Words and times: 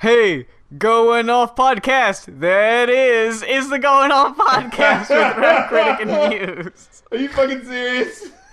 Hey, 0.00 0.46
Going 0.78 1.28
Off 1.28 1.56
Podcast. 1.56 2.38
That 2.38 2.88
is, 2.88 3.42
is 3.42 3.68
the 3.68 3.80
Going 3.80 4.12
Off 4.12 4.36
Podcast 4.36 5.10
with 5.10 5.36
Rap 5.36 5.68
Critic 5.70 6.06
and 6.06 6.64
Muse. 6.64 7.02
Are 7.10 7.18
you 7.18 7.28
fucking 7.28 7.64
serious? 7.64 8.28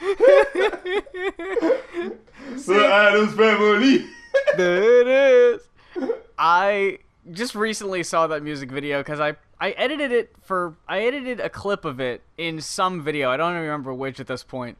the 2.65 2.87
Addams 2.91 3.35
Family. 3.35 4.07
That 4.57 5.07
is. 5.07 5.67
I 6.37 6.97
just 7.31 7.53
recently 7.53 8.01
saw 8.01 8.25
that 8.25 8.41
music 8.41 8.71
video 8.71 9.01
because 9.01 9.19
I 9.19 9.35
I 9.61 9.71
edited 9.71 10.11
it 10.11 10.33
for 10.41 10.75
I 10.87 11.01
edited 11.01 11.39
a 11.39 11.49
clip 11.49 11.85
of 11.85 11.99
it 12.01 12.23
in 12.39 12.59
some 12.59 13.03
video. 13.03 13.29
I 13.29 13.37
don't 13.37 13.51
even 13.51 13.61
remember 13.61 13.93
which 13.93 14.19
at 14.19 14.25
this 14.27 14.43
point, 14.43 14.77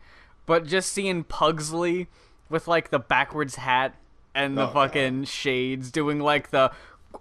but 0.47 0.65
just 0.65 0.91
seeing 0.91 1.23
Pugsley 1.23 2.07
with 2.49 2.67
like 2.67 2.89
the 2.89 2.99
backwards 2.99 3.55
hat 3.55 3.95
and 4.35 4.55
the 4.57 4.67
Oh, 4.67 4.71
fucking 4.73 5.23
shades 5.23 5.89
doing 5.89 6.19
like 6.19 6.51
the 6.51 6.71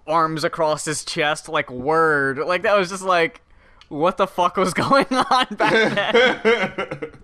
arms 0.05 0.43
across 0.43 0.85
his 0.85 1.03
chest 1.03 1.49
like 1.49 1.71
word. 1.71 2.37
Like 2.37 2.61
that 2.63 2.77
was 2.77 2.89
just 2.89 3.01
like 3.03 3.41
what 3.89 4.17
the 4.17 4.27
fuck 4.27 4.57
was 4.57 4.73
going 4.75 5.07
on 5.11 5.45
back 5.55 6.41
then? 6.43 7.11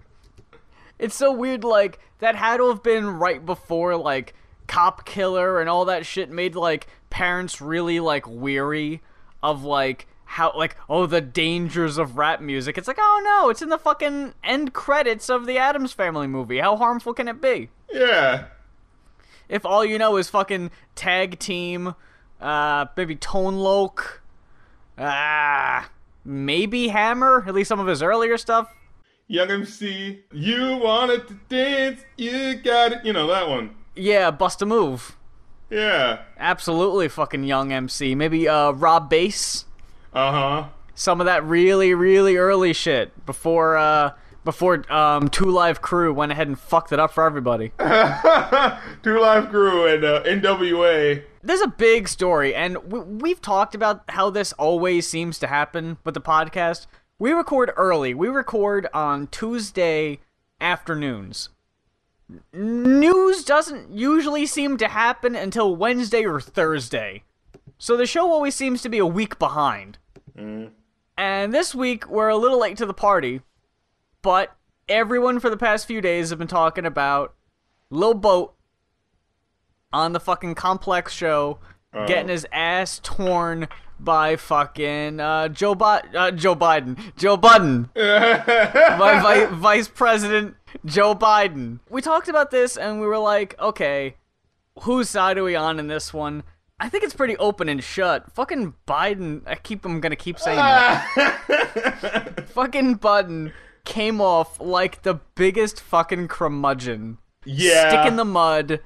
It's 0.99 1.15
so 1.15 1.31
weird 1.31 1.63
like 1.63 1.99
that 2.19 2.35
had 2.35 2.57
to 2.57 2.67
have 2.69 2.83
been 2.83 3.07
right 3.07 3.43
before 3.43 3.95
like 3.97 4.35
cop 4.67 5.03
killer 5.03 5.59
and 5.59 5.67
all 5.67 5.85
that 5.85 6.05
shit 6.05 6.29
made 6.29 6.53
like 6.55 6.85
parents 7.09 7.59
really 7.59 7.99
like 7.99 8.27
weary 8.27 9.01
of 9.41 9.63
like 9.63 10.05
how 10.25 10.53
like 10.55 10.77
oh 10.87 11.07
the 11.07 11.19
dangers 11.19 11.97
of 11.97 12.17
rap 12.17 12.39
music. 12.39 12.77
It's 12.77 12.87
like 12.87 12.99
oh 12.99 13.21
no 13.25 13.49
it's 13.49 13.63
in 13.63 13.69
the 13.69 13.79
fucking 13.79 14.35
end 14.43 14.73
credits 14.73 15.27
of 15.27 15.47
the 15.47 15.57
addams 15.57 15.91
family 15.91 16.27
movie. 16.27 16.59
How 16.59 16.77
harmful 16.77 17.15
can 17.15 17.27
it 17.27 17.41
be? 17.41 17.69
Yeah. 17.91 18.45
If 19.51 19.65
all 19.65 19.85
you 19.85 19.99
know 19.99 20.17
is 20.17 20.29
fucking 20.29 20.71
tag 20.95 21.37
team 21.37 21.93
uh 22.39 22.85
maybe 22.97 23.15
tone 23.15 23.57
loc 23.57 24.23
ah 24.97 25.89
maybe 26.25 26.87
hammer 26.87 27.43
at 27.47 27.53
least 27.53 27.67
some 27.67 27.79
of 27.79 27.85
his 27.85 28.01
earlier 28.01 28.37
stuff 28.37 28.73
Young 29.27 29.49
MC, 29.49 30.23
you 30.33 30.75
wanted 30.75 31.25
to 31.29 31.35
dance, 31.47 32.01
you 32.17 32.55
got 32.55 32.91
it. 32.91 33.05
You 33.05 33.13
know 33.13 33.27
that 33.27 33.47
one. 33.47 33.75
yeah 33.95 34.29
bust 34.31 34.61
a 34.61 34.65
move 34.65 35.15
Yeah. 35.69 36.23
Absolutely 36.37 37.07
fucking 37.07 37.43
young 37.45 37.71
MC. 37.71 38.15
Maybe 38.15 38.47
uh 38.47 38.71
Rob 38.71 39.09
Base. 39.09 39.65
Uh 40.13 40.31
huh. 40.31 40.69
Some 40.95 41.21
of 41.21 41.25
that 41.25 41.43
really, 41.45 41.93
really 41.93 42.35
early 42.35 42.73
shit 42.73 43.25
before 43.25 43.77
uh 43.77 44.11
before 44.43 44.91
um 44.91 45.29
Two 45.29 45.45
Live 45.45 45.81
Crew 45.81 46.13
went 46.13 46.31
ahead 46.31 46.47
and 46.47 46.59
fucked 46.59 46.91
it 46.91 46.99
up 46.99 47.11
for 47.11 47.25
everybody. 47.25 47.69
Two 49.03 49.19
Live 49.19 49.49
Crew 49.49 49.87
and 49.87 50.03
uh, 50.03 50.23
NWA. 50.23 51.23
There's 51.43 51.61
a 51.61 51.67
big 51.67 52.07
story, 52.07 52.53
and 52.53 52.77
we, 52.91 52.99
we've 52.99 53.41
talked 53.41 53.75
about 53.75 54.03
how 54.09 54.29
this 54.29 54.53
always 54.53 55.07
seems 55.07 55.39
to 55.39 55.47
happen 55.47 55.97
with 56.03 56.13
the 56.13 56.21
podcast. 56.21 56.85
We 57.19 57.31
record 57.31 57.71
early. 57.77 58.13
We 58.13 58.27
record 58.29 58.87
on 58.93 59.27
Tuesday 59.27 60.19
afternoons. 60.59 61.49
News 62.53 63.43
doesn't 63.43 63.91
usually 63.91 64.45
seem 64.45 64.77
to 64.77 64.87
happen 64.87 65.35
until 65.35 65.75
Wednesday 65.75 66.25
or 66.25 66.39
Thursday. 66.39 67.23
So 67.77 67.97
the 67.97 68.05
show 68.05 68.31
always 68.31 68.55
seems 68.55 68.81
to 68.83 68.89
be 68.89 68.99
a 68.99 69.05
week 69.05 69.37
behind. 69.37 69.97
And 71.17 71.53
this 71.53 71.75
week, 71.75 72.07
we're 72.07 72.29
a 72.29 72.37
little 72.37 72.59
late 72.59 72.77
to 72.77 72.85
the 72.85 72.93
party, 72.93 73.41
but 74.21 74.55
everyone 74.89 75.39
for 75.39 75.49
the 75.49 75.57
past 75.57 75.85
few 75.87 76.01
days 76.01 76.29
have 76.29 76.39
been 76.39 76.47
talking 76.47 76.85
about 76.85 77.33
Lil 77.89 78.13
Boat 78.13 78.53
on 79.93 80.13
the 80.13 80.19
fucking 80.19 80.55
complex 80.55 81.13
show 81.13 81.59
getting 82.07 82.29
his 82.29 82.47
ass 82.53 82.99
torn 83.03 83.67
by 83.99 84.35
fucking 84.37 85.19
uh, 85.19 85.47
Joe 85.49 85.75
Bi- 85.75 86.03
uh, 86.15 86.31
Joe 86.31 86.55
Biden, 86.55 86.97
Joe 87.17 87.35
Budden, 87.37 87.89
by 87.95 89.19
Vi- 89.21 89.45
Vice 89.55 89.87
President 89.89 90.55
Joe 90.85 91.13
Biden. 91.13 91.79
We 91.89 92.01
talked 92.01 92.29
about 92.29 92.49
this 92.49 92.77
and 92.77 92.99
we 93.01 93.05
were 93.07 93.17
like, 93.19 93.59
okay, 93.59 94.15
whose 94.79 95.09
side 95.09 95.37
are 95.37 95.43
we 95.43 95.55
on 95.55 95.77
in 95.79 95.87
this 95.87 96.13
one? 96.13 96.43
I 96.79 96.89
think 96.89 97.03
it's 97.03 97.13
pretty 97.13 97.37
open 97.37 97.69
and 97.69 97.83
shut. 97.83 98.31
Fucking 98.33 98.73
Biden, 98.87 99.43
I 99.45 99.55
keep 99.55 99.85
I'm 99.85 99.99
gonna 99.99 100.15
keep 100.15 100.39
saying 100.39 100.57
that. 100.57 102.45
fucking 102.53 102.97
Biden 102.99 103.51
came 103.85 104.21
off 104.21 104.59
like 104.59 105.03
the 105.03 105.15
biggest 105.35 105.79
fucking 105.81 106.27
curmudgeon. 106.27 107.17
yeah. 107.45 107.89
Stick 107.89 108.05
in 108.07 108.15
the 108.15 108.25
mud. 108.25 108.79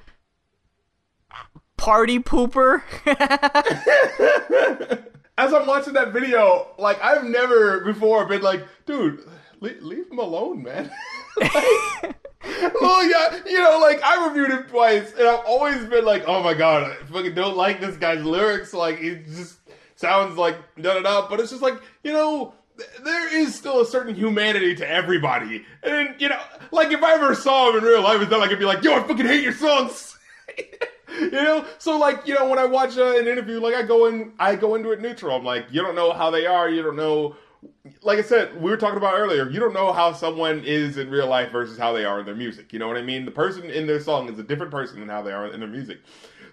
Party 1.76 2.18
pooper. 2.18 2.82
As 5.38 5.52
I'm 5.52 5.66
watching 5.66 5.92
that 5.92 6.12
video, 6.12 6.68
like 6.78 7.00
I've 7.02 7.24
never 7.24 7.84
before 7.84 8.24
been 8.26 8.40
like, 8.40 8.66
dude, 8.86 9.20
leave, 9.60 9.82
leave 9.82 10.10
him 10.10 10.18
alone, 10.18 10.62
man. 10.62 10.90
like, 11.36 11.52
well, 12.80 13.04
yeah, 13.04 13.40
you 13.44 13.62
know, 13.62 13.78
like 13.78 14.02
I 14.02 14.28
reviewed 14.28 14.50
it 14.50 14.68
twice, 14.68 15.12
and 15.12 15.28
I've 15.28 15.44
always 15.46 15.84
been 15.86 16.06
like, 16.06 16.24
oh 16.26 16.42
my 16.42 16.54
god, 16.54 16.90
I 16.90 16.94
fucking 17.12 17.34
don't 17.34 17.56
like 17.56 17.80
this 17.80 17.96
guy's 17.98 18.24
lyrics. 18.24 18.72
Like 18.72 18.98
it 19.00 19.26
just 19.26 19.58
sounds 19.96 20.38
like 20.38 20.56
da 20.80 20.94
da 20.94 21.02
da. 21.02 21.28
But 21.28 21.40
it's 21.40 21.50
just 21.50 21.62
like, 21.62 21.82
you 22.02 22.14
know, 22.14 22.54
there 23.02 23.36
is 23.36 23.54
still 23.54 23.80
a 23.80 23.86
certain 23.86 24.14
humanity 24.14 24.74
to 24.76 24.88
everybody, 24.88 25.64
and 25.82 26.14
you 26.18 26.28
know, 26.28 26.40
like 26.70 26.92
if 26.92 27.02
I 27.02 27.14
ever 27.14 27.34
saw 27.34 27.70
him 27.70 27.78
in 27.78 27.84
real 27.84 28.02
life, 28.02 28.20
it's 28.20 28.30
not 28.30 28.40
like 28.40 28.50
I'd 28.50 28.58
be 28.58 28.64
like, 28.64 28.82
yo, 28.82 28.94
I 28.94 29.02
fucking 29.02 29.26
hate 29.26 29.42
your 29.42 29.52
songs. 29.52 30.18
you 31.20 31.30
know? 31.30 31.64
So 31.78 31.98
like 31.98 32.26
you 32.26 32.34
know 32.34 32.48
when 32.48 32.58
i 32.58 32.64
watch 32.64 32.96
uh, 32.96 33.16
an 33.16 33.26
interview 33.26 33.60
like 33.60 33.74
i 33.74 33.82
go 33.82 34.06
in 34.06 34.32
i 34.38 34.54
go 34.56 34.74
into 34.74 34.92
it 34.92 35.00
neutral. 35.00 35.36
I'm 35.36 35.44
like 35.44 35.66
you 35.70 35.82
don't 35.82 35.94
know 35.94 36.12
how 36.12 36.30
they 36.30 36.46
are. 36.46 36.68
You 36.68 36.82
don't 36.82 36.96
know 36.96 37.36
like 38.02 38.18
i 38.18 38.22
said 38.22 38.60
we 38.60 38.70
were 38.70 38.76
talking 38.76 38.96
about 38.96 39.14
earlier 39.14 39.48
you 39.48 39.58
don't 39.58 39.72
know 39.72 39.92
how 39.92 40.12
someone 40.12 40.62
is 40.64 40.98
in 40.98 41.10
real 41.10 41.26
life 41.26 41.50
versus 41.50 41.78
how 41.78 41.92
they 41.92 42.04
are 42.04 42.20
in 42.20 42.26
their 42.26 42.34
music. 42.34 42.72
You 42.72 42.78
know 42.78 42.88
what 42.88 42.96
i 42.96 43.02
mean? 43.02 43.24
The 43.24 43.30
person 43.30 43.64
in 43.70 43.86
their 43.86 44.00
song 44.00 44.28
is 44.28 44.38
a 44.38 44.42
different 44.42 44.72
person 44.72 45.00
than 45.00 45.08
how 45.08 45.22
they 45.22 45.32
are 45.32 45.46
in 45.46 45.60
their 45.60 45.68
music 45.68 45.98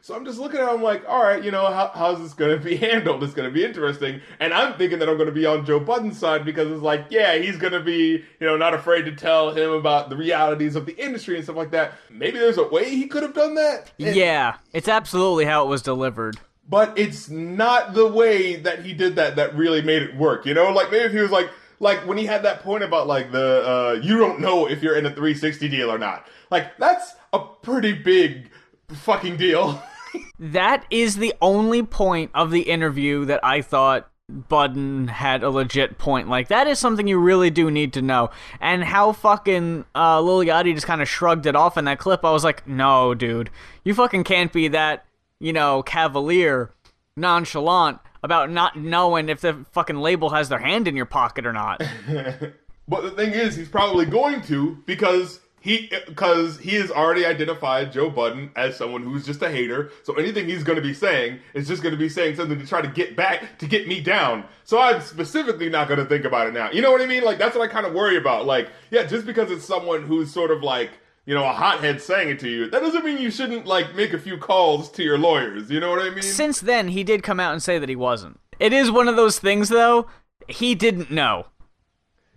so 0.06 0.14
i'm 0.14 0.26
just 0.26 0.38
looking 0.38 0.60
at 0.60 0.68
it 0.68 0.70
i'm 0.70 0.82
like 0.84 1.02
all 1.08 1.24
right 1.24 1.44
you 1.46 1.50
know 1.50 1.66
how, 1.72 1.90
how's 1.96 2.20
this 2.20 2.34
going 2.34 2.52
to 2.58 2.62
be 2.64 2.76
handled 2.88 3.24
it's 3.24 3.34
going 3.34 3.48
to 3.48 3.54
be 3.54 3.64
interesting 3.64 4.20
and 4.42 4.54
i'm 4.54 4.74
thinking 4.78 5.00
that 5.00 5.08
i'm 5.08 5.16
going 5.16 5.28
to 5.30 5.34
be 5.34 5.46
on 5.46 5.66
joe 5.66 5.80
budden's 5.80 6.18
side 6.20 6.44
because 6.44 6.70
it's 6.70 6.82
like 6.82 7.06
yeah 7.10 7.36
he's 7.38 7.56
going 7.58 7.72
to 7.72 7.80
be 7.80 8.24
you 8.40 8.46
know 8.48 8.58
not 8.58 8.74
afraid 8.74 9.04
to 9.04 9.12
tell 9.16 9.52
him 9.54 9.72
about 9.72 10.10
the 10.10 10.18
realities 10.18 10.76
of 10.76 10.86
the 10.86 10.96
industry 11.02 11.36
and 11.36 11.44
stuff 11.46 11.56
like 11.56 11.72
that 11.72 11.94
maybe 12.10 12.38
there's 12.38 12.58
a 12.58 12.68
way 12.68 12.90
he 12.90 13.08
could 13.08 13.24
have 13.24 13.34
done 13.34 13.56
that 13.56 13.92
And- 13.98 14.14
yeah, 14.16 14.58
it's 14.74 14.90
absolutely 14.90 15.46
how 15.46 15.64
it 15.66 15.70
was 15.70 15.82
delivered. 15.82 16.38
but 16.68 16.98
it's 16.98 17.30
not 17.30 17.94
the 17.94 18.06
way 18.08 18.58
that 18.58 18.84
he 18.86 18.94
did 18.94 19.16
that 19.16 19.38
that 19.38 19.56
really 19.56 19.82
made 19.82 20.02
it 20.02 20.16
work. 20.18 20.46
You 20.46 20.54
know, 20.54 20.70
like 20.72 20.92
maybe 20.92 21.06
if 21.06 21.12
he 21.14 21.20
was 21.20 21.32
like 21.32 21.50
like 21.80 22.06
when 22.08 22.18
he 22.18 22.26
had 22.26 22.44
that 22.44 22.62
point 22.64 22.84
about 22.84 23.08
like 23.08 23.32
the 23.32 23.64
uh 23.68 24.00
you 24.02 24.18
don't 24.18 24.40
know 24.42 24.68
if 24.68 24.82
you're 24.84 24.96
in 24.98 25.06
a 25.06 25.10
360 25.10 25.68
deal 25.70 25.90
or 25.92 25.98
not. 25.98 26.28
Like 26.52 26.78
that's 26.78 27.16
a 27.34 27.40
pretty 27.40 27.94
big 27.94 28.50
fucking 28.90 29.38
deal. 29.38 29.82
That 30.40 30.86
is 30.90 31.18
the 31.18 31.34
only 31.42 31.84
point 31.84 32.32
of 32.34 32.52
the 32.52 32.62
interview 32.62 33.26
that 33.26 33.40
I 33.44 33.62
thought 33.62 34.10
Budden 34.30 35.10
had 35.10 35.44
a 35.44 35.50
legit 35.50 35.98
point. 35.98 36.30
Like 36.30 36.48
that 36.48 36.68
is 36.68 36.80
something 36.80 37.08
you 37.08 37.20
really 37.20 37.50
do 37.50 37.70
need 37.70 37.94
to 37.94 38.02
know. 38.02 38.30
And 38.60 38.84
how 38.84 39.12
fucking 39.12 39.86
uh, 39.96 40.22
Lil 40.22 40.46
Yachty 40.46 40.74
just 40.74 40.88
kind 40.88 41.02
of 41.02 41.10
shrugged 41.10 41.46
it 41.46 41.56
off 41.56 41.78
in 41.78 41.86
that 41.86 42.00
clip. 42.00 42.24
I 42.24 42.32
was 42.32 42.44
like, 42.44 42.68
no, 42.68 43.14
dude, 43.14 43.50
you 43.84 43.94
fucking 43.94 44.24
can't 44.24 44.52
be 44.52 44.68
that, 44.70 45.06
you 45.40 45.54
know, 45.54 45.84
cavalier, 45.84 46.72
nonchalant 47.16 48.00
about 48.24 48.50
not 48.50 48.78
knowing 48.78 49.28
if 49.30 49.42
the 49.42 49.66
fucking 49.72 49.98
label 49.98 50.30
has 50.30 50.50
their 50.50 50.60
hand 50.60 50.88
in 50.88 50.96
your 50.96 51.06
pocket 51.06 51.46
or 51.46 51.54
not. 51.54 51.84
but 52.88 53.02
the 53.02 53.12
thing 53.12 53.32
is, 53.32 53.56
he's 53.56 53.68
probably 53.68 54.06
going 54.06 54.42
to 54.44 54.82
because 54.86 55.42
he 55.64 55.90
because 56.06 56.60
he 56.60 56.72
has 56.72 56.92
already 56.92 57.26
identified 57.26 57.94
Joe 57.94 58.10
Budden 58.10 58.52
as 58.58 58.76
someone 58.76 59.02
who's 59.02 59.26
just 59.26 59.42
a 59.42 59.50
hater. 59.50 59.92
So 60.04 60.14
anything 60.16 60.50
he's 60.50 60.62
going 60.62 60.76
to 60.76 60.82
be 60.82 60.94
saying 60.94 61.40
is 61.54 61.70
just 61.70 61.82
going 61.82 61.94
to 61.94 61.98
be 61.98 62.10
saying 62.10 62.36
something 62.36 62.60
to 62.60 62.68
try 62.68 62.82
to 62.82 62.88
get 62.90 63.16
back 63.16 63.60
to 63.60 63.66
get 63.66 63.88
me 63.88 64.02
down. 64.02 64.44
So 64.66 64.78
I'm 64.78 65.00
specifically 65.00 65.70
not 65.70 65.88
going 65.88 66.02
to 66.02 66.06
think 66.06 66.26
about 66.26 66.48
it 66.48 66.54
now. 66.54 66.70
You 66.70 66.82
know 66.82 66.92
what 66.92 67.02
I 67.02 67.06
mean? 67.06 67.24
Like 67.24 67.38
that's 67.38 67.56
what 67.56 67.64
I 67.64 67.72
kind 67.72 67.86
of 67.86 67.94
worry 67.94 68.18
about. 68.18 68.46
Like 68.46 68.68
yeah, 68.92 69.04
just 69.04 69.26
because 69.26 69.52
it's 69.52 69.64
someone 69.64 70.04
who's 70.04 70.34
sort 70.34 70.52
of 70.52 70.64
like 70.64 70.92
you 71.26 71.34
know 71.34 71.46
a 71.46 71.54
hothead 71.54 72.02
saying 72.02 72.28
it 72.28 72.40
to 72.42 72.50
you, 72.50 72.70
that 72.70 72.82
doesn't 72.82 73.06
mean 73.06 73.20
you 73.20 73.32
shouldn't 73.32 73.66
like 73.66 73.96
make 73.96 74.12
a 74.12 74.20
few 74.20 74.38
calls 74.38 74.92
to 74.92 75.02
your 75.02 75.18
lawyers. 75.18 75.72
You 75.72 75.80
know 75.80 75.92
what 75.92 76.02
I 76.02 76.10
mean? 76.10 76.24
Since 76.24 76.60
then, 76.60 76.90
he 76.90 77.06
did 77.06 77.24
come 77.24 77.40
out 77.40 77.54
and 77.54 77.64
say 77.64 77.80
that 77.80 77.88
he 77.88 77.96
wasn't. 77.96 78.38
It 78.60 78.74
is 78.74 78.92
one 78.92 79.08
of 79.08 79.16
those 79.16 79.40
things, 79.40 79.70
though. 79.70 80.08
He 80.50 80.76
didn't 80.76 81.10
know. 81.10 81.46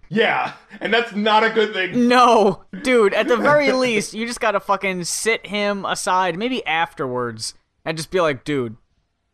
Yeah, 0.09 0.55
and 0.81 0.93
that's 0.93 1.15
not 1.15 1.45
a 1.45 1.51
good 1.51 1.73
thing. 1.73 2.09
No, 2.09 2.65
dude, 2.83 3.15
at 3.15 3.29
the 3.29 3.37
very 3.37 3.73
least, 3.85 4.15
you 4.15 4.27
just 4.27 4.41
gotta 4.41 4.61
fucking 4.61 5.05
sit 5.05 5.47
him 5.47 5.85
aside, 5.85 6.39
maybe 6.39 6.65
afterwards, 6.67 7.55
and 7.85 7.97
just 7.97 8.11
be 8.11 8.21
like, 8.21 8.45
dude, 8.45 8.77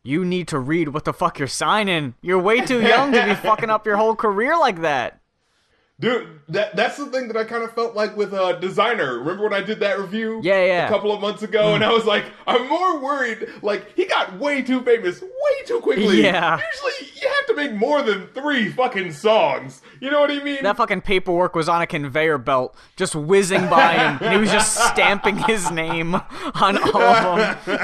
you 0.03 0.25
need 0.25 0.47
to 0.49 0.59
read 0.59 0.89
what 0.89 1.05
the 1.05 1.13
fuck 1.13 1.39
you're 1.39 1.47
signing. 1.47 2.15
You're 2.21 2.39
way 2.39 2.61
too 2.61 2.81
young 2.81 3.11
to 3.13 3.25
be 3.25 3.35
fucking 3.47 3.69
up 3.69 3.85
your 3.85 3.97
whole 3.97 4.15
career 4.15 4.57
like 4.57 4.81
that. 4.81 5.19
Dude, 5.99 6.27
that 6.49 6.75
that's 6.75 6.97
the 6.97 7.05
thing 7.05 7.27
that 7.27 7.37
I 7.37 7.43
kind 7.43 7.63
of 7.63 7.71
felt 7.73 7.95
like 7.95 8.17
with 8.17 8.33
uh, 8.33 8.53
designer. 8.53 9.19
Remember 9.19 9.43
when 9.43 9.53
I 9.53 9.61
did 9.61 9.79
that 9.81 9.99
review? 9.99 10.41
Yeah, 10.43 10.65
yeah. 10.65 10.87
A 10.87 10.89
couple 10.89 11.11
of 11.11 11.21
months 11.21 11.43
ago, 11.43 11.65
mm. 11.65 11.75
and 11.75 11.83
I 11.83 11.93
was 11.93 12.03
like, 12.05 12.25
I'm 12.47 12.67
more 12.67 12.99
worried. 12.99 13.47
Like 13.61 13.95
he 13.95 14.05
got 14.05 14.39
way 14.39 14.63
too 14.63 14.81
famous, 14.81 15.21
way 15.21 15.65
too 15.67 15.79
quickly. 15.81 16.23
Yeah. 16.23 16.59
Usually, 16.73 17.11
you 17.21 17.27
have 17.27 17.45
to 17.45 17.55
make 17.55 17.73
more 17.73 18.01
than 18.01 18.25
three 18.27 18.69
fucking 18.69 19.13
songs. 19.13 19.83
You 19.99 20.09
know 20.09 20.19
what 20.19 20.31
I 20.31 20.43
mean? 20.43 20.63
That 20.63 20.77
fucking 20.77 21.01
paperwork 21.01 21.55
was 21.55 21.69
on 21.69 21.83
a 21.83 21.87
conveyor 21.87 22.39
belt, 22.39 22.75
just 22.95 23.15
whizzing 23.15 23.69
by 23.69 23.93
him, 23.93 24.17
and 24.19 24.33
he 24.33 24.39
was 24.39 24.51
just 24.51 24.75
stamping 24.75 25.37
his 25.37 25.69
name 25.69 26.15
on 26.15 26.77
all 26.91 27.01
of 27.39 27.65
them. 27.65 27.79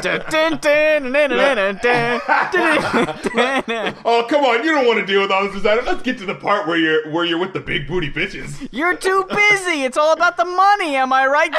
oh 4.03 4.25
come 4.27 4.43
on, 4.43 4.63
you 4.63 4.71
don't 4.71 4.87
want 4.87 4.99
to 4.99 5.05
deal 5.05 5.21
with 5.21 5.31
all 5.31 5.43
this 5.43 5.53
designer. 5.53 5.83
Let's 5.83 6.01
get 6.01 6.17
to 6.17 6.25
the 6.25 6.35
part 6.35 6.67
where 6.67 6.77
you're 6.77 7.11
where 7.11 7.23
you're 7.23 7.39
with 7.39 7.53
the 7.53 7.59
big. 7.59 7.87
boot 7.87 7.98
bitches. 8.07 8.69
You're 8.71 8.95
too 8.95 9.25
busy. 9.29 9.83
It's 9.83 9.97
all 9.97 10.13
about 10.13 10.37
the 10.37 10.45
money, 10.45 10.95
am 10.95 11.11
I 11.11 11.27
right? 11.27 11.51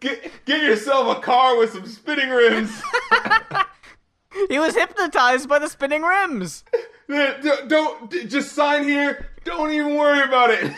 Get 0.00 0.32
get 0.44 0.62
yourself 0.62 1.16
a 1.16 1.20
car 1.20 1.56
with 1.56 1.72
some 1.72 1.86
spinning 1.86 2.30
rims. 2.30 2.82
He 4.48 4.58
was 4.58 4.74
hypnotized 4.74 5.48
by 5.48 5.58
the 5.58 5.68
spinning 5.68 6.02
rims. 6.02 6.64
don't, 7.08 7.68
don't 7.68 8.28
just 8.28 8.52
sign 8.52 8.84
here. 8.84 9.26
Don't 9.44 9.72
even 9.72 9.96
worry 9.96 10.22
about 10.22 10.50
it. 10.50 10.72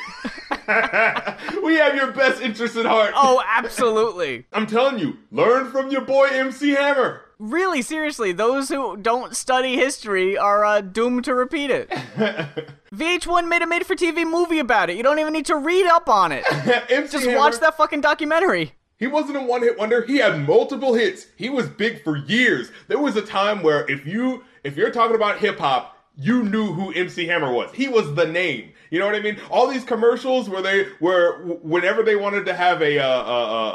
we 1.62 1.76
have 1.76 1.94
your 1.94 2.12
best 2.12 2.40
interest 2.40 2.76
at 2.76 2.86
heart. 2.86 3.12
Oh, 3.14 3.42
absolutely. 3.46 4.46
I'm 4.52 4.66
telling 4.66 4.98
you, 4.98 5.18
learn 5.30 5.70
from 5.70 5.90
your 5.90 6.00
boy 6.00 6.28
MC 6.28 6.70
Hammer. 6.70 7.22
Really, 7.38 7.82
seriously, 7.82 8.32
those 8.32 8.68
who 8.68 8.96
don't 8.96 9.36
study 9.36 9.76
history 9.76 10.36
are 10.38 10.64
uh, 10.64 10.80
doomed 10.80 11.24
to 11.24 11.34
repeat 11.34 11.70
it. 11.70 11.88
VH1 12.94 13.48
made 13.48 13.62
a 13.62 13.66
made 13.66 13.86
for 13.86 13.96
TV 13.96 14.28
movie 14.28 14.58
about 14.58 14.90
it. 14.90 14.96
You 14.96 15.02
don't 15.02 15.18
even 15.18 15.32
need 15.32 15.46
to 15.46 15.56
read 15.56 15.86
up 15.86 16.08
on 16.08 16.30
it. 16.30 16.44
Just 16.88 17.24
Hammer, 17.24 17.38
watch 17.38 17.58
that 17.60 17.76
fucking 17.76 18.00
documentary. 18.00 18.72
He 18.98 19.06
wasn't 19.06 19.38
a 19.38 19.40
one 19.40 19.62
hit 19.62 19.78
wonder. 19.78 20.04
He 20.04 20.18
had 20.18 20.46
multiple 20.46 20.94
hits. 20.94 21.26
He 21.36 21.50
was 21.50 21.66
big 21.68 22.04
for 22.04 22.16
years. 22.16 22.70
There 22.86 23.00
was 23.00 23.16
a 23.16 23.22
time 23.22 23.62
where 23.62 23.90
if 23.90 24.06
you 24.06 24.44
if 24.62 24.76
you're 24.76 24.92
talking 24.92 25.16
about 25.16 25.38
hip 25.38 25.58
hop, 25.58 25.96
you 26.16 26.44
knew 26.44 26.72
who 26.72 26.92
MC 26.92 27.26
Hammer 27.26 27.52
was. 27.52 27.72
He 27.74 27.88
was 27.88 28.14
the 28.14 28.26
name. 28.26 28.72
You 28.90 28.98
know 28.98 29.06
what 29.06 29.14
I 29.14 29.20
mean? 29.20 29.38
All 29.50 29.66
these 29.66 29.84
commercials 29.84 30.48
where 30.48 30.62
they 30.62 30.86
were 31.00 31.38
whenever 31.62 32.02
they 32.02 32.14
wanted 32.14 32.44
to 32.46 32.54
have 32.54 32.82
a 32.82 32.98
uh, 32.98 33.04
uh, 33.04 33.70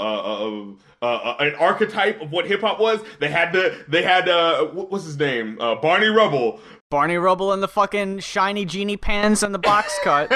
uh, 0.47 0.65
uh, 1.01 1.05
uh, 1.05 1.35
an 1.39 1.55
archetype 1.55 2.21
of 2.21 2.31
what 2.31 2.45
hip 2.47 2.61
hop 2.61 2.79
was, 2.79 2.99
they 3.19 3.29
had 3.29 3.53
the 3.53 3.83
they 3.87 4.01
had 4.03 4.27
uh, 4.29 4.65
what- 4.65 4.91
what's 4.91 5.05
his 5.05 5.17
name? 5.17 5.57
Uh, 5.59 5.75
Barney 5.75 6.07
Rubble. 6.07 6.59
Barney 6.89 7.17
Rubble 7.17 7.51
in 7.51 7.59
the 7.59 7.67
fucking 7.67 8.19
shiny 8.19 8.63
genie 8.63 8.95
pants 8.95 9.43
and 9.43 9.53
the 9.53 9.59
box 9.59 9.99
cut. 10.05 10.31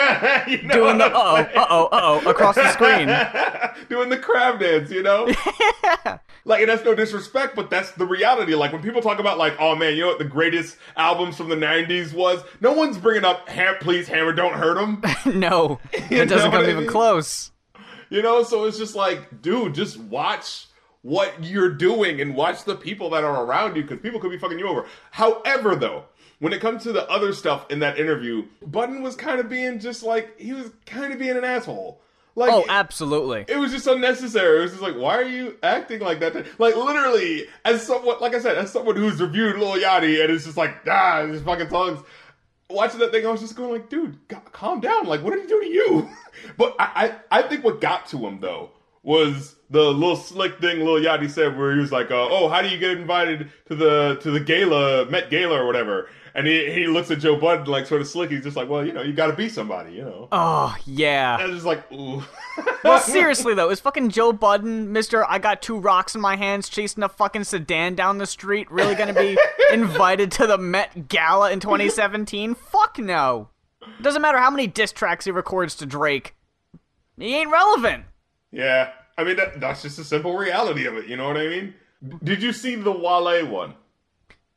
You 0.50 0.62
know 0.64 0.74
Doing 0.74 0.98
the 0.98 1.06
uh 1.06 1.12
oh, 1.16 1.36
uh 1.62 1.66
oh, 1.70 1.86
uh 1.86 1.90
oh 2.26 2.30
across 2.30 2.56
the 2.56 2.68
screen. 2.74 3.08
doing 3.90 4.10
the 4.10 4.18
crab 4.18 4.60
dance, 4.60 4.92
you 4.92 5.02
know? 5.04 5.28
Like, 6.44 6.62
and 6.62 6.70
that's 6.72 6.84
no 6.84 6.96
disrespect, 6.96 7.56
but 7.56 7.70
that's 7.70 7.92
the 7.92 8.06
reality. 8.06 8.56
Like, 8.56 8.74
when 8.74 8.82
people 8.82 9.00
talk 9.00 9.20
about, 9.20 9.38
like, 9.38 9.56
oh 9.60 9.76
man, 9.76 9.94
you 9.94 10.02
know 10.02 10.08
what 10.08 10.18
the 10.18 10.26
greatest 10.26 10.76
albums 10.98 11.38
from 11.38 11.50
the 11.50 11.56
90s 11.56 12.14
was? 12.16 12.42
No 12.62 12.74
one's 12.74 12.98
bringing 12.98 13.24
up, 13.24 13.48
Ham- 13.48 13.76
please, 13.80 14.08
Hammer, 14.08 14.34
don't 14.34 14.54
hurt 14.56 14.76
him. 14.80 15.04
no, 15.40 15.80
it 15.94 16.28
doesn't 16.28 16.50
come 16.50 16.62
what 16.62 16.66
I 16.66 16.72
even 16.72 16.78
mean? 16.80 16.88
close. 16.90 17.52
You 18.12 18.22
know? 18.22 18.44
So 18.44 18.66
it's 18.66 18.78
just 18.78 18.94
like, 18.96 19.42
dude, 19.42 19.74
just 19.74 19.98
watch 20.00 20.68
what 21.02 21.44
you're 21.44 21.74
doing 21.74 22.22
and 22.22 22.36
watch 22.36 22.64
the 22.64 22.76
people 22.76 23.10
that 23.10 23.24
are 23.24 23.44
around 23.44 23.76
you 23.76 23.82
because 23.82 23.98
people 24.00 24.20
could 24.20 24.30
be 24.30 24.38
fucking 24.38 24.60
you 24.60 24.68
over. 24.68 24.86
However, 25.10 25.76
though, 25.76 26.04
when 26.38 26.54
it 26.54 26.62
comes 26.62 26.84
to 26.84 26.92
the 26.92 27.10
other 27.10 27.34
stuff 27.34 27.66
in 27.72 27.80
that 27.80 27.98
interview, 27.98 28.46
Budden 28.64 29.02
was 29.02 29.16
kind 29.16 29.40
of 29.40 29.50
being 29.50 29.80
just 29.80 30.04
like, 30.04 30.40
he 30.40 30.54
was 30.54 30.70
kind 30.86 31.12
of 31.12 31.18
being 31.18 31.38
an 31.38 31.44
asshole. 31.44 32.00
Like, 32.36 32.52
Oh, 32.54 32.64
absolutely. 32.70 33.46
it 33.48 33.58
was 33.58 33.72
just 33.72 33.88
unnecessary. 33.88 34.60
It 34.60 34.62
was 34.62 34.72
just 34.72 34.84
like, 34.84 34.96
why 34.96 35.18
are 35.18 35.24
you 35.28 35.58
acting 35.64 36.00
like 36.00 36.20
that? 36.22 36.34
Like 36.60 36.76
literally, 36.78 37.46
as 37.66 37.86
someone, 37.86 38.20
like 38.22 38.34
I 38.36 38.40
said, 38.40 38.58
as 38.58 38.72
someone 38.72 38.96
who's 38.96 39.20
reviewed 39.20 39.58
Lil 39.58 39.74
Yachty, 39.82 40.22
and 40.24 40.32
it's 40.32 40.46
just 40.46 40.56
like, 40.56 40.76
ah, 40.88 41.26
these 41.26 41.42
fucking 41.42 41.70
songs. 41.70 42.00
Watching 42.72 43.00
that 43.00 43.12
thing, 43.12 43.26
I 43.26 43.32
was 43.32 43.42
just 43.42 43.56
going 43.56 43.72
like, 43.72 43.90
dude, 43.90 44.18
calm 44.52 44.80
down. 44.80 45.06
Like, 45.06 45.24
what 45.24 45.34
did 45.34 45.42
he 45.42 45.48
do 45.48 45.60
to 45.62 45.68
you? 45.68 46.10
But 46.58 46.76
I, 46.80 47.18
I, 47.30 47.40
I 47.40 47.42
think 47.44 47.64
what 47.64 47.82
got 47.82 48.08
to 48.08 48.18
him 48.26 48.40
though 48.40 48.72
was 49.04 49.56
the 49.70 49.92
little 49.92 50.16
slick 50.16 50.60
thing 50.60 50.80
Lil 50.80 51.02
Yachty 51.02 51.30
said, 51.30 51.58
where 51.58 51.74
he 51.74 51.80
was 51.80 51.92
like, 51.92 52.10
uh, 52.10 52.28
oh, 52.30 52.50
how 52.50 52.62
do 52.62 52.70
you 52.70 52.78
get 52.78 52.92
invited 52.92 53.52
to 53.68 53.76
the 53.76 54.18
to 54.22 54.32
the 54.32 54.40
gala, 54.40 55.06
Met 55.08 55.30
Gala 55.30 55.62
or 55.62 55.66
whatever? 55.66 56.10
And 56.34 56.48
he, 56.48 56.72
he 56.72 56.88
looks 56.88 57.12
at 57.12 57.20
Joe 57.20 57.36
Budden 57.36 57.66
like 57.66 57.86
sort 57.86 58.02
of 58.02 58.08
slick. 58.08 58.32
He's 58.32 58.44
just 58.44 58.56
like, 58.56 58.70
well, 58.70 58.86
you 58.86 58.94
know, 58.94 59.02
you 59.02 59.14
got 59.14 59.28
to 59.28 59.34
be 59.34 59.50
somebody, 59.50 59.94
you 59.94 60.04
know. 60.04 60.28
Oh, 60.32 60.76
yeah. 60.86 61.38
I 61.40 61.46
was 61.46 61.56
just 61.56 61.66
like, 61.66 61.92
ooh. 61.92 62.24
Well, 62.84 63.00
seriously 63.00 63.54
though, 63.54 63.70
is 63.70 63.80
fucking 63.80 64.10
Joe 64.10 64.34
Budden, 64.34 64.92
Mister? 64.92 65.24
I 65.30 65.38
got 65.38 65.62
two 65.62 65.78
rocks 65.78 66.16
in 66.16 66.22
my 66.22 66.36
hands, 66.36 66.68
chasing 66.68 67.04
a 67.04 67.10
fucking 67.10 67.44
sedan 67.44 67.94
down 67.94 68.18
the 68.18 68.26
street, 68.26 68.72
really 68.72 68.96
gonna 68.96 69.14
be 69.14 69.38
invited 69.72 70.32
to 70.34 70.48
the 70.48 70.58
Met 70.58 71.08
Gala 71.08 71.52
in 71.52 71.60
2017? 71.60 72.56
Fuck 72.56 72.98
no. 72.98 73.50
Doesn't 74.02 74.22
matter 74.22 74.40
how 74.40 74.50
many 74.50 74.66
diss 74.66 74.92
tracks 74.92 75.26
he 75.26 75.32
records 75.32 75.76
to 75.76 75.86
Drake. 75.86 76.36
He 77.20 77.36
ain't 77.36 77.52
relevant. 77.52 78.06
Yeah, 78.52 78.92
I 79.18 79.24
mean 79.24 79.36
that, 79.36 79.60
that's 79.60 79.84
just 79.84 80.00
a 80.00 80.04
simple 80.04 80.36
reality 80.36 80.86
of 80.86 80.98
it. 80.98 81.06
You 81.08 81.18
know 81.18 81.28
what 81.28 81.38
I 81.38 81.48
mean? 81.48 81.76
Did 82.24 82.42
you 82.42 82.52
see 82.52 82.76
the 82.76 82.92
Wale 82.92 83.46
one? 83.46 83.76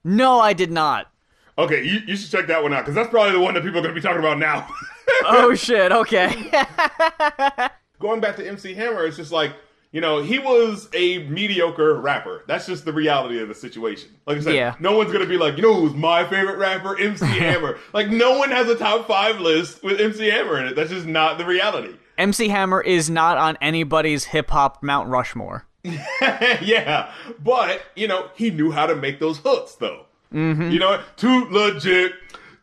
No, 0.03 0.41
I 0.41 0.55
did 0.55 0.71
not. 0.73 1.11
Okay, 1.57 1.85
you, 1.85 2.01
you 2.07 2.17
should 2.17 2.31
check 2.31 2.47
that 2.49 2.63
one 2.63 2.73
out 2.75 2.81
because 2.81 2.95
that's 2.95 3.11
probably 3.11 3.33
the 3.33 3.41
one 3.41 3.55
that 3.55 3.63
people 3.63 3.79
are 3.79 3.83
going 3.83 3.95
to 3.95 4.01
be 4.01 4.05
talking 4.05 4.21
about 4.21 4.39
now. 4.39 4.69
Oh 5.27 5.55
shit. 5.55 5.93
Okay. 5.93 6.51
Going 8.01 8.21
back 8.21 8.37
to 8.37 8.47
MC 8.49 8.73
Hammer, 8.75 9.05
it's 9.07 9.19
just 9.19 9.33
like 9.33 9.53
you 9.93 10.01
know 10.01 10.23
he 10.23 10.39
was 10.39 10.89
a 10.95 11.19
mediocre 11.29 11.95
rapper. 12.01 12.43
That's 12.49 12.67
just 12.67 12.85
the 12.87 12.93
reality 12.93 13.39
of 13.39 13.49
the 13.49 13.55
situation. 13.55 14.11
Like 14.27 14.39
I 14.39 14.41
said, 14.41 14.55
Yeah. 14.55 14.75
no 14.81 14.97
one's 14.97 15.13
going 15.13 15.23
to 15.23 15.29
be 15.29 15.37
like, 15.37 15.57
you 15.57 15.63
know, 15.63 15.75
who's 15.75 15.93
my 15.95 16.25
favorite 16.25 16.57
rapper, 16.57 16.99
MC 16.99 17.25
Hammer. 17.39 17.79
Like 17.93 18.09
no 18.11 18.39
one 18.39 18.51
has 18.51 18.67
a 18.69 18.77
top 18.77 19.07
five 19.07 19.41
list 19.41 19.83
with 19.85 20.01
MC 20.01 20.29
Hammer 20.31 20.59
in 20.59 20.67
it. 20.69 20.75
That's 20.75 20.91
just 20.91 21.07
not 21.07 21.37
the 21.39 21.45
reality. 21.45 21.95
MC 22.17 22.49
Hammer 22.49 22.81
is 22.81 23.11
not 23.11 23.37
on 23.37 23.59
anybody's 23.61 24.25
hip 24.25 24.51
hop 24.51 24.83
Mount 24.83 25.09
Rushmore. 25.11 25.67
yeah, 26.63 27.13
but 27.43 27.83
you 27.95 28.09
know 28.09 28.31
he 28.35 28.51
knew 28.51 28.71
how 28.71 28.87
to 28.87 28.97
make 28.97 29.21
those 29.21 29.39
hooks 29.39 29.75
though. 29.75 30.07
Mm-hmm. 30.35 30.71
You 30.71 30.79
know, 30.81 31.01
too 31.17 31.47
legit, 31.51 32.13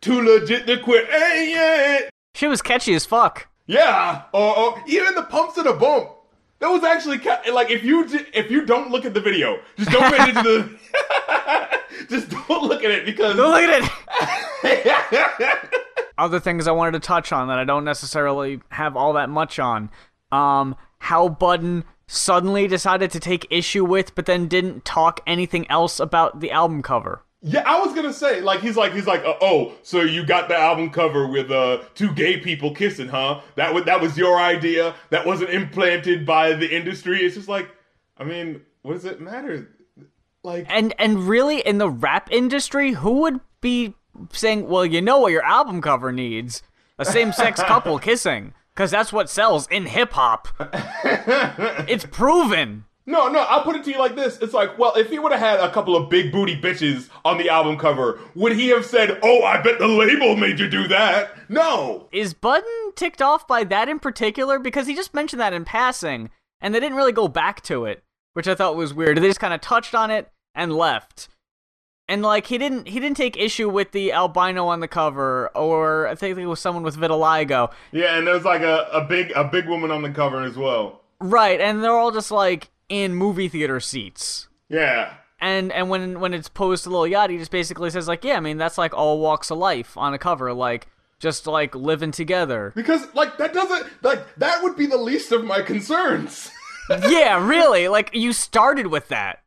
too 0.02 0.22
legit 0.22 0.68
to 0.68 0.78
quit. 0.80 1.08
Hey, 1.10 1.52
yeah, 1.52 2.10
She 2.36 2.48
was 2.48 2.62
catchy 2.62 2.94
as 2.94 3.06
fuck. 3.06 3.48
yeah. 3.66 4.24
Or, 4.34 4.58
or 4.58 4.84
even 4.88 5.16
the 5.16 5.24
pumps 5.24 5.58
and 5.58 5.66
the 5.66 5.74
bump. 5.74 6.10
That 6.60 6.68
was 6.70 6.84
actually 6.84 7.18
ca- 7.18 7.42
like 7.52 7.72
if 7.72 7.84
you 7.84 8.08
j- 8.08 8.28
if 8.36 8.52
you 8.52 8.66
don't 8.66 8.92
look 8.92 9.04
at 9.06 9.14
the 9.16 9.22
video, 9.22 9.60
just 9.78 9.90
don't 9.90 10.12
the. 10.12 10.78
just 12.10 12.30
don't 12.30 12.64
look 12.64 12.84
at 12.84 12.92
it 12.92 13.06
because 13.06 13.36
don't 13.36 13.50
Look 13.52 13.64
at 13.64 13.92
it. 14.64 15.72
Other 16.20 16.40
things 16.40 16.68
I 16.68 16.72
wanted 16.72 16.92
to 16.92 17.00
touch 17.00 17.32
on 17.32 17.48
that 17.48 17.58
I 17.58 17.64
don't 17.64 17.84
necessarily 17.84 18.62
have 18.70 18.96
all 18.96 19.14
that 19.14 19.30
much 19.30 19.58
on. 19.58 19.90
Um, 20.32 20.76
how 21.00 21.30
Budden 21.30 21.84
suddenly 22.06 22.68
decided 22.68 23.10
to 23.12 23.20
take 23.20 23.48
issue 23.50 23.84
with, 23.84 24.14
but 24.14 24.28
then 24.28 24.48
didn't 24.48 24.86
talk 24.86 25.20
anything 25.26 25.70
else 25.72 26.00
about 26.00 26.42
the 26.42 26.52
album 26.52 26.84
cover. 26.84 27.24
Yeah, 27.44 27.64
I 27.66 27.80
was 27.80 27.96
gonna 27.96 28.14
say, 28.14 28.40
like, 28.42 28.60
he's 28.60 28.78
like, 28.78 28.94
he's 28.94 29.08
like, 29.08 29.24
uh, 29.26 29.34
oh, 29.42 29.74
so 29.82 30.02
you 30.02 30.24
got 30.24 30.48
the 30.48 30.56
album 30.56 30.92
cover 30.92 31.28
with 31.28 31.50
uh 31.50 31.80
two 31.96 32.14
gay 32.14 32.38
people 32.38 32.74
kissing, 32.76 33.08
huh? 33.08 33.42
That 33.56 33.74
was 33.74 33.86
that 33.86 34.00
was 34.00 34.16
your 34.16 34.40
idea. 34.40 34.94
That 35.10 35.26
wasn't 35.26 35.50
implanted 35.50 36.26
by 36.26 36.54
the 36.54 36.70
industry. 36.70 37.24
It's 37.24 37.36
just 37.36 37.48
like, 37.48 37.70
I 38.18 38.24
mean, 38.26 38.62
what 38.84 38.94
does 38.94 39.06
it 39.06 39.22
matter? 39.22 39.70
Like, 40.44 40.68
And 40.70 40.94
and 41.00 41.28
really, 41.28 41.62
in 41.62 41.80
the 41.80 41.90
rap 41.90 42.30
industry, 42.32 42.92
who 42.92 43.22
would 43.22 43.40
be 43.60 43.96
saying, 44.32 44.68
"Well, 44.68 44.86
you 44.86 45.02
know 45.02 45.20
what 45.20 45.32
your 45.32 45.44
album 45.44 45.82
cover 45.82 46.12
needs? 46.12 46.62
A 47.00 47.06
same-sex 47.06 47.62
couple 47.64 47.98
kissing." 47.98 48.54
Because 48.74 48.92
that's 48.92 49.12
what 49.12 49.30
sells 49.30 49.68
in 49.68 49.86
hip 49.86 50.14
hop. 50.14 50.48
it's 51.90 52.06
proven. 52.06 52.86
No, 53.12 53.28
no, 53.28 53.42
I'll 53.42 53.64
put 53.64 53.76
it 53.76 53.84
to 53.84 53.92
you 53.92 54.00
like 54.00 54.16
this. 54.16 54.38
It's 54.38 54.54
like, 54.54 54.78
well, 54.80 54.94
if 54.96 55.10
he 55.10 55.20
would 55.20 55.34
have 55.34 55.42
had 55.42 55.60
a 55.60 55.72
couple 55.72 55.96
of 55.98 56.10
big 56.10 56.32
booty 56.32 56.60
bitches 56.60 57.10
on 57.26 57.38
the 57.38 57.50
album 57.50 57.78
cover, 57.78 58.20
would 58.36 58.54
he 58.54 58.70
have 58.70 58.86
said, 58.86 59.20
"Oh, 59.22 59.44
I 59.44 59.62
bet 59.62 59.80
the 59.80 59.88
label 59.88 60.36
made 60.38 60.60
you 60.60 60.70
do 60.70 60.88
that"? 60.88 61.50
No. 61.50 62.08
Is 62.14 62.34
Budden 62.34 62.94
ticked 62.96 63.22
off 63.22 63.46
by 63.48 63.66
that 63.66 63.90
in 63.90 64.00
particular? 64.00 64.58
Because 64.58 64.88
he 64.88 64.96
just 64.96 65.14
mentioned 65.14 65.42
that 65.42 65.54
in 65.54 65.66
passing, 65.66 66.30
and 66.62 66.74
they 66.74 66.80
didn't 66.80 66.98
really 66.98 67.12
go 67.12 67.28
back 67.28 67.62
to 67.64 67.86
it, 67.86 68.02
which 68.34 68.48
I 68.48 68.56
thought 68.56 68.78
was 68.78 68.94
weird. 68.94 69.18
They 69.18 69.28
just 69.28 69.42
kind 69.42 69.54
of 69.54 69.60
touched 69.62 69.94
on 69.94 70.10
it 70.10 70.32
and 70.56 70.74
left. 70.74 71.28
And 72.08 72.22
like 72.22 72.48
he 72.48 72.58
didn't 72.58 72.88
he 72.88 73.00
didn't 73.00 73.18
take 73.18 73.38
issue 73.38 73.70
with 73.70 73.92
the 73.92 74.14
albino 74.14 74.68
on 74.68 74.80
the 74.80 74.88
cover, 74.88 75.50
or 75.56 76.08
I 76.08 76.16
think 76.16 76.38
it 76.38 76.46
was 76.46 76.60
someone 76.62 76.84
with 76.84 76.98
vitiligo. 76.98 77.72
Yeah, 77.92 78.18
and 78.18 78.26
there's 78.26 78.46
like 78.46 78.62
a, 78.62 78.88
a 78.94 79.04
big 79.04 79.32
a 79.32 79.44
big 79.44 79.68
woman 79.68 79.92
on 79.92 80.02
the 80.02 80.12
cover 80.12 80.42
as 80.44 80.56
well. 80.56 81.02
Right, 81.20 81.62
and 81.62 81.84
they're 81.84 81.92
all 81.92 82.12
just 82.12 82.32
like 82.32 82.71
in 82.92 83.16
movie 83.16 83.48
theater 83.48 83.80
seats. 83.80 84.50
Yeah. 84.70 85.14
And 85.40 85.72
and 85.72 85.90
when 85.90 86.20
when 86.20 86.34
it's 86.34 86.50
posed 86.50 86.84
to 86.84 86.90
Lil 86.90 87.10
Yachty, 87.10 87.32
he 87.32 87.38
just 87.38 87.50
basically 87.50 87.90
says 87.90 88.08
like, 88.08 88.24
yeah, 88.24 88.36
I 88.36 88.42
mean 88.42 88.58
that's 88.58 88.78
like 88.78 88.94
all 88.94 89.20
walks 89.20 89.50
of 89.50 89.58
life 89.58 89.98
on 89.98 90.14
a 90.14 90.20
cover. 90.20 90.54
Like 90.54 90.88
just 91.18 91.48
like 91.48 91.74
living 91.74 92.12
together. 92.12 92.74
Because 92.76 93.08
like 93.16 93.38
that 93.38 93.54
doesn't 93.54 93.88
like 94.04 94.36
that 94.36 94.62
would 94.62 94.76
be 94.76 94.86
the 94.86 94.98
least 94.98 95.32
of 95.32 95.46
my 95.46 95.62
concerns. 95.62 96.52
yeah, 97.08 97.44
really. 97.44 97.88
Like 97.88 98.12
you 98.14 98.34
started 98.34 98.88
with 98.88 99.08
that. 99.08 99.40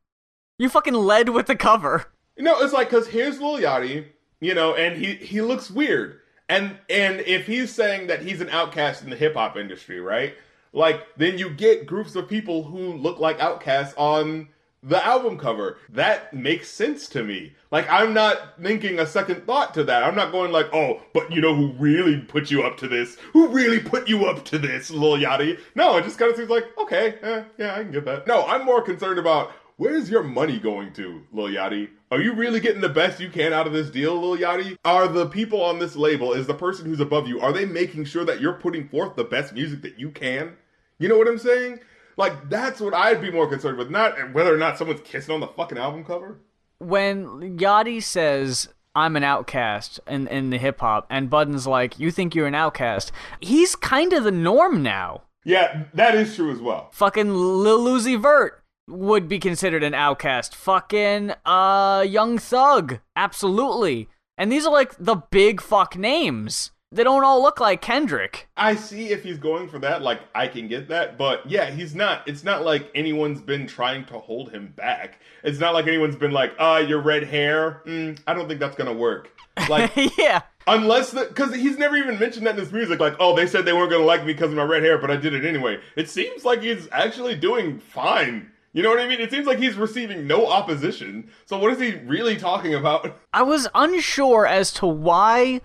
You 0.58 0.68
fucking 0.68 0.94
led 0.94 1.28
with 1.28 1.46
the 1.46 1.56
cover. 1.56 2.06
No, 2.38 2.60
it's 2.60 2.72
like 2.72 2.88
because 2.88 3.08
here's 3.08 3.40
Lil 3.40 3.58
Yachty, 3.58 4.06
you 4.40 4.54
know, 4.54 4.74
and 4.74 4.96
he 4.96 5.14
he 5.14 5.42
looks 5.42 5.70
weird, 5.70 6.20
and 6.48 6.76
and 6.88 7.20
if 7.20 7.46
he's 7.46 7.72
saying 7.72 8.06
that 8.06 8.22
he's 8.22 8.40
an 8.40 8.48
outcast 8.48 9.04
in 9.04 9.10
the 9.10 9.16
hip 9.16 9.34
hop 9.34 9.56
industry, 9.56 10.00
right? 10.00 10.34
Like 10.74 11.02
then 11.16 11.38
you 11.38 11.50
get 11.50 11.86
groups 11.86 12.14
of 12.16 12.28
people 12.28 12.64
who 12.64 12.94
look 12.94 13.18
like 13.18 13.40
outcasts 13.40 13.94
on 13.96 14.48
the 14.82 15.04
album 15.04 15.38
cover. 15.38 15.78
That 15.88 16.34
makes 16.34 16.68
sense 16.68 17.08
to 17.10 17.24
me. 17.24 17.54
Like 17.70 17.88
I'm 17.90 18.12
not 18.12 18.60
thinking 18.60 18.98
a 18.98 19.06
second 19.06 19.46
thought 19.46 19.72
to 19.74 19.84
that. 19.84 20.02
I'm 20.02 20.14
not 20.14 20.32
going 20.32 20.52
like, 20.52 20.68
oh, 20.74 21.00
but 21.14 21.32
you 21.32 21.40
know 21.40 21.54
who 21.54 21.72
really 21.78 22.18
put 22.18 22.50
you 22.50 22.62
up 22.62 22.76
to 22.78 22.88
this? 22.88 23.16
Who 23.32 23.48
really 23.48 23.80
put 23.80 24.08
you 24.08 24.26
up 24.26 24.44
to 24.46 24.58
this, 24.58 24.90
Lil 24.90 25.18
Yachty? 25.18 25.58
No, 25.74 25.96
it 25.96 26.04
just 26.04 26.18
kind 26.18 26.30
of 26.30 26.36
seems 26.36 26.50
like, 26.50 26.66
okay, 26.78 27.14
eh, 27.22 27.44
yeah, 27.56 27.74
I 27.74 27.82
can 27.82 27.92
get 27.92 28.04
that. 28.04 28.26
No, 28.26 28.44
I'm 28.44 28.64
more 28.64 28.82
concerned 28.82 29.18
about 29.18 29.52
Where's 29.76 30.08
your 30.08 30.22
money 30.22 30.60
going 30.60 30.92
to, 30.92 31.24
Lil 31.32 31.48
Yachty? 31.48 31.88
Are 32.12 32.20
you 32.20 32.32
really 32.32 32.60
getting 32.60 32.80
the 32.80 32.88
best 32.88 33.18
you 33.18 33.28
can 33.28 33.52
out 33.52 33.66
of 33.66 33.72
this 33.72 33.90
deal, 33.90 34.14
Lil 34.14 34.38
Yachty? 34.40 34.76
Are 34.84 35.08
the 35.08 35.26
people 35.26 35.60
on 35.64 35.80
this 35.80 35.96
label, 35.96 36.32
is 36.32 36.46
the 36.46 36.54
person 36.54 36.86
who's 36.86 37.00
above 37.00 37.26
you, 37.26 37.40
are 37.40 37.52
they 37.52 37.64
making 37.64 38.04
sure 38.04 38.24
that 38.24 38.40
you're 38.40 38.52
putting 38.52 38.86
forth 38.86 39.16
the 39.16 39.24
best 39.24 39.52
music 39.52 39.82
that 39.82 39.98
you 39.98 40.12
can? 40.12 40.56
You 41.04 41.10
know 41.10 41.18
what 41.18 41.28
I'm 41.28 41.36
saying? 41.36 41.80
Like, 42.16 42.48
that's 42.48 42.80
what 42.80 42.94
I'd 42.94 43.20
be 43.20 43.30
more 43.30 43.46
concerned 43.46 43.76
with, 43.76 43.90
not 43.90 44.32
whether 44.32 44.54
or 44.54 44.56
not 44.56 44.78
someone's 44.78 45.02
kissing 45.02 45.34
on 45.34 45.40
the 45.40 45.48
fucking 45.48 45.76
album 45.76 46.02
cover. 46.02 46.40
When 46.78 47.58
Yachty 47.58 48.02
says, 48.02 48.70
I'm 48.94 49.14
an 49.14 49.22
outcast 49.22 50.00
in, 50.06 50.26
in 50.28 50.48
the 50.48 50.56
hip 50.56 50.80
hop, 50.80 51.06
and 51.10 51.28
Budden's 51.28 51.66
like, 51.66 51.98
You 51.98 52.10
think 52.10 52.34
you're 52.34 52.46
an 52.46 52.54
outcast? 52.54 53.12
He's 53.40 53.76
kind 53.76 54.14
of 54.14 54.24
the 54.24 54.30
norm 54.30 54.82
now. 54.82 55.24
Yeah, 55.44 55.84
that 55.92 56.14
is 56.14 56.36
true 56.36 56.50
as 56.50 56.60
well. 56.60 56.88
Fucking 56.94 57.34
Lil 57.34 57.80
Uzi 57.80 58.18
Vert 58.18 58.62
would 58.88 59.28
be 59.28 59.38
considered 59.38 59.82
an 59.82 59.92
outcast. 59.92 60.56
Fucking 60.56 61.34
uh 61.44 62.02
Young 62.08 62.38
Thug, 62.38 63.00
absolutely. 63.14 64.08
And 64.38 64.50
these 64.50 64.64
are 64.64 64.72
like 64.72 64.94
the 64.98 65.16
big 65.16 65.60
fuck 65.60 65.98
names. 65.98 66.70
They 66.94 67.02
don't 67.02 67.24
all 67.24 67.42
look 67.42 67.58
like 67.58 67.82
Kendrick. 67.82 68.48
I 68.56 68.76
see 68.76 69.08
if 69.08 69.24
he's 69.24 69.36
going 69.36 69.68
for 69.68 69.80
that, 69.80 70.02
like 70.02 70.20
I 70.32 70.46
can 70.46 70.68
get 70.68 70.88
that, 70.90 71.18
but 71.18 71.44
yeah, 71.50 71.68
he's 71.68 71.92
not. 71.92 72.26
It's 72.28 72.44
not 72.44 72.64
like 72.64 72.88
anyone's 72.94 73.40
been 73.40 73.66
trying 73.66 74.04
to 74.06 74.20
hold 74.20 74.52
him 74.52 74.72
back. 74.76 75.18
It's 75.42 75.58
not 75.58 75.74
like 75.74 75.88
anyone's 75.88 76.14
been 76.14 76.30
like, 76.30 76.52
"Uh, 76.56 76.84
your 76.86 77.00
red 77.00 77.24
hair." 77.24 77.82
Mm, 77.84 78.20
I 78.28 78.34
don't 78.34 78.46
think 78.46 78.60
that's 78.60 78.76
gonna 78.76 78.92
work. 78.92 79.28
Like, 79.68 79.90
yeah, 80.18 80.42
unless 80.68 81.10
the 81.10 81.24
because 81.24 81.52
he's 81.52 81.78
never 81.78 81.96
even 81.96 82.16
mentioned 82.16 82.46
that 82.46 82.54
in 82.54 82.60
his 82.60 82.72
music. 82.72 83.00
Like, 83.00 83.16
oh, 83.18 83.34
they 83.34 83.48
said 83.48 83.64
they 83.64 83.72
weren't 83.72 83.90
gonna 83.90 84.04
like 84.04 84.20
me 84.20 84.32
because 84.32 84.52
of 84.52 84.56
my 84.56 84.62
red 84.62 84.84
hair, 84.84 84.96
but 84.96 85.10
I 85.10 85.16
did 85.16 85.34
it 85.34 85.44
anyway. 85.44 85.80
It 85.96 86.08
seems 86.08 86.44
like 86.44 86.62
he's 86.62 86.86
actually 86.92 87.34
doing 87.34 87.80
fine 87.80 88.52
you 88.74 88.82
know 88.82 88.90
what 88.90 88.98
I 88.98 89.06
mean? 89.06 89.20
It 89.20 89.30
seems 89.30 89.46
like 89.46 89.58
he's 89.58 89.76
receiving 89.76 90.26
no 90.26 90.48
opposition. 90.48 91.30
So 91.46 91.56
what 91.58 91.72
is 91.72 91.78
he 91.78 91.92
really 92.06 92.36
talking 92.36 92.74
about? 92.74 93.16
I 93.32 93.42
was 93.42 93.68
unsure 93.72 94.48
as 94.48 94.72
to 94.72 94.86
why 94.86 95.60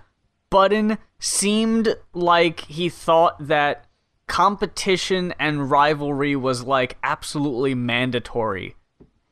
Budden 0.50 0.98
seemed 1.20 1.96
like 2.14 2.62
he 2.62 2.90
thought 2.90 3.48
that 3.48 3.86
competition 4.28 5.34
and 5.40 5.70
rivalry 5.70 6.36
was 6.36 6.64
like 6.64 6.98
absolutely 7.04 7.76
mandatory 7.76 8.76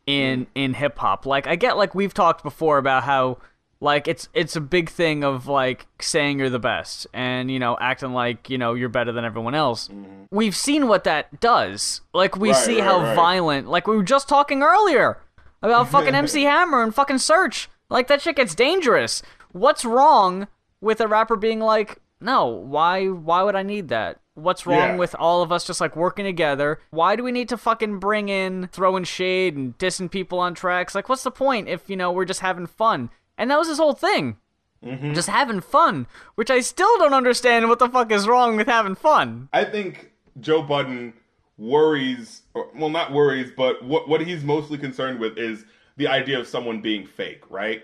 in 0.06 0.48
in 0.56 0.74
hip 0.74 0.98
hop. 0.98 1.26
Like 1.26 1.48
I 1.48 1.56
get 1.56 1.78
like 1.78 1.94
we've 1.94 2.14
talked 2.14 2.44
before 2.44 2.78
about 2.78 3.04
how 3.04 3.38
like 3.80 4.08
it's 4.08 4.28
it's 4.34 4.56
a 4.56 4.62
big 4.62 4.90
thing 4.90 5.24
of 5.24 5.48
like 5.48 5.86
saying 6.00 6.40
you're 6.40 6.50
the 6.50 6.60
best 6.60 7.06
and 7.14 7.52
you 7.52 7.60
know 7.60 7.78
acting 7.80 8.12
like 8.14 8.50
you 8.50 8.58
know 8.58 8.74
you're 8.74 8.90
better 8.90 9.12
than 9.12 9.24
everyone 9.24 9.54
else. 9.54 9.88
Mm-hmm. 9.88 10.24
We've 10.32 10.56
seen 10.56 10.88
what 10.88 11.04
that 11.04 11.40
does. 11.40 12.02
Like 12.14 12.36
we 12.36 12.52
right, 12.52 12.58
see 12.58 12.76
right, 12.76 12.84
how 12.84 13.02
right. 13.02 13.16
violent. 13.16 13.68
Like 13.68 13.86
we 13.86 13.96
were 13.96 14.04
just 14.04 14.28
talking 14.28 14.64
earlier 14.64 15.20
about 15.62 15.90
fucking 15.90 16.16
MC 16.16 16.44
Hammer 16.44 16.82
and 16.82 16.94
fucking 16.94 17.20
search 17.20 17.70
Like 17.90 18.08
that 18.08 18.22
shit 18.22 18.36
gets 18.36 18.56
dangerous. 18.56 19.22
What's 19.52 19.86
wrong 19.86 20.48
with 20.82 21.02
a 21.02 21.08
rapper 21.08 21.36
being 21.36 21.60
like, 21.60 22.02
"No, 22.20 22.46
why 22.46 23.08
why 23.08 23.44
would 23.44 23.56
I 23.56 23.64
need 23.64 23.90
that?" 23.90 24.20
What's 24.38 24.68
wrong 24.68 24.90
yeah. 24.90 24.96
with 24.98 25.16
all 25.16 25.42
of 25.42 25.52
us 25.52 25.66
just 25.66 25.82
like 25.82 25.96
working 25.96 26.24
together? 26.24 26.80
Why 26.92 27.16
do 27.16 27.24
we 27.24 27.32
need 27.32 27.50
to 27.50 27.58
fucking 27.58 27.98
bring 27.98 28.30
in 28.30 28.68
throwing 28.72 29.04
shade 29.04 29.56
and 29.56 29.76
dissing 29.80 30.12
people 30.12 30.38
on 30.38 30.54
tracks? 30.54 30.94
Like, 30.94 31.10
what's 31.10 31.24
the 31.24 31.32
point 31.32 31.68
if, 31.68 31.90
you 31.90 31.96
know, 31.96 32.12
we're 32.12 32.24
just 32.24 32.42
having 32.42 32.68
fun? 32.68 33.10
And 33.36 33.50
that 33.50 33.58
was 33.58 33.68
his 33.68 33.80
whole 33.80 33.94
thing. 33.94 34.38
Mm-hmm. 34.86 35.14
Just 35.14 35.28
having 35.28 35.60
fun, 35.60 36.06
which 36.36 36.52
I 36.52 36.60
still 36.60 37.00
don't 37.00 37.16
understand 37.16 37.68
what 37.68 37.80
the 37.80 37.90
fuck 37.90 38.12
is 38.12 38.28
wrong 38.28 38.58
with 38.58 38.68
having 38.68 38.94
fun. 38.94 39.50
I 39.52 39.66
think 39.66 40.12
Joe 40.40 40.62
Budden 40.62 41.14
worries, 41.58 42.44
or, 42.54 42.70
well, 42.76 42.92
not 42.92 43.12
worries, 43.12 43.52
but 43.58 43.84
what, 43.84 44.08
what 44.08 44.22
he's 44.22 44.44
mostly 44.44 44.78
concerned 44.78 45.20
with 45.20 45.40
is 45.40 45.66
the 45.96 46.08
idea 46.08 46.40
of 46.40 46.48
someone 46.48 46.80
being 46.80 47.08
fake, 47.08 47.42
right? 47.50 47.82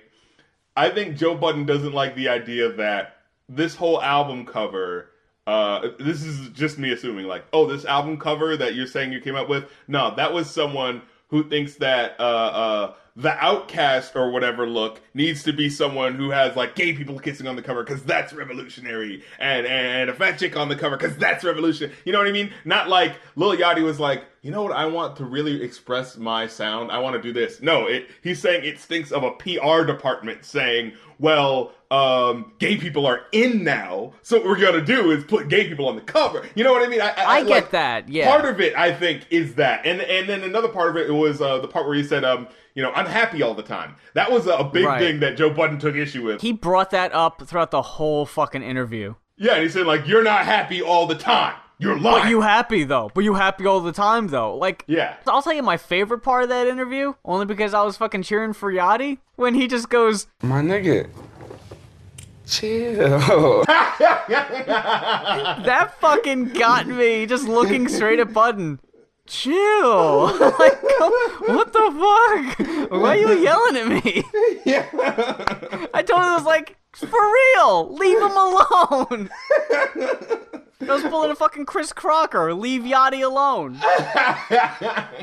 I 0.75 0.89
think 0.89 1.17
Joe 1.17 1.35
Budden 1.35 1.65
doesn't 1.65 1.93
like 1.93 2.15
the 2.15 2.29
idea 2.29 2.71
that 2.73 3.17
this 3.49 3.75
whole 3.75 4.01
album 4.01 4.45
cover 4.45 5.09
uh, 5.45 5.89
this 5.99 6.23
is 6.23 6.47
just 6.49 6.79
me 6.79 6.93
assuming 6.93 7.27
like 7.27 7.43
oh 7.51 7.67
this 7.67 7.83
album 7.83 8.17
cover 8.17 8.55
that 8.55 8.75
you're 8.75 8.87
saying 8.87 9.11
you 9.11 9.19
came 9.19 9.35
up 9.35 9.49
with 9.49 9.69
no 9.89 10.13
that 10.15 10.33
was 10.33 10.49
someone 10.49 11.01
who 11.33 11.49
thinks 11.49 11.75
that 11.75 12.15
uh, 12.19 12.23
uh, 12.23 12.93
the 13.15 13.31
outcast 13.43 14.15
or 14.15 14.29
whatever 14.29 14.67
look 14.67 15.01
needs 15.15 15.41
to 15.41 15.51
be 15.51 15.67
someone 15.67 16.13
who 16.13 16.29
has 16.29 16.55
like 16.55 16.75
gay 16.75 16.93
people 16.93 17.17
kissing 17.17 17.47
on 17.47 17.55
the 17.55 17.61
cover 17.61 17.83
because 17.83 18.03
that's 18.03 18.33
revolutionary, 18.33 19.23
and 19.39 19.65
and 19.65 20.11
a 20.11 20.13
fat 20.13 20.37
chick 20.37 20.55
on 20.55 20.69
the 20.69 20.75
cover 20.75 20.95
because 20.95 21.17
that's 21.17 21.43
revolution. 21.43 21.91
You 22.05 22.11
know 22.11 22.19
what 22.19 22.27
I 22.27 22.31
mean? 22.31 22.53
Not 22.65 22.87
like 22.87 23.15
Lil 23.35 23.57
Yachty 23.57 23.83
was 23.83 23.99
like, 23.99 24.25
you 24.43 24.51
know 24.51 24.61
what? 24.61 24.73
I 24.73 24.85
want 24.85 25.15
to 25.15 25.25
really 25.25 25.63
express 25.63 26.17
my 26.17 26.47
sound. 26.47 26.91
I 26.91 26.99
want 26.99 27.15
to 27.15 27.21
do 27.21 27.31
this. 27.31 27.61
No, 27.61 27.87
it, 27.87 28.09
he's 28.21 28.41
saying 28.41 28.65
it 28.65 28.77
stinks 28.77 29.13
of 29.13 29.23
a 29.23 29.31
PR 29.31 29.85
department 29.85 30.43
saying, 30.43 30.91
well, 31.17 31.71
um, 31.89 32.51
gay 32.59 32.75
people 32.75 33.05
are 33.05 33.21
in 33.31 33.63
now, 33.63 34.11
so 34.21 34.37
what 34.37 34.45
we're 34.45 34.59
gonna 34.59 34.83
do 34.83 35.11
is 35.11 35.23
put 35.23 35.47
gay 35.47 35.69
people 35.69 35.87
on 35.87 35.95
the 35.95 36.01
cover. 36.01 36.45
You 36.55 36.65
know 36.65 36.73
what 36.73 36.83
I 36.83 36.87
mean? 36.87 36.99
I, 36.99 37.11
I, 37.11 37.25
I 37.25 37.39
get 37.43 37.49
like, 37.49 37.71
that. 37.71 38.09
Yeah. 38.09 38.29
Part 38.29 38.43
of 38.43 38.59
it, 38.59 38.75
I 38.75 38.93
think, 38.93 39.27
is 39.29 39.55
that, 39.55 39.85
and 39.85 40.01
and 40.01 40.27
then 40.27 40.43
another 40.43 40.67
part 40.67 40.89
of 40.89 40.97
it 40.97 41.09
was 41.13 41.39
uh, 41.39 41.59
the 41.59 41.67
part 41.69 41.85
where 41.85 41.95
he 41.95 42.03
said, 42.03 42.25
um, 42.25 42.49
you 42.75 42.83
know, 42.83 42.91
I'm 42.91 43.05
happy 43.05 43.41
all 43.43 43.53
the 43.53 43.63
time. 43.63 43.95
That 44.13 44.29
was 44.29 44.47
a 44.47 44.63
big 44.65 44.85
right. 44.85 44.99
thing 44.99 45.19
that 45.21 45.37
Joe 45.37 45.51
Budden 45.51 45.79
took 45.79 45.95
issue 45.95 46.23
with. 46.23 46.41
He 46.41 46.51
brought 46.51 46.89
that 46.89 47.13
up 47.13 47.47
throughout 47.47 47.71
the 47.71 47.81
whole 47.81 48.25
fucking 48.25 48.63
interview. 48.63 49.15
Yeah, 49.37 49.53
and 49.53 49.63
he 49.63 49.69
said 49.69 49.85
like, 49.85 50.05
you're 50.05 50.23
not 50.23 50.45
happy 50.45 50.81
all 50.81 51.07
the 51.07 51.15
time. 51.15 51.55
You're 51.83 51.99
lying. 51.99 52.23
But 52.23 52.29
you 52.29 52.39
happy 52.41 52.83
though. 52.85 53.11
But 53.13 53.25
you 53.25 53.33
happy 53.33 53.65
all 53.65 53.81
the 53.81 53.91
time 53.91 54.27
though. 54.27 54.55
Like 54.55 54.85
Yeah. 54.87 55.15
I'll 55.27 55.41
tell 55.41 55.51
you 55.53 55.63
my 55.63 55.75
favorite 55.77 56.19
part 56.19 56.43
of 56.43 56.49
that 56.49 56.67
interview, 56.67 57.13
only 57.25 57.45
because 57.45 57.73
I 57.73 57.83
was 57.83 57.97
fucking 57.97 58.23
cheering 58.23 58.53
for 58.53 58.71
Yachty 58.71 59.17
when 59.35 59.53
he 59.53 59.67
just 59.67 59.89
goes 59.89 60.27
My 60.41 60.61
nigga. 60.61 61.09
Chill. 62.45 63.63
that 63.67 64.83
fucking 65.99 66.49
got 66.53 66.87
me 66.87 67.25
just 67.25 67.47
looking 67.47 67.87
straight 67.87 68.19
at 68.19 68.33
Budden. 68.33 68.79
Chill. 69.25 70.25
like, 70.39 70.83
what 70.83 71.71
the 71.71 72.53
fuck? 72.59 72.91
Why 72.91 73.09
are 73.09 73.15
you 73.15 73.39
yelling 73.39 73.77
at 73.77 73.87
me? 73.87 74.23
Yeah. 74.65 74.85
I 75.93 76.03
told 76.03 76.21
him 76.21 76.31
it 76.31 76.35
was 76.35 76.43
like, 76.43 76.75
for 76.93 77.19
real, 77.55 77.93
leave 77.95 78.17
him 78.17 78.35
alone. 78.35 79.29
I 80.89 80.93
was 80.93 81.03
pulling 81.03 81.31
a 81.31 81.35
fucking 81.35 81.65
Chris 81.65 81.93
Crocker. 81.93 82.53
Leave 82.53 82.83
Yachty 82.83 83.23
alone. 83.23 83.79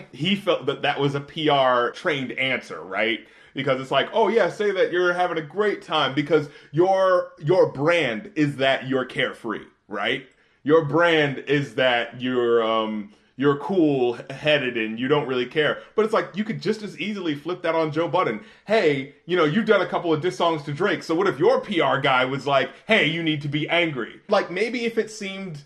he 0.12 0.34
felt 0.36 0.66
that 0.66 0.82
that 0.82 0.98
was 0.98 1.14
a 1.14 1.20
PR 1.20 1.90
trained 1.94 2.32
answer, 2.32 2.82
right? 2.82 3.20
Because 3.54 3.80
it's 3.80 3.90
like, 3.90 4.08
oh 4.12 4.28
yeah, 4.28 4.48
say 4.48 4.70
that 4.70 4.92
you're 4.92 5.12
having 5.12 5.38
a 5.38 5.42
great 5.42 5.82
time 5.82 6.14
because 6.14 6.48
your 6.72 7.32
your 7.38 7.70
brand 7.72 8.32
is 8.36 8.56
that 8.56 8.88
you're 8.88 9.04
carefree, 9.04 9.64
right? 9.88 10.26
Your 10.62 10.84
brand 10.84 11.38
is 11.38 11.74
that 11.76 12.20
you're 12.20 12.62
um 12.62 13.12
you're 13.36 13.56
cool 13.56 14.18
headed 14.30 14.76
and 14.76 14.98
you 14.98 15.08
don't 15.08 15.26
really 15.26 15.46
care. 15.46 15.78
But 15.94 16.04
it's 16.04 16.14
like 16.14 16.30
you 16.34 16.44
could 16.44 16.60
just 16.60 16.82
as 16.82 16.98
easily 16.98 17.34
flip 17.34 17.62
that 17.62 17.74
on 17.74 17.92
Joe 17.92 18.08
Budden. 18.08 18.40
Hey, 18.66 19.14
you 19.26 19.36
know, 19.36 19.44
you've 19.44 19.66
done 19.66 19.80
a 19.80 19.88
couple 19.88 20.12
of 20.12 20.20
diss 20.20 20.36
songs 20.36 20.62
to 20.64 20.72
Drake, 20.72 21.02
so 21.02 21.14
what 21.14 21.26
if 21.26 21.38
your 21.38 21.60
PR 21.60 21.98
guy 21.98 22.24
was 22.24 22.46
like, 22.46 22.70
hey, 22.86 23.06
you 23.06 23.22
need 23.22 23.42
to 23.42 23.48
be 23.48 23.68
angry? 23.68 24.20
Like 24.28 24.50
maybe 24.50 24.84
if 24.84 24.98
it 24.98 25.10
seemed 25.10 25.62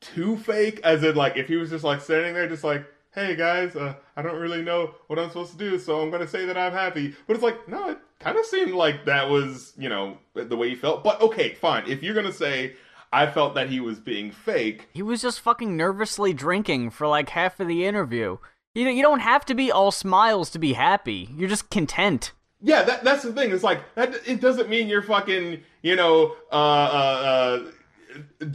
too 0.00 0.36
fake, 0.36 0.80
as 0.84 1.02
in 1.02 1.16
like 1.16 1.36
if 1.36 1.48
he 1.48 1.56
was 1.56 1.70
just 1.70 1.84
like 1.84 2.00
standing 2.00 2.34
there 2.34 2.48
just 2.48 2.64
like, 2.64 2.86
hey 3.14 3.34
guys, 3.34 3.74
uh, 3.74 3.94
I 4.16 4.22
don't 4.22 4.38
really 4.38 4.62
know 4.62 4.94
what 5.08 5.18
I'm 5.18 5.28
supposed 5.28 5.52
to 5.52 5.58
do, 5.58 5.78
so 5.78 6.00
I'm 6.00 6.10
gonna 6.10 6.28
say 6.28 6.44
that 6.46 6.56
I'm 6.56 6.72
happy. 6.72 7.14
But 7.26 7.34
it's 7.34 7.42
like, 7.42 7.68
no, 7.68 7.90
it 7.90 7.98
kind 8.20 8.38
of 8.38 8.46
seemed 8.46 8.72
like 8.72 9.04
that 9.06 9.28
was, 9.28 9.72
you 9.76 9.88
know, 9.88 10.18
the 10.34 10.56
way 10.56 10.68
he 10.70 10.74
felt. 10.76 11.02
But 11.02 11.20
okay, 11.20 11.54
fine. 11.54 11.84
If 11.88 12.02
you're 12.02 12.14
gonna 12.14 12.32
say 12.32 12.74
I 13.12 13.26
felt 13.26 13.54
that 13.54 13.70
he 13.70 13.80
was 13.80 13.98
being 13.98 14.30
fake. 14.30 14.88
He 14.92 15.02
was 15.02 15.22
just 15.22 15.40
fucking 15.40 15.76
nervously 15.76 16.32
drinking 16.32 16.90
for 16.90 17.06
like 17.06 17.30
half 17.30 17.58
of 17.60 17.68
the 17.68 17.86
interview. 17.86 18.38
You 18.74 18.84
know, 18.84 18.90
you 18.90 19.02
don't 19.02 19.20
have 19.20 19.44
to 19.46 19.54
be 19.54 19.72
all 19.72 19.90
smiles 19.90 20.50
to 20.50 20.58
be 20.58 20.74
happy. 20.74 21.30
You're 21.36 21.48
just 21.48 21.70
content. 21.70 22.32
Yeah, 22.60 22.82
that 22.82 23.04
that's 23.04 23.22
the 23.22 23.32
thing. 23.32 23.50
It's 23.52 23.62
like 23.62 23.80
that. 23.94 24.14
It 24.26 24.40
doesn't 24.40 24.68
mean 24.68 24.88
you're 24.88 25.02
fucking. 25.02 25.60
You 25.82 25.96
know, 25.96 26.36
uh, 26.50 26.54
uh, 26.54 27.60
uh 27.60 28.46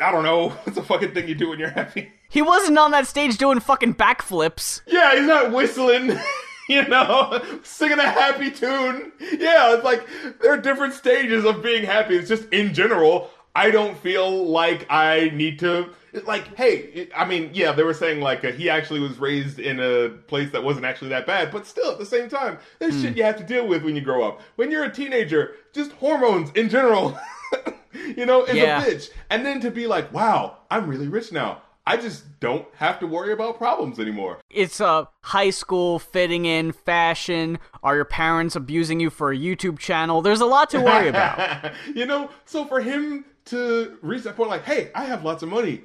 I 0.00 0.12
don't 0.12 0.24
know. 0.24 0.48
What's 0.64 0.76
the 0.76 0.82
fucking 0.82 1.12
thing 1.12 1.28
you 1.28 1.34
do 1.34 1.50
when 1.50 1.58
you're 1.58 1.70
happy? 1.70 2.12
He 2.28 2.42
wasn't 2.42 2.78
on 2.78 2.92
that 2.92 3.06
stage 3.06 3.38
doing 3.38 3.60
fucking 3.60 3.94
backflips. 3.94 4.82
Yeah, 4.86 5.16
he's 5.16 5.26
not 5.26 5.52
whistling. 5.52 6.18
You 6.68 6.86
know, 6.86 7.42
singing 7.64 7.98
a 7.98 8.08
happy 8.08 8.48
tune. 8.48 9.10
Yeah, 9.18 9.74
it's 9.74 9.82
like 9.82 10.06
there 10.40 10.52
are 10.52 10.56
different 10.56 10.94
stages 10.94 11.44
of 11.44 11.64
being 11.64 11.82
happy. 11.82 12.14
It's 12.14 12.28
just 12.28 12.44
in 12.52 12.72
general, 12.74 13.28
I 13.54 13.70
don't 13.70 13.96
feel 13.98 14.46
like 14.46 14.86
I 14.90 15.30
need 15.34 15.58
to 15.60 15.90
like 16.24 16.56
hey 16.56 17.08
i 17.14 17.24
mean 17.24 17.50
yeah 17.54 17.70
they 17.70 17.84
were 17.84 17.94
saying 17.94 18.20
like 18.20 18.44
uh, 18.44 18.50
he 18.50 18.68
actually 18.68 18.98
was 18.98 19.20
raised 19.20 19.60
in 19.60 19.78
a 19.78 20.08
place 20.26 20.50
that 20.50 20.60
wasn't 20.64 20.84
actually 20.84 21.08
that 21.10 21.24
bad 21.24 21.52
but 21.52 21.64
still 21.64 21.88
at 21.92 22.00
the 22.00 22.04
same 22.04 22.28
time 22.28 22.58
there's 22.80 22.94
Hmm. 22.96 23.02
shit 23.02 23.16
you 23.16 23.22
have 23.22 23.36
to 23.36 23.44
deal 23.44 23.64
with 23.64 23.84
when 23.84 23.94
you 23.94 24.02
grow 24.02 24.24
up 24.26 24.40
when 24.56 24.72
you're 24.72 24.82
a 24.82 24.92
teenager 24.92 25.54
just 25.72 25.92
hormones 25.92 26.50
in 26.56 26.68
general 26.68 27.16
you 28.16 28.26
know 28.26 28.42
is 28.42 28.56
Yeah. 28.56 28.82
a 28.82 28.84
bitch 28.84 29.10
and 29.30 29.46
then 29.46 29.60
to 29.60 29.70
be 29.70 29.86
like 29.86 30.12
wow 30.12 30.56
i'm 30.68 30.88
really 30.88 31.06
rich 31.06 31.30
now 31.30 31.62
i 31.86 31.96
just 31.96 32.38
don't 32.40 32.66
have 32.76 32.98
to 33.00 33.06
worry 33.06 33.32
about 33.32 33.58
problems 33.58 33.98
anymore 33.98 34.38
It's 34.50 34.80
uh, 34.80 35.04
high 35.22 35.50
school, 35.50 35.98
fitting 35.98 36.44
in, 36.44 36.72
fashion. 36.72 37.58
Are 37.82 37.94
your 37.94 38.04
parents 38.04 38.56
abusing 38.56 38.98
you 39.00 39.10
for 39.10 39.30
a 39.32 39.36
YouTube 39.36 39.78
channel? 39.78 40.22
There's 40.22 40.40
a 40.40 40.46
lot 40.46 40.70
to 40.70 40.80
worry 40.80 41.08
about. 41.14 41.72
you 41.94 42.04
know, 42.06 42.30
so 42.44 42.64
for 42.64 42.80
him 42.80 43.24
to 43.46 43.98
reach 44.02 44.24
that 44.24 44.36
point, 44.36 44.50
like, 44.50 44.64
hey, 44.64 44.90
I 44.94 45.04
have 45.04 45.24
lots 45.24 45.42
of 45.42 45.48
money. 45.48 45.82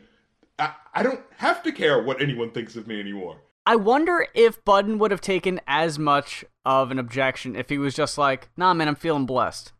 I, 0.57 0.73
I 0.93 1.03
don't 1.03 1.21
have 1.37 1.61
to 1.63 1.71
care 1.71 2.01
what 2.01 2.21
anyone 2.21 2.51
thinks 2.51 2.75
of 2.75 2.87
me 2.87 2.99
anymore. 2.99 3.37
I 3.67 3.75
wonder 3.75 4.27
if 4.33 4.63
Budden 4.65 4.97
would 4.99 5.11
have 5.11 5.21
taken 5.21 5.59
as 5.67 5.99
much 5.99 6.43
of 6.65 6.91
an 6.91 6.99
objection 6.99 7.55
if 7.55 7.69
he 7.69 7.77
was 7.77 7.93
just 7.93 8.17
like, 8.17 8.49
nah, 8.57 8.73
man, 8.73 8.87
I'm 8.87 8.95
feeling 8.95 9.25
blessed. 9.25 9.71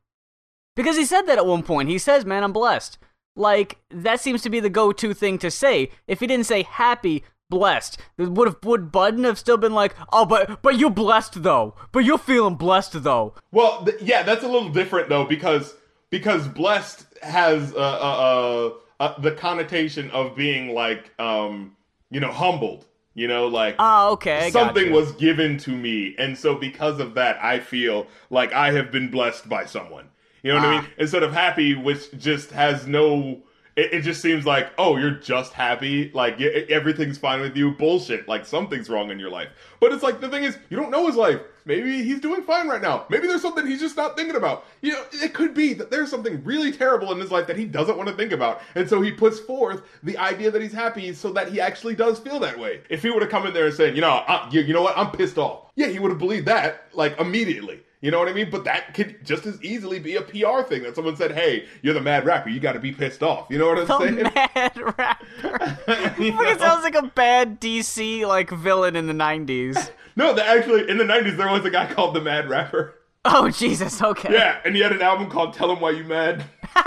Because 0.75 0.98
he 0.98 1.05
said 1.05 1.24
that 1.24 1.38
at 1.38 1.45
one 1.45 1.63
point. 1.63 1.89
He 1.89 1.98
says, 1.98 2.25
man, 2.25 2.43
I'm 2.43 2.53
blessed. 2.53 2.98
Like, 3.36 3.77
that 3.89 4.22
seems 4.22 4.42
to 4.44 4.50
be 4.50 4.60
the 4.60 4.70
go 4.70 4.92
to 4.94 5.13
thing 5.13 5.38
to 5.39 5.51
say. 5.51 5.92
If 6.08 6.20
he 6.22 6.27
didn't 6.27 6.46
say 6.46 6.63
happy, 6.63 7.24
blessed, 7.50 7.98
would 8.18 8.48
have 8.48 8.58
would 8.63 8.92
Budden 8.92 9.24
have 9.24 9.38
still 9.38 9.58
been 9.58 9.74
like, 9.74 9.96
oh, 10.12 10.25
but 10.25 10.62
but 10.62 10.77
you're 10.77 10.89
blessed 10.89 11.44
though. 11.44 11.75
But 11.92 12.00
you're 12.00 12.18
feeling 12.18 12.56
blessed 12.56 13.04
though. 13.04 13.36
Well, 13.51 13.86
th- 13.86 14.01
yeah, 14.01 14.24
that's 14.24 14.44
a 14.44 14.48
little 14.48 14.70
different 14.70 15.10
though 15.10 15.25
because 15.25 15.75
because 16.10 16.48
blessed 16.48 17.06
has 17.22 17.74
uh, 17.74 17.77
uh, 17.77 18.72
uh, 19.00 19.04
uh, 19.04 19.20
the 19.20 19.32
connotation 19.32 20.10
of 20.12 20.36
being 20.36 20.74
like 20.74 21.12
um, 21.20 21.75
you 22.10 22.20
know 22.20 22.32
humbled. 22.32 22.86
You 23.13 23.30
know, 23.30 23.48
like 23.48 23.75
oh, 23.80 24.12
okay. 24.13 24.48
I 24.48 24.50
something 24.50 24.92
was 24.92 25.13
given 25.13 25.58
to 25.60 25.72
me, 25.72 26.15
and 26.18 26.38
so 26.38 26.56
because 26.56 27.00
of 27.00 27.13
that, 27.13 27.42
I 27.42 27.60
feel 27.60 28.08
like 28.30 28.51
I 28.51 28.72
have 28.72 28.92
been 28.92 29.10
blessed 29.10 29.48
by 29.48 29.65
someone. 29.65 30.10
You 30.45 30.53
know 30.53 30.59
what 30.59 30.67
I 30.67 30.75
Ah. 30.75 30.81
mean? 30.81 30.89
Instead 30.99 31.23
of 31.23 31.33
happy, 31.33 31.73
which 31.73 32.15
just 32.19 32.51
has 32.51 32.85
no. 32.85 33.39
It, 33.75 33.93
it 33.93 34.01
just 34.03 34.21
seems 34.21 34.45
like, 34.45 34.69
oh, 34.77 34.95
you're 34.95 35.09
just 35.11 35.51
happy, 35.53 36.09
like 36.13 36.39
everything's 36.39 37.17
fine 37.17 37.41
with 37.41 37.57
you. 37.57 37.71
Bullshit, 37.71 38.25
like 38.27 38.45
something's 38.45 38.89
wrong 38.89 39.09
in 39.11 39.19
your 39.19 39.29
life. 39.31 39.49
But 39.81 39.91
it's 39.91 40.03
like 40.03 40.21
the 40.21 40.29
thing 40.29 40.43
is, 40.43 40.57
you 40.69 40.77
don't 40.77 40.91
know 40.91 41.07
his 41.07 41.15
life. 41.17 41.41
Maybe 41.65 42.03
he's 42.03 42.19
doing 42.21 42.43
fine 42.43 42.67
right 42.69 42.81
now. 42.81 43.05
Maybe 43.09 43.27
there's 43.27 43.41
something 43.41 43.65
he's 43.65 43.81
just 43.81 43.97
not 43.97 44.15
thinking 44.15 44.35
about. 44.37 44.65
You 44.81 44.91
know, 44.93 45.03
it 45.13 45.33
could 45.33 45.53
be 45.55 45.73
that 45.73 45.89
there's 45.91 46.09
something 46.11 46.41
really 46.45 46.71
terrible 46.71 47.11
in 47.11 47.19
his 47.19 47.31
life 47.31 47.47
that 47.47 47.57
he 47.57 47.65
doesn't 47.65 47.97
want 47.97 48.07
to 48.07 48.15
think 48.15 48.31
about, 48.31 48.61
and 48.75 48.87
so 48.87 49.01
he 49.01 49.11
puts 49.11 49.39
forth 49.39 49.81
the 50.03 50.15
idea 50.19 50.51
that 50.51 50.61
he's 50.61 50.71
happy, 50.71 51.11
so 51.13 51.33
that 51.33 51.51
he 51.51 51.59
actually 51.59 51.95
does 51.95 52.19
feel 52.19 52.39
that 52.41 52.57
way. 52.57 52.81
If 52.89 53.01
he 53.01 53.09
would 53.09 53.23
have 53.23 53.31
come 53.31 53.47
in 53.47 53.53
there 53.53 53.65
and 53.65 53.73
said, 53.75 53.95
you 53.95 54.01
know, 54.01 54.09
I, 54.11 54.47
you, 54.51 54.61
you 54.61 54.73
know 54.75 54.83
what, 54.83 54.95
I'm 54.97 55.09
pissed 55.11 55.37
off. 55.39 55.71
Yeah, 55.75 55.87
he 55.87 55.97
would 55.99 56.11
have 56.11 56.19
believed 56.19 56.45
that 56.45 56.83
like 56.93 57.19
immediately. 57.19 57.81
You 58.05 58.12
know 58.12 58.19
what 58.19 58.29
I 58.29 58.33
mean? 58.33 58.51
But 58.51 58.65
that 58.65 58.93
could 58.93 59.25
just 59.25 59.47
as 59.47 59.59
easily 59.63 59.97
be 59.97 60.15
a 60.15 60.21
PR 60.21 60.62
thing 60.62 60.83
that 60.83 60.93
someone 60.93 61.15
said, 61.15 61.31
"Hey, 61.31 61.65
you're 61.81 61.95
the 61.95 62.01
mad 62.01 62.24
rapper. 62.24 62.50
You 62.50 62.59
got 62.59 62.74
to 62.74 62.79
be 62.79 62.91
pissed 62.91 63.24
off." 63.24 63.47
You 63.50 63.57
know 63.57 63.65
what 63.67 63.79
I'm 63.79 63.88
The 63.88 63.97
saying? 63.97 64.31
mad 64.35 64.77
rapper. 65.00 66.15
Know? 66.21 66.57
sounds 66.59 66.83
like 66.83 66.93
a 66.93 67.07
bad 67.15 67.59
DC 67.59 68.27
like 68.27 68.51
villain 68.51 68.95
in 68.95 69.07
the 69.07 69.13
'90s. 69.13 69.89
No, 70.15 70.33
the, 70.33 70.45
actually, 70.45 70.88
in 70.88 71.00
the 71.00 71.03
'90s, 71.03 71.35
there 71.35 71.50
was 71.51 71.65
a 71.65 71.71
guy 71.71 71.91
called 71.91 72.13
the 72.15 72.21
Mad 72.21 72.47
Rapper. 72.47 72.93
Oh 73.25 73.50
Jesus. 73.50 74.00
Okay. 74.03 74.31
Yeah, 74.31 74.59
and 74.63 74.75
he 74.75 74.81
had 74.83 74.91
an 74.91 75.01
album 75.01 75.27
called 75.31 75.55
"Tell 75.55 75.71
Him 75.71 75.79
Why 75.81 75.89
You 75.89 76.03
Mad." 76.03 76.45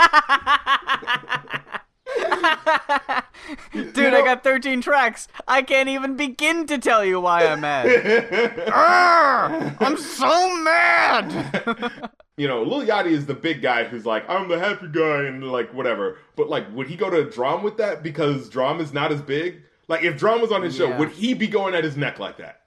Dude, 3.73 3.97
You 3.97 4.07
I 4.07 4.11
know- 4.11 4.18
got 4.35 4.43
13 4.43 4.81
tracks. 4.81 5.27
I 5.47 5.61
can't 5.61 5.89
even 5.89 6.15
begin 6.15 6.65
to 6.67 6.77
tell 6.77 7.03
you 7.03 7.19
why 7.19 7.45
I'm 7.47 7.61
mad. 7.61 7.85
Arrgh! 8.67 9.77
I'm 9.81 9.97
so 9.97 10.55
mad. 10.57 12.09
you 12.37 12.47
know, 12.47 12.63
Lil 12.63 12.85
Yachty 12.87 13.11
is 13.11 13.25
the 13.25 13.33
big 13.33 13.61
guy 13.61 13.83
who's 13.85 14.05
like, 14.05 14.29
I'm 14.29 14.47
the 14.47 14.59
happy 14.59 14.87
guy 14.91 15.23
and 15.25 15.43
like 15.51 15.73
whatever. 15.73 16.17
But 16.35 16.49
like, 16.49 16.71
would 16.75 16.87
he 16.87 16.95
go 16.95 17.09
to 17.09 17.29
DRAM 17.29 17.63
with 17.63 17.77
that 17.77 18.03
because 18.03 18.49
DRAM 18.49 18.79
is 18.79 18.93
not 18.93 19.11
as 19.11 19.21
big? 19.21 19.61
Like, 19.87 20.03
if 20.03 20.17
DRAM 20.19 20.39
was 20.41 20.51
on 20.51 20.61
his 20.61 20.75
show, 20.75 20.95
would 20.97 21.09
he 21.09 21.33
be 21.33 21.47
going 21.47 21.73
at 21.73 21.83
his 21.83 21.97
neck 21.97 22.19
like 22.19 22.37
that? 22.37 22.61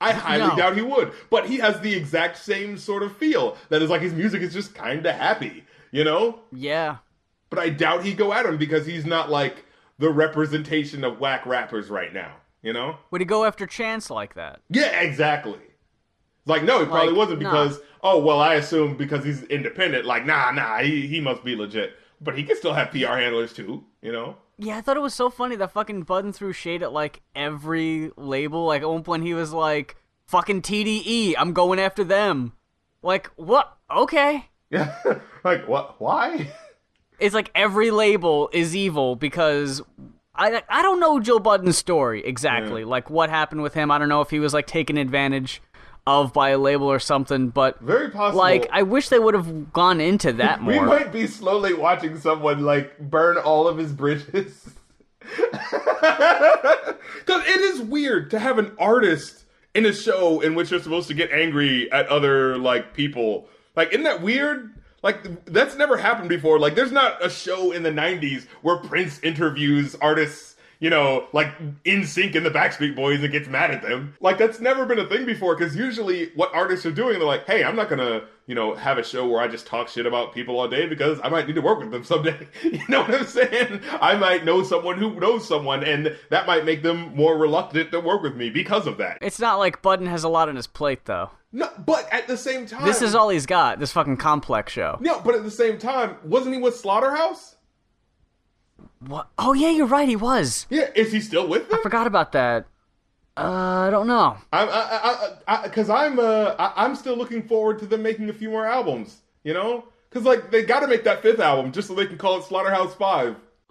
I 0.00 0.12
highly 0.12 0.48
No. 0.48 0.56
doubt 0.56 0.76
he 0.76 0.82
would. 0.82 1.12
But 1.30 1.46
he 1.46 1.56
has 1.58 1.80
the 1.80 1.94
exact 1.94 2.38
same 2.38 2.76
sort 2.78 3.02
of 3.02 3.16
feel. 3.16 3.56
That 3.68 3.82
is 3.82 3.90
like 3.90 4.02
his 4.02 4.12
music 4.14 4.42
is 4.42 4.52
just 4.52 4.74
kind 4.74 5.04
of 5.06 5.14
happy, 5.14 5.64
you 5.92 6.04
know? 6.04 6.40
yeah. 6.52 6.96
But 7.48 7.60
I 7.60 7.68
doubt 7.68 8.04
he'd 8.04 8.16
go 8.16 8.32
at 8.32 8.44
him 8.44 8.58
because 8.58 8.86
he's 8.86 9.06
not 9.06 9.30
like 9.30 9.64
the 9.98 10.10
representation 10.10 11.04
of 11.04 11.20
whack 11.20 11.46
rappers 11.46 11.88
right 11.88 12.12
now, 12.12 12.36
you 12.62 12.72
know? 12.72 12.96
Would 13.10 13.20
he 13.20 13.24
go 13.24 13.44
after 13.44 13.66
Chance 13.66 14.10
like 14.10 14.34
that? 14.34 14.60
Yeah, 14.68 15.00
exactly. 15.00 15.58
Like, 16.44 16.62
no, 16.62 16.80
he 16.80 16.86
probably 16.86 17.08
Like, 17.08 17.16
wasn't 17.16 17.40
nah. 17.42 17.50
because, 17.50 17.80
oh, 18.02 18.18
well, 18.22 18.40
I 18.40 18.54
assume 18.54 18.96
because 18.96 19.24
he's 19.24 19.42
independent. 19.44 20.04
Like, 20.04 20.26
nah, 20.26 20.50
nah, 20.52 20.78
he, 20.78 21.06
he 21.06 21.20
must 21.20 21.42
be 21.44 21.56
legit. 21.56 21.94
But 22.20 22.36
he 22.38 22.44
can 22.44 22.56
still 22.56 22.72
have 22.72 22.90
PR 22.92 23.16
handlers 23.18 23.52
too, 23.52 23.84
you 24.00 24.12
know? 24.12 24.36
Yeah, 24.58 24.78
I 24.78 24.80
thought 24.80 24.96
it 24.96 25.00
was 25.00 25.12
so 25.14 25.28
funny 25.28 25.56
that 25.56 25.72
fucking 25.72 26.02
Budden 26.04 26.32
threw 26.32 26.52
shade 26.52 26.82
at 26.82 26.92
like 26.92 27.20
every 27.34 28.10
label. 28.16 28.64
Like 28.64 28.80
at 28.82 28.88
one 28.88 29.02
point 29.02 29.22
he 29.22 29.34
was 29.34 29.52
like, 29.52 29.96
"Fucking 30.28 30.62
TDE, 30.62 31.34
I'm 31.36 31.52
going 31.52 31.78
after 31.78 32.02
them." 32.04 32.54
Like 33.02 33.26
what? 33.36 33.76
Okay. 33.94 34.46
Yeah. 34.70 34.96
like, 35.44 35.68
what? 35.68 36.00
Why? 36.00 36.50
It's 37.18 37.34
like 37.34 37.50
every 37.54 37.90
label 37.90 38.48
is 38.52 38.74
evil 38.76 39.16
because 39.16 39.82
I 40.34 40.62
I 40.68 40.82
don't 40.82 41.00
know 41.00 41.18
Joe 41.20 41.38
Budden's 41.38 41.78
story 41.78 42.24
exactly. 42.24 42.82
Yeah. 42.82 42.88
Like 42.88 43.08
what 43.10 43.30
happened 43.30 43.62
with 43.62 43.74
him. 43.74 43.90
I 43.90 43.98
don't 43.98 44.08
know 44.08 44.20
if 44.20 44.30
he 44.30 44.38
was 44.40 44.52
like 44.54 44.66
taken 44.66 44.96
advantage 44.98 45.62
of 46.06 46.32
by 46.32 46.50
a 46.50 46.58
label 46.58 46.86
or 46.86 46.98
something. 47.00 47.48
But 47.48 47.80
Very 47.80 48.10
possible. 48.10 48.38
like 48.38 48.68
I 48.70 48.82
wish 48.82 49.08
they 49.08 49.18
would 49.18 49.34
have 49.34 49.72
gone 49.72 50.00
into 50.00 50.32
that 50.34 50.60
more. 50.62 50.72
we 50.72 50.80
might 50.80 51.12
be 51.12 51.26
slowly 51.26 51.74
watching 51.74 52.16
someone, 52.18 52.62
like, 52.62 52.98
burn 52.98 53.36
all 53.38 53.66
of 53.66 53.76
his 53.78 53.92
bridges. 53.92 54.70
Because 57.26 57.42
it 57.48 57.60
is 57.60 57.80
weird 57.80 58.30
to 58.30 58.38
have 58.38 58.58
an 58.58 58.72
artist 58.78 59.44
in 59.74 59.84
a 59.86 59.92
show 59.92 60.40
in 60.40 60.54
which 60.54 60.70
you're 60.70 60.80
supposed 60.80 61.08
to 61.08 61.14
get 61.14 61.32
angry 61.32 61.90
at 61.90 62.06
other, 62.06 62.56
like, 62.56 62.94
people. 62.94 63.48
Like, 63.74 63.88
isn't 63.90 64.04
that 64.04 64.22
weird? 64.22 64.74
Like, 65.06 65.44
that's 65.44 65.76
never 65.76 65.96
happened 65.96 66.28
before. 66.28 66.58
Like, 66.58 66.74
there's 66.74 66.90
not 66.90 67.24
a 67.24 67.30
show 67.30 67.70
in 67.70 67.84
the 67.84 67.92
90s 67.92 68.48
where 68.62 68.78
Prince 68.78 69.20
interviews 69.22 69.94
artists 70.00 70.56
you 70.78 70.90
know, 70.90 71.26
like 71.32 71.48
NSYNC 71.84 72.34
in 72.34 72.42
the 72.42 72.50
Backstreet 72.50 72.94
Boys 72.94 73.22
and 73.22 73.32
gets 73.32 73.48
mad 73.48 73.70
at 73.70 73.82
them. 73.82 74.14
Like 74.20 74.38
that's 74.38 74.60
never 74.60 74.84
been 74.84 74.98
a 74.98 75.08
thing 75.08 75.24
before 75.24 75.56
because 75.56 75.74
usually 75.74 76.30
what 76.34 76.54
artists 76.54 76.84
are 76.84 76.92
doing, 76.92 77.18
they're 77.18 77.26
like, 77.26 77.46
hey, 77.46 77.64
I'm 77.64 77.76
not 77.76 77.88
gonna, 77.88 78.24
you 78.46 78.54
know, 78.54 78.74
have 78.74 78.98
a 78.98 79.02
show 79.02 79.26
where 79.26 79.40
I 79.40 79.48
just 79.48 79.66
talk 79.66 79.88
shit 79.88 80.06
about 80.06 80.34
people 80.34 80.58
all 80.58 80.68
day 80.68 80.86
because 80.86 81.18
I 81.24 81.28
might 81.28 81.46
need 81.46 81.54
to 81.54 81.62
work 81.62 81.78
with 81.78 81.90
them 81.90 82.04
someday. 82.04 82.46
you 82.62 82.82
know 82.88 83.02
what 83.02 83.14
I'm 83.14 83.26
saying? 83.26 83.80
I 84.00 84.16
might 84.16 84.44
know 84.44 84.62
someone 84.62 84.98
who 84.98 85.18
knows 85.18 85.48
someone 85.48 85.82
and 85.82 86.16
that 86.30 86.46
might 86.46 86.64
make 86.64 86.82
them 86.82 87.14
more 87.16 87.38
reluctant 87.38 87.90
to 87.92 88.00
work 88.00 88.22
with 88.22 88.36
me 88.36 88.50
because 88.50 88.86
of 88.86 88.98
that. 88.98 89.18
It's 89.22 89.40
not 89.40 89.56
like 89.56 89.82
Budden 89.82 90.06
has 90.06 90.24
a 90.24 90.28
lot 90.28 90.48
on 90.48 90.56
his 90.56 90.66
plate 90.66 91.06
though. 91.06 91.30
No, 91.56 91.70
but 91.86 92.06
at 92.12 92.26
the 92.26 92.36
same 92.36 92.66
time, 92.66 92.84
This 92.84 93.00
is 93.00 93.14
all 93.14 93.30
he's 93.30 93.46
got. 93.46 93.78
This 93.78 93.90
fucking 93.90 94.18
complex 94.18 94.74
show. 94.74 94.98
No, 95.00 95.20
but 95.20 95.34
at 95.34 95.42
the 95.42 95.50
same 95.50 95.78
time, 95.78 96.16
wasn't 96.22 96.54
he 96.54 96.60
with 96.60 96.76
Slaughterhouse? 96.76 97.56
What? 99.00 99.28
Oh 99.38 99.54
yeah, 99.54 99.70
you're 99.70 99.86
right. 99.86 100.06
He 100.06 100.16
was. 100.16 100.66
Yeah, 100.68 100.90
is 100.94 101.12
he 101.12 101.20
still 101.22 101.48
with 101.48 101.70
them? 101.70 101.80
Forgot 101.82 102.06
about 102.06 102.32
that. 102.32 102.66
Uh, 103.38 103.86
I 103.86 103.90
don't 103.90 104.06
know. 104.06 104.36
I'm, 104.52 104.68
I, 104.68 104.72
I, 104.72 105.28
I, 105.48 105.62
because 105.62 105.88
I'm, 105.88 106.18
uh, 106.18 106.56
I, 106.58 106.84
I'm 106.84 106.94
still 106.94 107.16
looking 107.16 107.42
forward 107.48 107.78
to 107.78 107.86
them 107.86 108.02
making 108.02 108.28
a 108.28 108.34
few 108.34 108.50
more 108.50 108.66
albums. 108.66 109.22
You 109.42 109.54
know, 109.54 109.86
because 110.10 110.26
like 110.26 110.50
they 110.50 110.62
got 110.62 110.80
to 110.80 110.88
make 110.88 111.04
that 111.04 111.22
fifth 111.22 111.40
album 111.40 111.72
just 111.72 111.88
so 111.88 111.94
they 111.94 112.06
can 112.06 112.18
call 112.18 112.36
it 112.38 112.44
Slaughterhouse 112.44 112.94
Five. 112.96 113.36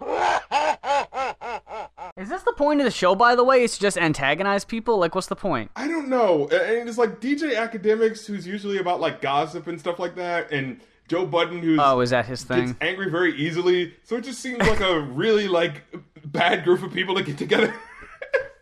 Is 2.16 2.30
this 2.30 2.42
the 2.44 2.52
point 2.52 2.80
of 2.80 2.84
the 2.86 2.90
show, 2.90 3.14
by 3.14 3.34
the 3.34 3.44
way? 3.44 3.62
It's 3.62 3.74
to 3.74 3.80
just 3.82 3.98
antagonize 3.98 4.64
people? 4.64 4.96
Like, 4.96 5.14
what's 5.14 5.26
the 5.26 5.36
point? 5.36 5.70
I 5.76 5.86
don't 5.86 6.08
know, 6.08 6.48
and 6.48 6.88
it's 6.88 6.96
like 6.96 7.20
DJ 7.20 7.54
Akademiks, 7.54 8.24
who's 8.24 8.46
usually 8.46 8.78
about 8.78 9.00
like 9.00 9.20
gossip 9.20 9.66
and 9.66 9.78
stuff 9.78 9.98
like 9.98 10.14
that, 10.16 10.50
and 10.50 10.80
Joe 11.08 11.26
Budden, 11.26 11.58
who's 11.60 11.78
Oh, 11.82 12.00
is 12.00 12.10
that 12.10 12.24
his 12.24 12.42
thing? 12.42 12.68
gets 12.68 12.78
angry 12.80 13.10
very 13.10 13.36
easily. 13.36 13.94
So 14.02 14.16
it 14.16 14.22
just 14.24 14.40
seems 14.40 14.58
like 14.60 14.80
a 14.80 14.98
really 15.12 15.46
like 15.46 15.82
bad 16.24 16.64
group 16.64 16.82
of 16.82 16.90
people 16.92 17.14
to 17.16 17.22
get 17.22 17.36
together. 17.36 17.74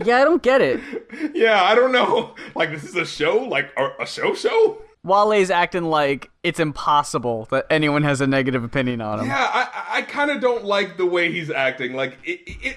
Yeah, 0.04 0.16
I 0.18 0.24
don't 0.24 0.42
get 0.42 0.60
it. 0.60 0.80
yeah, 1.34 1.62
I 1.62 1.76
don't 1.76 1.92
know. 1.92 2.34
Like 2.56 2.72
this 2.72 2.82
is 2.82 2.96
a 2.96 3.06
show, 3.06 3.36
like 3.38 3.70
a, 3.76 4.02
a 4.02 4.06
show 4.06 4.34
show. 4.34 4.82
Wale's 5.04 5.50
acting 5.50 5.84
like 5.84 6.28
it's 6.42 6.58
impossible 6.58 7.46
that 7.52 7.66
anyone 7.70 8.02
has 8.02 8.20
a 8.20 8.26
negative 8.26 8.64
opinion 8.64 9.00
on 9.00 9.20
him. 9.20 9.26
Yeah, 9.26 9.36
I 9.52 9.98
I 9.98 10.02
kind 10.02 10.32
of 10.32 10.40
don't 10.40 10.64
like 10.64 10.96
the 10.96 11.06
way 11.06 11.30
he's 11.30 11.50
acting. 11.50 11.92
Like 11.94 12.18
it, 12.24 12.40
it, 12.46 12.76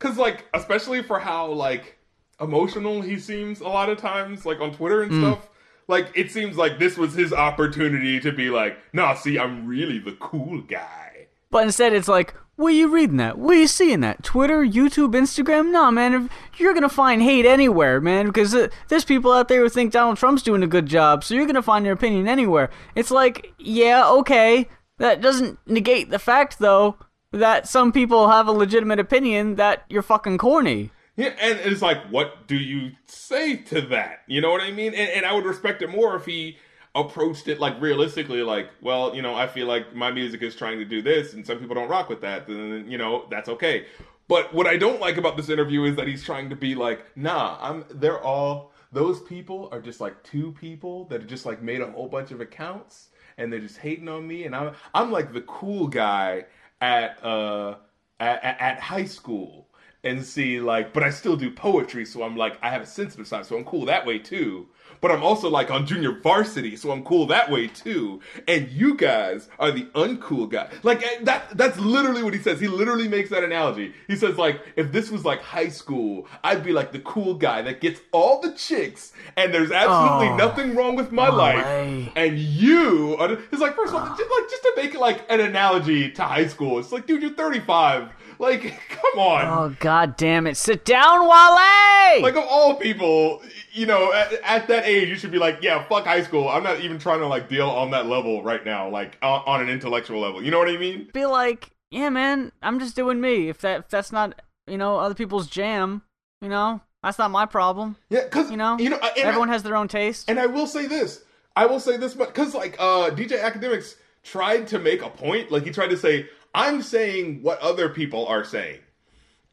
cause 0.00 0.18
like 0.18 0.46
especially 0.52 1.02
for 1.02 1.20
how 1.20 1.46
like 1.52 1.96
emotional 2.40 3.00
he 3.02 3.18
seems 3.18 3.60
a 3.60 3.68
lot 3.68 3.88
of 3.88 3.98
times, 3.98 4.44
like 4.44 4.60
on 4.60 4.72
Twitter 4.72 5.02
and 5.02 5.12
stuff. 5.12 5.48
Like 5.86 6.10
it 6.14 6.30
seems 6.30 6.56
like 6.56 6.78
this 6.78 6.96
was 6.96 7.14
his 7.14 7.32
opportunity 7.32 8.20
to 8.20 8.32
be 8.32 8.48
like, 8.50 8.78
nah, 8.92 9.14
see, 9.14 9.38
I'm 9.38 9.66
really 9.66 9.98
the 9.98 10.12
cool 10.12 10.62
guy. 10.62 11.26
But 11.50 11.64
instead, 11.64 11.92
it's 11.92 12.06
like, 12.06 12.34
where 12.54 12.72
you 12.72 12.88
reading 12.88 13.16
that? 13.16 13.38
Where 13.38 13.56
you 13.56 13.66
seeing 13.66 14.00
that? 14.00 14.22
Twitter, 14.22 14.64
YouTube, 14.64 15.14
Instagram? 15.14 15.72
Nah, 15.72 15.90
man, 15.90 16.14
if, 16.14 16.60
you're 16.60 16.74
gonna 16.74 16.88
find 16.88 17.22
hate 17.22 17.44
anywhere, 17.44 18.00
man, 18.00 18.26
because 18.26 18.54
uh, 18.54 18.68
there's 18.88 19.04
people 19.04 19.32
out 19.32 19.48
there 19.48 19.62
who 19.62 19.68
think 19.68 19.92
Donald 19.92 20.18
Trump's 20.18 20.42
doing 20.42 20.62
a 20.62 20.68
good 20.68 20.86
job, 20.86 21.24
so 21.24 21.34
you're 21.34 21.46
gonna 21.46 21.62
find 21.62 21.84
your 21.84 21.94
opinion 21.94 22.28
anywhere. 22.28 22.70
It's 22.94 23.10
like, 23.10 23.52
yeah, 23.58 24.08
okay, 24.10 24.68
that 24.98 25.20
doesn't 25.20 25.58
negate 25.66 26.10
the 26.10 26.18
fact, 26.18 26.58
though, 26.60 26.98
that 27.32 27.68
some 27.68 27.92
people 27.92 28.28
have 28.28 28.48
a 28.48 28.52
legitimate 28.52 28.98
opinion 28.98 29.56
that 29.56 29.84
you're 29.88 30.02
fucking 30.02 30.38
corny. 30.38 30.90
Yeah, 31.16 31.34
and 31.40 31.58
it's 31.60 31.82
like, 31.82 32.02
what 32.10 32.46
do 32.46 32.56
you 32.56 32.92
say 33.06 33.56
to 33.56 33.80
that? 33.82 34.20
You 34.26 34.40
know 34.40 34.50
what 34.50 34.62
I 34.62 34.70
mean? 34.70 34.94
And, 34.94 35.10
and 35.10 35.26
I 35.26 35.32
would 35.32 35.44
respect 35.44 35.82
it 35.82 35.90
more 35.90 36.16
if 36.16 36.24
he 36.24 36.56
approached 36.94 37.46
it 37.46 37.60
like 37.60 37.80
realistically, 37.80 38.42
like, 38.42 38.70
well, 38.80 39.14
you 39.14 39.22
know, 39.22 39.34
I 39.34 39.46
feel 39.46 39.66
like 39.66 39.94
my 39.94 40.10
music 40.10 40.42
is 40.42 40.56
trying 40.56 40.78
to 40.78 40.84
do 40.84 41.02
this, 41.02 41.34
and 41.34 41.46
some 41.46 41.58
people 41.58 41.74
don't 41.74 41.88
rock 41.88 42.08
with 42.08 42.20
that. 42.22 42.46
Then 42.46 42.86
you 42.88 42.98
know, 42.98 43.26
that's 43.30 43.48
okay. 43.48 43.86
But 44.28 44.54
what 44.54 44.66
I 44.66 44.76
don't 44.76 45.00
like 45.00 45.16
about 45.16 45.36
this 45.36 45.48
interview 45.48 45.84
is 45.84 45.96
that 45.96 46.06
he's 46.06 46.24
trying 46.24 46.50
to 46.50 46.56
be 46.56 46.74
like, 46.74 47.04
nah, 47.16 47.58
I'm. 47.60 47.84
They're 47.90 48.22
all 48.22 48.72
those 48.92 49.20
people 49.20 49.68
are 49.72 49.80
just 49.80 50.00
like 50.00 50.22
two 50.22 50.52
people 50.52 51.04
that 51.06 51.26
just 51.26 51.46
like 51.46 51.62
made 51.62 51.80
a 51.80 51.90
whole 51.90 52.08
bunch 52.08 52.30
of 52.30 52.40
accounts, 52.40 53.08
and 53.38 53.52
they're 53.52 53.60
just 53.60 53.78
hating 53.78 54.08
on 54.08 54.26
me, 54.26 54.44
and 54.44 54.56
I'm 54.56 54.72
I'm 54.94 55.12
like 55.12 55.32
the 55.32 55.42
cool 55.42 55.86
guy 55.86 56.46
at 56.80 57.22
uh 57.24 57.76
at, 58.20 58.60
at 58.60 58.80
high 58.80 59.04
school 59.04 59.68
and 60.04 60.24
see 60.24 60.60
like 60.60 60.92
but 60.92 61.02
i 61.02 61.10
still 61.10 61.36
do 61.36 61.50
poetry 61.50 62.04
so 62.04 62.22
i'm 62.22 62.36
like 62.36 62.58
i 62.62 62.70
have 62.70 62.82
a 62.82 62.86
sensitive 62.86 63.26
side 63.26 63.44
so 63.44 63.56
i'm 63.56 63.64
cool 63.64 63.84
that 63.86 64.04
way 64.06 64.18
too 64.18 64.66
but 65.00 65.10
i'm 65.10 65.22
also 65.22 65.48
like 65.48 65.70
on 65.70 65.86
junior 65.86 66.12
varsity 66.12 66.76
so 66.76 66.90
i'm 66.90 67.02
cool 67.04 67.26
that 67.26 67.50
way 67.50 67.66
too 67.66 68.20
and 68.48 68.68
you 68.70 68.94
guys 68.96 69.48
are 69.58 69.70
the 69.70 69.84
uncool 69.94 70.48
guy 70.48 70.68
like 70.82 71.02
eh, 71.02 71.18
that 71.22 71.56
that's 71.56 71.78
literally 71.78 72.22
what 72.22 72.34
he 72.34 72.40
says 72.40 72.60
he 72.60 72.68
literally 72.68 73.08
makes 73.08 73.30
that 73.30 73.42
analogy 73.44 73.92
he 74.08 74.16
says 74.16 74.36
like 74.38 74.60
if 74.76 74.92
this 74.92 75.10
was 75.10 75.24
like 75.24 75.40
high 75.42 75.68
school 75.68 76.26
i'd 76.44 76.62
be 76.62 76.72
like 76.72 76.92
the 76.92 77.00
cool 77.00 77.34
guy 77.34 77.62
that 77.62 77.80
gets 77.80 78.00
all 78.12 78.40
the 78.40 78.52
chicks 78.52 79.12
and 79.36 79.52
there's 79.54 79.70
absolutely 79.72 80.28
Oh. 80.28 80.36
nothing 80.36 80.74
wrong 80.76 80.96
with 80.96 81.12
my 81.12 81.28
No 81.28 81.36
life 81.36 81.64
way. 81.64 82.12
and 82.16 82.38
you 82.38 83.16
are 83.18 83.32
it's 83.32 83.60
like 83.60 83.74
first 83.76 83.94
of 83.94 84.00
all 84.02 84.08
just 84.16 84.30
like 84.30 84.50
just 84.50 84.62
to 84.62 84.72
make 84.76 84.94
it 84.94 85.00
like 85.00 85.24
an 85.30 85.40
analogy 85.40 86.10
to 86.12 86.22
high 86.22 86.46
school 86.46 86.78
it's 86.78 86.92
like 86.92 87.06
dude 87.06 87.22
you're 87.22 87.30
35 87.32 88.08
like 88.38 88.62
come 88.88 89.18
on 89.20 89.44
Oh, 89.46 89.76
god 89.80 90.16
damn 90.16 90.46
it. 90.46 90.56
Sit 90.56 90.84
down, 90.86 91.20
Wale! 91.28 92.22
like 92.22 92.36
of 92.36 92.44
all 92.48 92.74
people, 92.74 93.42
you 93.72 93.86
know, 93.86 94.12
at, 94.12 94.32
at 94.42 94.68
that 94.68 94.84
age, 94.86 95.08
you 95.08 95.16
should 95.16 95.30
be 95.30 95.38
like, 95.38 95.58
yeah, 95.62 95.82
fuck 95.84 96.04
high 96.04 96.22
school. 96.22 96.48
I'm 96.48 96.62
not 96.62 96.80
even 96.80 96.98
trying 96.98 97.20
to 97.20 97.26
like 97.26 97.48
deal 97.48 97.68
on 97.68 97.90
that 97.92 98.06
level 98.06 98.42
right 98.42 98.64
now, 98.64 98.88
like 98.88 99.18
on, 99.22 99.42
on 99.46 99.60
an 99.62 99.68
intellectual 99.68 100.20
level. 100.20 100.42
You 100.42 100.50
know 100.50 100.58
what 100.58 100.68
I 100.68 100.76
mean? 100.76 101.08
be 101.12 101.26
like, 101.26 101.70
yeah, 101.90 102.08
man, 102.08 102.52
I'm 102.62 102.78
just 102.78 102.96
doing 102.96 103.20
me. 103.20 103.48
If 103.48 103.58
that 103.58 103.80
if 103.80 103.88
that's 103.88 104.12
not, 104.12 104.40
you 104.66 104.78
know, 104.78 104.98
other 104.98 105.14
people's 105.14 105.48
jam, 105.48 106.02
you 106.40 106.48
know, 106.48 106.80
that's 107.02 107.18
not 107.18 107.30
my 107.30 107.46
problem. 107.46 107.96
Yeah, 108.08 108.24
because 108.24 108.50
You 108.50 108.56
know, 108.56 108.78
you 108.78 108.90
know, 108.90 108.98
everyone 109.16 109.50
I, 109.50 109.54
has 109.54 109.62
their 109.62 109.76
own 109.76 109.88
taste. 109.88 110.28
and 110.28 110.38
I 110.38 110.46
will 110.46 110.66
say 110.66 110.86
this. 110.86 111.22
I 111.56 111.66
will 111.66 111.80
say 111.80 111.96
this, 111.96 112.14
but 112.14 112.28
because 112.28 112.54
like 112.54 112.76
uh, 112.78 113.10
DJ 113.10 113.40
Akademiks 113.40 113.96
tried 114.22 114.68
to 114.68 114.78
make 114.78 115.02
a 115.02 115.10
point, 115.10 115.50
like 115.50 115.64
he 115.64 115.70
tried 115.70 115.90
to 115.90 115.96
say, 115.96 116.28
I'm 116.54 116.82
saying 116.82 117.42
what 117.42 117.58
other 117.60 117.88
people 117.88 118.26
are 118.26 118.44
saying. 118.44 118.80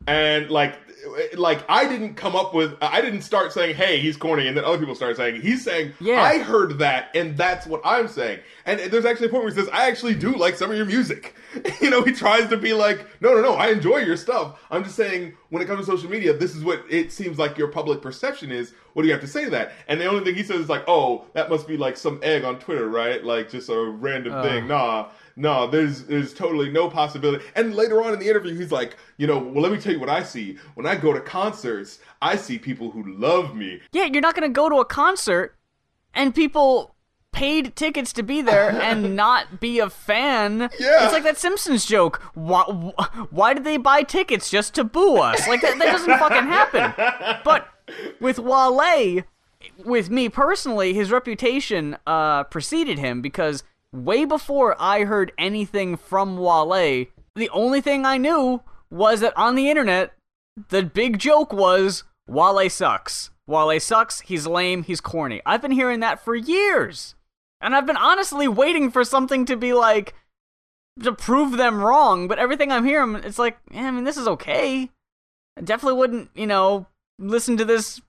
And 0.06 0.50
like 0.50 0.80
like 1.36 1.64
I 1.70 1.88
didn't 1.88 2.16
come 2.16 2.36
up 2.36 2.54
with 2.54 2.76
I 2.82 3.02
didn't 3.02 3.22
start 3.22 3.54
saying 3.54 3.76
hey 3.76 4.00
he's 4.00 4.18
corny 4.18 4.48
and 4.48 4.58
then 4.58 4.64
other 4.64 4.78
people 4.78 4.96
start 4.96 5.18
saying 5.18 5.42
he's 5.42 5.64
saying 5.64 5.94
Yeah. 6.00 6.22
I 6.22 6.40
heard 6.40 6.80
that 6.80 7.16
and 7.16 7.38
that's 7.38 7.66
what 7.66 7.82
I'm 7.86 8.08
saying. 8.08 8.40
And 8.66 8.80
there's 8.80 9.06
actually 9.06 9.28
a 9.28 9.30
point 9.30 9.44
where 9.44 9.54
he 9.54 9.60
says 9.60 9.70
I 9.72 9.88
actually 9.88 10.16
do 10.16 10.36
like 10.36 10.56
some 10.56 10.72
of 10.72 10.78
your 10.78 10.86
music. 10.86 11.36
You 11.82 11.90
know 11.90 12.04
he 12.04 12.12
tries 12.12 12.50
to 12.50 12.58
be 12.58 12.74
like 12.74 13.08
no 13.22 13.34
no 13.34 13.42
no 13.42 13.54
I 13.54 13.70
enjoy 13.70 13.98
your 13.98 14.18
stuff. 14.18 14.60
I'm 14.70 14.84
just 14.84 14.96
saying 14.96 15.34
when 15.50 15.62
it 15.62 15.66
comes 15.66 15.86
to 15.86 15.86
social 15.86 16.10
media 16.10 16.34
this 16.34 16.56
is 16.56 16.64
what 16.64 16.84
it 16.90 17.12
seems 17.12 17.40
like 17.40 17.58
your 17.58 17.70
public 17.70 18.02
perception 18.02 18.52
is. 18.52 18.74
What 18.94 19.04
do 19.04 19.08
you 19.08 19.14
have 19.14 19.22
to 19.22 19.28
say 19.28 19.46
to 19.46 19.50
that? 19.52 19.74
And 19.88 20.02
the 20.02 20.06
only 20.06 20.24
thing 20.24 20.36
he 20.36 20.44
says 20.44 20.62
is 20.62 20.70
like 20.70 20.84
oh 20.88 21.26
that 21.34 21.50
must 21.50 21.68
be 21.68 21.78
like 21.78 21.98
some 21.98 22.20
egg 22.22 22.44
on 22.44 22.60
Twitter 22.60 22.90
right? 22.90 23.24
Like 23.24 23.50
just 23.50 23.70
a 23.70 23.82
random 23.82 24.34
uh. 24.34 24.44
thing. 24.44 24.68
Nah 24.68 25.08
no, 25.38 25.68
there's 25.68 26.04
there's 26.04 26.34
totally 26.34 26.70
no 26.72 26.90
possibility. 26.90 27.46
And 27.56 27.76
later 27.76 28.04
on 28.04 28.12
in 28.14 28.20
the 28.20 28.28
interview, 28.28 28.56
he's 28.58 28.72
like, 28.72 28.98
you 29.18 29.28
know, 29.28 29.38
well, 29.38 29.62
let 29.62 29.72
me 29.72 29.78
tell 29.78 29.94
you 29.94 30.00
what 30.00 30.10
I 30.10 30.24
see. 30.24 30.58
When 30.74 30.86
I 30.88 30.96
go 30.96 31.14
to 31.14 31.22
concerts, 31.22 32.00
I 32.22 32.36
see 32.36 32.58
people 32.58 32.90
who 32.92 33.04
love 33.18 33.56
me. 33.56 33.80
yeah, 33.92 34.06
you're 34.06 34.22
not 34.22 34.36
gonna 34.36 34.50
go 34.50 34.68
to 34.68 34.78
a 34.78 34.86
concert 34.86 35.56
and 36.14 36.34
people 36.34 36.96
paid 37.32 37.76
tickets 37.76 38.12
to 38.14 38.24
be 38.24 38.42
there 38.42 38.70
and 38.82 39.16
not 39.16 39.60
be 39.60 39.78
a 39.78 39.90
fan. 39.90 40.70
Yeah. 40.80 41.04
It's 41.04 41.14
like 41.14 41.24
that 41.24 41.38
Simpsons 41.38 41.86
joke. 41.86 42.20
Why, 42.34 42.64
why 43.30 43.54
did 43.54 43.64
they 43.64 43.78
buy 43.78 44.02
tickets 44.02 44.50
just 44.50 44.74
to 44.74 44.84
boo 44.84 45.18
us? 45.18 45.48
Like 45.48 45.62
that, 45.62 45.78
that 45.78 45.86
doesn't 45.86 46.18
fucking 46.18 46.48
happen. 46.50 46.94
But 47.46 47.68
with 48.20 48.40
Wale, 48.40 49.22
with 49.86 50.10
me 50.10 50.30
personally, 50.30 50.94
his 50.94 51.12
reputation 51.12 51.96
uh, 52.08 52.44
preceded 52.46 52.98
him 52.98 53.22
because 53.22 53.64
way 53.94 54.26
before 54.26 54.76
I 54.80 55.04
heard 55.04 55.32
anything 55.38 55.98
from 55.98 56.38
Wale, 56.38 57.06
the 57.36 57.50
only 57.50 57.82
thing 57.82 58.06
I 58.06 58.18
knew 58.18 58.62
was 58.90 59.20
that 59.22 59.38
on 59.38 59.56
the 59.56 59.70
internet, 59.70 60.14
the 60.70 60.84
big 60.84 61.20
joke 61.20 61.54
was 61.54 62.04
Wale 62.28 62.70
sucks. 62.70 63.30
Wale 63.48 63.80
sucks, 63.80 64.22
he's 64.22 64.48
lame, 64.48 64.84
he's 64.84 65.02
corny. 65.02 65.42
I've 65.46 65.62
been 65.62 65.72
hearing 65.72 66.02
that 66.02 66.24
for 66.24 66.36
years. 66.36 67.16
And 67.62 67.76
I've 67.76 67.88
been 67.88 67.98
honestly 67.98 68.48
waiting 68.48 68.92
for 68.92 69.04
something 69.04 69.46
to 69.46 69.56
be 69.56 69.74
like, 69.74 70.14
to 71.02 71.12
prove 71.12 71.58
them 71.58 71.82
wrong, 71.82 72.28
but 72.28 72.40
everything 72.40 72.72
I'm 72.72 72.86
hearing, 72.86 73.16
it's 73.16 73.40
like, 73.40 73.58
yeah, 73.72 73.88
I 73.88 73.92
mean, 73.92 74.04
this 74.04 74.18
is 74.18 74.28
okay. 74.28 74.90
I 75.58 75.62
definitely 75.62 75.98
wouldn't, 75.98 76.30
you 76.36 76.48
know, 76.48 76.88
listen 77.20 77.58
to 77.58 77.66
this 77.66 78.02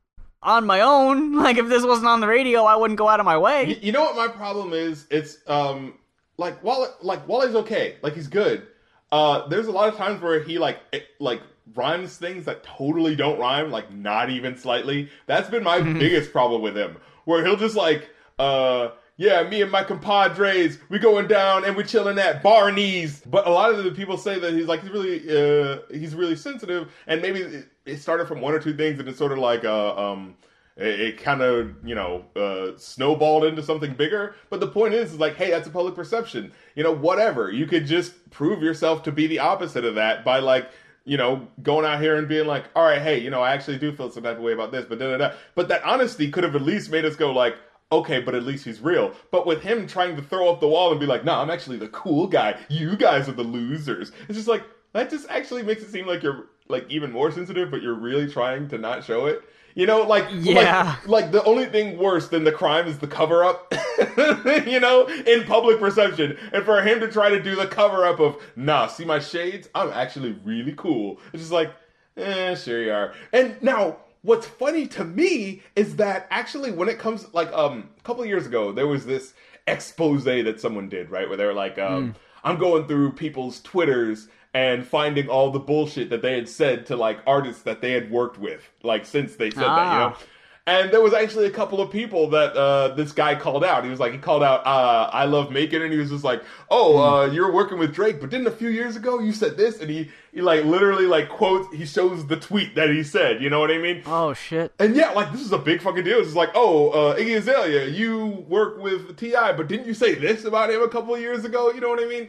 on 0.43 0.67
my 0.67 0.81
own. 0.81 1.29
Like, 1.49 1.57
if 1.57 1.69
this 1.69 1.85
wasn't 1.85 2.09
on 2.09 2.21
the 2.21 2.27
radio, 2.27 2.65
I 2.65 2.77
wouldn't 2.77 2.99
go 2.99 3.09
out 3.09 3.21
of 3.21 3.27
my 3.27 3.39
way. 3.39 3.79
You 3.81 3.93
know 3.93 4.03
what 4.03 4.17
my 4.17 4.29
problem 4.29 4.73
is? 4.73 5.07
It's 5.11 5.39
um 5.47 5.95
like 6.37 6.63
Wale 6.63 6.95
like 7.01 7.27
Wale's 7.29 7.55
okay, 7.55 7.97
like 8.03 8.15
he's 8.15 8.29
good. 8.29 8.67
Uh, 9.11 9.47
there's 9.49 9.67
a 9.67 9.73
lot 9.73 9.89
of 9.89 9.97
times 9.97 10.21
where 10.21 10.43
he 10.43 10.59
like 10.59 10.81
it, 10.93 11.07
like 11.21 11.41
rhymes 11.75 12.17
things 12.17 12.45
that 12.45 12.65
totally 12.65 13.17
don't 13.17 13.39
rhyme, 13.39 13.71
like 13.71 13.93
not 13.93 14.31
even 14.31 14.57
slightly. 14.57 15.09
That's 15.27 15.49
been 15.49 15.65
my 15.65 15.81
biggest 16.05 16.33
problem 16.33 16.61
with 16.61 16.77
him, 16.77 16.97
where 17.25 17.45
he'll 17.45 17.57
just 17.57 17.77
like 17.77 18.11
uh. 18.39 18.91
Yeah, 19.21 19.43
me 19.49 19.63
and 19.63 19.73
my 19.73 19.83
compadres, 19.83 20.79
we 20.91 21.01
going 21.01 21.27
down 21.27 21.65
and 21.65 21.75
we 21.77 21.83
chilling 21.83 22.21
at 22.21 22.41
Barney's. 22.41 23.21
But 23.27 23.49
a 23.49 23.51
lot 23.51 23.75
of 23.75 23.83
the 23.83 23.91
people 23.91 24.17
say 24.17 24.39
that 24.39 24.53
he's 24.55 24.67
like 24.67 24.81
he's 24.83 24.93
really 24.93 25.19
uh 25.29 25.79
he's 25.91 26.15
really 26.15 26.37
sensitive, 26.37 26.93
and 27.09 27.21
maybe 27.21 27.65
it 27.89 28.01
started 28.01 28.29
from 28.29 28.41
one 28.41 28.55
or 28.55 28.59
two 28.59 28.77
things, 28.77 28.99
and 28.99 29.09
it's 29.09 29.19
sort 29.19 29.33
of 29.33 29.39
like 29.39 29.65
uh 29.65 29.97
um 29.97 30.35
it, 30.79 31.01
it 31.01 31.19
kind 31.19 31.43
of 31.43 31.75
you 31.85 31.95
know 31.95 32.25
uh, 32.37 32.79
snowballed 32.79 33.45
into 33.45 33.63
something 33.63 33.95
bigger. 33.95 34.35
But 34.51 34.61
the 34.61 34.69
point 34.69 34.95
is, 34.95 35.13
is 35.13 35.19
like 35.19 35.37
hey 35.37 35.51
that's 35.51 35.69
a 35.69 35.71
public 35.71 35.95
perception. 35.95 36.53
You 36.75 36.85
know 36.85 36.93
whatever. 36.93 37.51
You 37.51 37.67
could 37.67 37.87
just 37.87 38.31
prove 38.31 38.63
yourself 38.63 39.03
to 39.05 39.13
be 39.13 39.27
the 39.27 39.41
opposite 39.41 39.85
of 39.85 39.97
that 39.97 40.25
by 40.25 40.39
like 40.39 40.71
you 41.05 41.17
know 41.17 41.47
going 41.63 41.85
out 41.85 42.01
here 42.01 42.17
and 42.17 42.29
being 42.29 42.47
like 42.47 42.67
all 42.77 42.85
right 42.85 43.01
hey 43.01 43.19
you 43.19 43.31
know 43.31 43.41
i 43.41 43.53
actually 43.55 43.79
do 43.79 43.91
feel 43.91 44.11
some 44.11 44.25
type 44.25 44.37
of 44.37 44.43
way 44.43 44.53
about 44.53 44.71
this 44.71 44.85
but 44.85 44.99
da 44.99 45.11
da 45.11 45.17
da. 45.17 45.35
But 45.55 45.69
that 45.69 45.83
honesty 45.83 46.31
could 46.31 46.45
have 46.45 46.55
at 46.55 46.61
least 46.61 46.91
made 46.91 47.07
us 47.07 47.17
go 47.17 47.33
like 47.33 47.57
okay 47.91 48.21
but 48.21 48.35
at 48.35 48.45
least 48.45 48.65
he's 48.65 48.81
real. 48.81 49.15
But 49.31 49.47
with 49.47 49.63
him 49.63 49.87
trying 49.87 50.17
to 50.17 50.23
throw 50.23 50.53
up 50.53 50.61
the 50.61 50.69
wall 50.69 50.91
and 50.91 51.01
be 51.01 51.07
like 51.07 51.25
nah 51.25 51.41
i'm 51.43 51.51
actually 51.51 51.79
the 51.79 51.89
cool 51.89 52.27
guy. 52.27 52.59
You 52.69 52.97
guys 52.97 53.29
are 53.29 53.33
the 53.33 53.43
losers. 53.43 54.13
It's 54.29 54.37
just 54.37 54.49
like 54.49 54.65
that 54.93 55.11
just 55.11 55.29
actually 55.29 55.63
makes 55.63 55.83
it 55.83 55.91
seem 55.91 56.07
like 56.07 56.23
you're 56.23 56.47
like 56.69 56.85
even 56.91 57.11
more 57.13 57.31
sensitive 57.31 57.71
but 57.71 57.83
you're 57.83 57.95
really 57.95 58.31
trying 58.31 58.69
to 58.69 58.79
not 58.79 59.05
show 59.05 59.27
it 59.27 59.43
you 59.79 59.87
know, 59.87 60.03
like, 60.03 60.27
Yeah. 60.33 60.97
like, 61.03 61.09
like 61.09 61.31
the 61.31 61.45
only 61.45 61.67
thing 61.67 61.99
worse 61.99 62.27
than 62.27 62.43
the 62.43 62.51
crime 62.51 62.89
is 62.89 62.99
the 62.99 63.07
cover 63.07 63.45
up, 63.45 63.73
you 64.67 64.81
know, 64.81 65.07
in 65.25 65.45
public 65.45 65.79
perception. 65.79 66.37
And 66.53 66.65
for 66.65 66.83
him 66.83 66.99
to 66.99 67.07
try 67.07 67.31
to 67.31 67.41
do 67.41 67.55
the 67.55 67.69
cover 67.69 68.05
up 68.05 68.19
of, 68.19 68.43
nah, 68.57 68.89
see 68.89 69.05
my 69.05 69.21
shades? 69.21 69.69
I'm 69.77 69.91
actually 69.91 70.33
really 70.45 70.75
cool. 70.77 71.21
It's 71.33 71.43
just 71.45 71.53
like, 71.53 71.73
eh, 72.17 72.57
sure 72.57 72.83
you 72.83 72.93
are. 72.93 73.15
And 73.33 73.63
now, 73.63 73.99
what's 74.23 74.49
funny 74.49 74.89
to 74.89 75.05
me 75.05 75.63
is 75.77 75.95
that 75.95 76.27
actually 76.33 76.73
when 76.73 76.89
it 76.89 76.99
comes, 76.99 77.33
like, 77.33 77.53
um, 77.53 77.89
a 77.97 78.03
couple 78.03 78.25
of 78.25 78.29
years 78.29 78.47
ago, 78.47 78.73
there 78.73 78.89
was 78.89 79.07
this 79.07 79.33
expose 79.69 80.25
that 80.25 80.61
someone 80.61 80.89
did, 80.89 81.09
right? 81.09 81.29
Where 81.29 81.37
they 81.37 81.45
were 81.45 81.55
like, 81.55 81.79
um, 81.79 82.17
I'm 82.43 82.59
going 82.59 82.89
through 82.89 83.13
people's 83.13 83.61
Twitters 83.61 84.27
and 84.55 84.87
finding 84.87 85.29
all 85.29 85.51
the 85.51 85.59
bullshit 85.59 86.11
that 86.11 86.23
they 86.23 86.35
had 86.35 86.49
said 86.49 86.87
to 86.87 86.97
like 86.97 87.19
artists 87.27 87.63
that 87.63 87.81
they 87.81 87.93
had 87.93 88.11
worked 88.11 88.39
with, 88.39 88.69
like 88.83 89.07
since 89.07 89.37
they 89.37 89.51
said 89.51 89.63
that, 89.63 89.93
you 89.93 89.99
know. 89.99 90.15
Ah. 90.17 90.23
And 90.67 90.91
there 90.91 91.01
was 91.01 91.15
actually 91.15 91.47
a 91.47 91.51
couple 91.51 91.81
of 91.81 91.91
people 91.91 92.29
that 92.29 92.55
uh, 92.55 92.89
this 92.89 93.11
guy 93.11 93.35
called 93.35 93.65
out. 93.65 93.85
He 93.85 93.91
was 93.91 93.99
like, 93.99 94.13
he 94.13 94.19
called 94.19 94.43
out, 94.43 94.61
uh, 94.67 95.11
"iLoveMakonnen," 95.13 95.85
and 95.85 95.93
he 95.93 95.99
was 95.99 96.11
just 96.11 96.25
like, 96.25 96.43
"Oh, 96.71 96.99
uh, 96.99 97.27
you're 97.31 97.51
working 97.51 97.79
with 97.79 97.95
Drake, 97.95 98.21
but 98.21 98.29
didn't 98.29 98.49
a 98.49 98.51
few 98.51 98.69
years 98.69 98.95
ago 98.95 99.19
you 99.19 99.33
said 99.33 99.57
this?" 99.57 99.81
And 99.81 99.89
he 99.89 100.11
he 100.31 100.43
like 100.43 100.67
literally 100.67 101.07
like 101.07 101.31
quotes, 101.31 101.75
he 101.75 101.87
shows 101.87 102.27
the 102.27 102.37
tweet 102.37 102.75
that 102.75 102.91
he 102.91 103.03
said. 103.03 103.43
You 103.43 103.49
know 103.49 103.61
what 103.61 103.71
I 103.71 103.79
mean? 103.79 104.03
Oh 104.05 104.35
shit. 104.35 104.75
And 104.79 104.95
yeah, 104.95 105.13
like 105.13 105.33
this 105.33 105.41
is 105.41 105.53
a 105.53 105.59
big 105.59 105.81
fucking 105.81 106.05
deal. 106.05 106.19
It's 106.19 106.35
like, 106.35 106.51
oh, 106.55 106.91
uh, 106.91 107.17
Iggy 107.17 107.39
Azalea, 107.39 107.87
you 107.87 108.45
work 108.47 108.79
with 108.79 109.17
T.I., 109.17 109.53
but 109.53 109.69
didn't 109.69 109.87
you 109.87 109.95
say 109.95 110.17
this 110.17 110.45
about 110.45 110.71
him 110.71 110.83
a 110.83 110.89
couple 110.89 111.15
of 111.15 111.21
years 111.23 111.47
ago? 111.47 111.73
You 111.73 111.81
know 111.81 111.89
what 111.89 112.03
I 112.03 112.07
mean? 112.07 112.29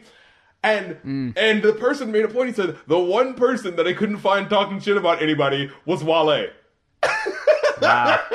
And 0.62 0.96
mm. 1.02 1.32
and 1.36 1.62
the 1.62 1.72
person 1.72 2.12
made 2.12 2.24
a 2.24 2.28
point. 2.28 2.48
He 2.48 2.54
said 2.54 2.76
the 2.86 2.98
one 2.98 3.34
person 3.34 3.76
that 3.76 3.86
I 3.86 3.94
couldn't 3.94 4.18
find 4.18 4.48
talking 4.50 4.78
shit 4.80 4.96
about 4.96 5.22
anybody 5.22 5.70
was 5.86 6.04
Wale. 6.04 6.48
Wow. 7.80 8.20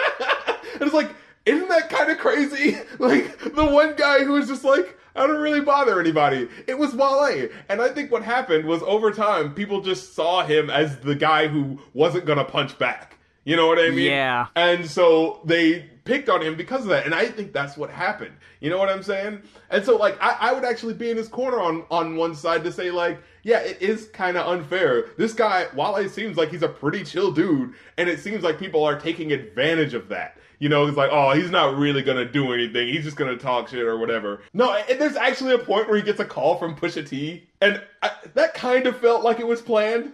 And 0.76 0.84
it's 0.84 0.94
like, 0.94 1.10
isn't 1.46 1.70
that 1.70 1.90
kind 1.90 2.12
of 2.12 2.18
crazy? 2.18 2.78
Like 3.00 3.56
the 3.56 3.66
one 3.66 3.96
guy 3.96 4.26
who 4.26 4.34
was 4.34 4.48
just 4.48 4.66
like, 4.66 4.98
I 5.16 5.26
don't 5.26 5.38
really 5.40 5.62
bother 5.62 6.02
anybody. 6.02 6.50
It 6.68 6.78
was 6.78 6.94
Wale. 6.94 7.48
And 7.70 7.82
I 7.82 7.90
think 7.90 8.12
what 8.12 8.24
happened 8.24 8.66
was 8.66 8.82
over 8.84 9.12
time, 9.12 9.54
people 9.54 9.80
just 9.80 10.16
saw 10.16 10.44
him 10.44 10.70
as 10.70 11.00
the 11.00 11.16
guy 11.16 11.48
who 11.48 11.80
wasn't 11.94 12.26
gonna 12.26 12.44
punch 12.44 12.78
back. 12.78 13.18
You 13.46 13.56
know 13.56 13.68
what 13.68 13.80
I 13.80 13.90
mean? 13.90 14.12
Yeah. 14.12 14.48
And 14.56 14.90
so 14.90 15.40
they 15.46 15.90
picked 16.06 16.30
on 16.30 16.42
him 16.42 16.56
because 16.56 16.84
of 16.84 16.90
that. 16.90 17.06
And 17.06 17.14
I 17.14 17.26
think 17.26 17.52
that's 17.52 17.76
what 17.76 17.90
happened. 17.90 18.36
You 18.62 18.70
know 18.70 18.78
what 18.78 18.90
I'm 18.90 19.04
saying? 19.04 19.42
And 19.70 19.84
so 19.84 19.98
like 19.98 20.18
I, 20.22 20.38
I 20.40 20.54
would 20.54 20.64
actually 20.64 20.94
be 20.94 21.10
in 21.10 21.18
his 21.18 21.28
corner 21.28 21.60
on 21.60 21.84
on 21.92 22.16
one 22.16 22.34
side 22.36 22.64
to 22.64 22.72
say 22.72 22.92
like, 22.92 23.20
yeah, 23.44 23.60
it 23.60 23.82
is 23.82 24.08
kind 24.10 24.38
of 24.38 24.48
unfair. 24.48 25.08
This 25.18 25.34
guy, 25.34 25.68
while 25.74 25.96
it 25.98 26.10
seems 26.10 26.38
like 26.38 26.50
he's 26.50 26.64
a 26.64 26.70
pretty 26.70 27.04
chill 27.04 27.32
dude, 27.32 27.74
and 27.98 28.08
it 28.08 28.20
seems 28.20 28.44
like 28.44 28.58
people 28.58 28.84
are 28.84 29.00
taking 29.00 29.34
advantage 29.34 29.94
of 29.94 30.08
that. 30.10 30.38
You 30.60 30.70
know, 30.70 30.88
it's 30.88 30.96
like, 30.96 31.10
oh, 31.12 31.34
he's 31.34 31.52
not 31.52 31.76
really 31.76 32.02
gonna 32.02 32.26
do 32.26 32.54
anything. 32.54 32.88
He's 32.88 33.04
just 33.04 33.18
gonna 33.18 33.38
talk 33.38 33.68
shit 33.68 33.84
or 33.84 33.98
whatever. 33.98 34.42
No, 34.54 34.74
and 34.74 35.00
there's 35.00 35.18
actually 35.18 35.54
a 35.54 35.60
point 35.60 35.90
where 35.90 35.98
he 35.98 36.04
gets 36.04 36.20
a 36.20 36.26
call 36.26 36.58
from 36.58 36.76
Pusha 36.76 37.08
T, 37.08 37.48
and 37.62 37.82
I, 38.02 38.12
that 38.36 38.54
kind 38.54 38.88
of 38.88 38.98
felt 38.98 39.24
like 39.24 39.40
it 39.40 39.48
was 39.48 39.62
planned. 39.62 40.14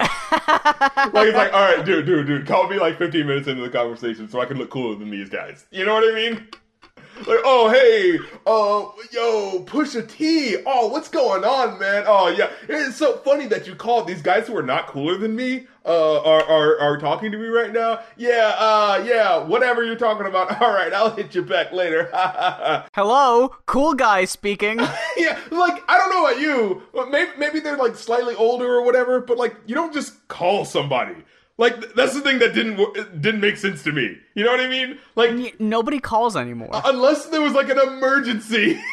Like 0.00 1.26
it's 1.28 1.36
like, 1.36 1.52
all 1.52 1.60
right, 1.60 1.84
dude, 1.84 2.06
dude, 2.06 2.26
dude, 2.26 2.46
call 2.46 2.68
me 2.68 2.78
like 2.78 2.98
15 2.98 3.26
minutes 3.26 3.48
into 3.48 3.62
the 3.62 3.70
conversation 3.70 4.28
so 4.28 4.40
I 4.40 4.46
can 4.46 4.58
look 4.58 4.70
cooler 4.70 4.96
than 4.96 5.10
these 5.10 5.28
guys. 5.28 5.66
You 5.70 5.84
know 5.84 5.94
what 5.94 6.10
I 6.10 6.14
mean? 6.14 6.48
Like, 7.26 7.38
oh 7.44 7.70
hey, 7.70 8.18
uh, 8.46 8.90
yo, 9.12 9.62
Pusha 9.64 10.08
T. 10.08 10.56
Oh, 10.66 10.88
what's 10.88 11.08
going 11.08 11.44
on, 11.44 11.78
man? 11.78 12.02
Oh 12.04 12.26
yeah, 12.28 12.50
it's 12.68 12.96
so 12.96 13.16
funny 13.18 13.46
that 13.46 13.64
you 13.64 13.76
called 13.76 14.08
these 14.08 14.20
guys 14.20 14.48
who 14.48 14.56
are 14.56 14.62
not 14.62 14.88
cooler 14.88 15.16
than 15.16 15.36
me. 15.36 15.68
Uh, 15.84 16.20
are 16.22 16.42
are 16.42 16.80
are 16.80 16.98
talking 16.98 17.30
to 17.30 17.38
me 17.38 17.46
right 17.46 17.72
now? 17.72 18.00
Yeah, 18.16 18.56
uh, 18.58 19.04
yeah, 19.06 19.38
whatever 19.38 19.84
you're 19.84 19.94
talking 19.94 20.26
about. 20.26 20.60
All 20.62 20.72
right, 20.72 20.92
I'll 20.92 21.14
hit 21.14 21.32
you 21.32 21.42
back 21.42 21.72
later. 21.72 22.10
Hello, 22.92 23.50
cool 23.66 23.94
guy 23.94 24.24
speaking. 24.24 24.78
yeah, 25.16 25.38
like 25.52 25.80
I 25.88 25.98
don't 25.98 26.10
know 26.10 26.26
about 26.26 26.40
you, 26.40 26.82
but 26.92 27.12
maybe 27.12 27.30
maybe 27.38 27.60
they're 27.60 27.76
like 27.76 27.94
slightly 27.94 28.34
older 28.34 28.66
or 28.66 28.84
whatever, 28.84 29.20
but 29.20 29.38
like 29.38 29.54
you 29.66 29.76
don't 29.76 29.92
just 29.94 30.26
call 30.26 30.64
somebody. 30.64 31.14
Like 31.62 31.94
that's 31.94 32.12
the 32.14 32.20
thing 32.20 32.40
that 32.40 32.54
didn't 32.54 32.76
didn't 33.22 33.40
make 33.40 33.56
sense 33.56 33.84
to 33.84 33.92
me. 33.92 34.18
You 34.34 34.42
know 34.44 34.50
what 34.50 34.60
I 34.60 34.68
mean? 34.68 34.98
Like 35.14 35.60
Nobody 35.60 36.00
calls 36.00 36.36
anymore. 36.36 36.70
unless 36.84 37.26
there 37.26 37.40
was 37.40 37.52
like 37.52 37.68
an 37.70 37.78
emergency. 37.78 38.80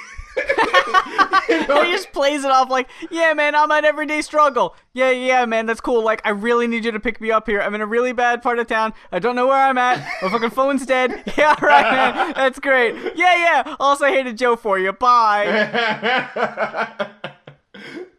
You 1.50 1.68
know? 1.68 1.84
he 1.84 1.92
just 1.92 2.12
plays 2.14 2.44
it 2.46 2.52
off 2.52 2.70
like, 2.70 2.88
yeah, 3.12 3.34
man, 3.34 3.56
I'm 3.56 3.70
an 3.72 3.84
everyday 3.84 4.22
struggle. 4.22 4.76
Yeah, 4.94 5.10
yeah, 5.10 5.46
man, 5.46 5.66
that's 5.66 5.82
cool. 5.82 6.02
Like, 6.04 6.22
I 6.24 6.30
really 6.30 6.68
need 6.68 6.86
you 6.86 6.92
to 6.92 7.00
pick 7.00 7.20
me 7.20 7.30
up 7.32 7.48
here. 7.48 7.60
I'm 7.60 7.74
in 7.76 7.82
a 7.82 7.86
really 7.86 8.14
bad 8.14 8.42
part 8.42 8.60
of 8.60 8.68
town. 8.68 8.94
I 9.12 9.20
don't 9.20 9.36
know 9.36 9.48
where 9.48 9.58
I'm 9.58 9.78
at. 9.78 9.98
My 10.22 10.30
fucking 10.30 10.52
phone's 10.52 10.86
dead. 10.86 11.24
Yeah, 11.38 11.56
right, 11.62 11.92
man. 11.92 12.34
That's 12.36 12.60
great. 12.60 12.94
Yeah, 13.16 13.36
yeah. 13.36 13.76
Also, 13.80 14.06
I 14.06 14.12
hated 14.12 14.38
Joe 14.38 14.56
for 14.56 14.78
you. 14.80 14.94
Bye. 14.94 15.50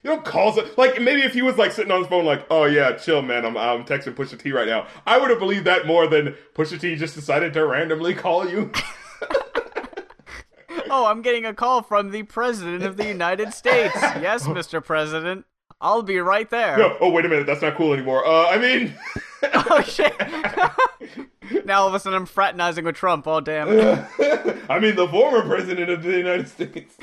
You 0.02 0.10
don't 0.10 0.24
call 0.24 0.58
it 0.58 0.78
like 0.78 1.00
maybe 1.00 1.20
if 1.22 1.34
he 1.34 1.42
was 1.42 1.58
like 1.58 1.72
sitting 1.72 1.92
on 1.92 2.00
his 2.00 2.08
phone 2.08 2.24
like, 2.24 2.46
oh 2.50 2.64
yeah, 2.64 2.92
chill 2.96 3.20
man, 3.20 3.44
I'm 3.44 3.56
I'm 3.56 3.84
texting 3.84 4.14
Pusha 4.14 4.38
T 4.40 4.50
right 4.50 4.66
now. 4.66 4.86
I 5.06 5.18
would 5.18 5.28
have 5.30 5.38
believed 5.38 5.66
that 5.66 5.86
more 5.86 6.06
than 6.06 6.34
Pusha 6.54 6.80
T 6.80 6.96
just 6.96 7.14
decided 7.14 7.52
to 7.54 7.66
randomly 7.66 8.14
call 8.14 8.48
you. 8.48 8.70
Oh, 10.92 11.06
I'm 11.06 11.22
getting 11.22 11.44
a 11.46 11.54
call 11.54 11.82
from 11.82 12.10
the 12.10 12.24
President 12.24 12.82
of 12.82 12.96
the 12.96 13.06
United 13.06 13.54
States. 13.54 13.94
Yes, 14.20 14.44
Mr. 14.48 14.84
President. 14.84 15.44
I'll 15.80 16.02
be 16.02 16.18
right 16.18 16.50
there. 16.50 16.76
No, 16.76 16.96
oh 17.00 17.10
wait 17.10 17.24
a 17.24 17.28
minute, 17.28 17.46
that's 17.46 17.62
not 17.62 17.76
cool 17.76 17.92
anymore. 17.94 18.26
Uh, 18.26 18.48
I 18.48 18.58
mean, 18.58 18.94
Oh, 19.54 19.80
shit. 19.82 20.12
now 21.64 21.82
all 21.82 21.88
of 21.88 21.94
a 21.94 22.00
sudden 22.00 22.16
I'm 22.16 22.26
fraternizing 22.26 22.84
with 22.84 22.96
Trump. 22.96 23.26
Oh, 23.28 23.40
damn. 23.40 23.68
I 24.68 24.78
mean 24.80 24.96
the 24.96 25.06
former 25.08 25.42
president 25.42 25.90
of 25.90 26.02
the 26.02 26.16
United 26.18 26.48
States. 26.48 26.96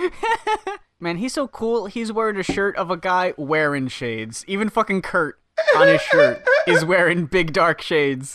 Man, 0.99 1.17
he's 1.17 1.33
so 1.33 1.47
cool. 1.47 1.85
He's 1.85 2.11
wearing 2.11 2.37
a 2.37 2.43
shirt 2.43 2.75
of 2.75 2.89
a 2.89 2.97
guy 2.97 3.33
wearing 3.37 3.87
shades. 3.87 4.43
Even 4.47 4.67
fucking 4.69 5.03
Kurt 5.03 5.39
on 5.75 5.87
his 5.87 6.01
shirt 6.01 6.43
is 6.65 6.83
wearing 6.83 7.25
big 7.25 7.53
dark 7.53 7.81
shades. 7.81 8.33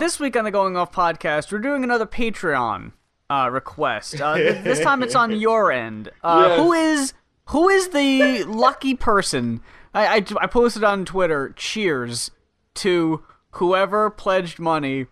This 0.00 0.18
week 0.18 0.36
on 0.36 0.44
the 0.44 0.50
Going 0.50 0.74
Off 0.76 0.90
podcast, 0.90 1.52
we're 1.52 1.58
doing 1.58 1.84
another 1.84 2.06
Patreon 2.06 2.92
uh, 3.28 3.50
request. 3.52 4.20
Uh, 4.22 4.36
th- 4.36 4.64
this 4.64 4.80
time 4.80 5.02
it's 5.02 5.14
on 5.14 5.38
your 5.38 5.70
end. 5.70 6.10
Uh, 6.24 6.46
Yes. 6.48 6.58
Who 6.60 6.72
is 6.72 7.12
who 7.48 7.68
is 7.68 7.88
the 7.90 8.44
lucky 8.44 8.94
person? 8.94 9.60
I, 9.92 10.06
I 10.18 10.24
I 10.40 10.46
posted 10.46 10.82
on 10.82 11.04
Twitter. 11.04 11.52
Cheers 11.56 12.30
to 12.76 13.22
whoever 13.52 14.08
pledged 14.08 14.58
money 14.58 15.06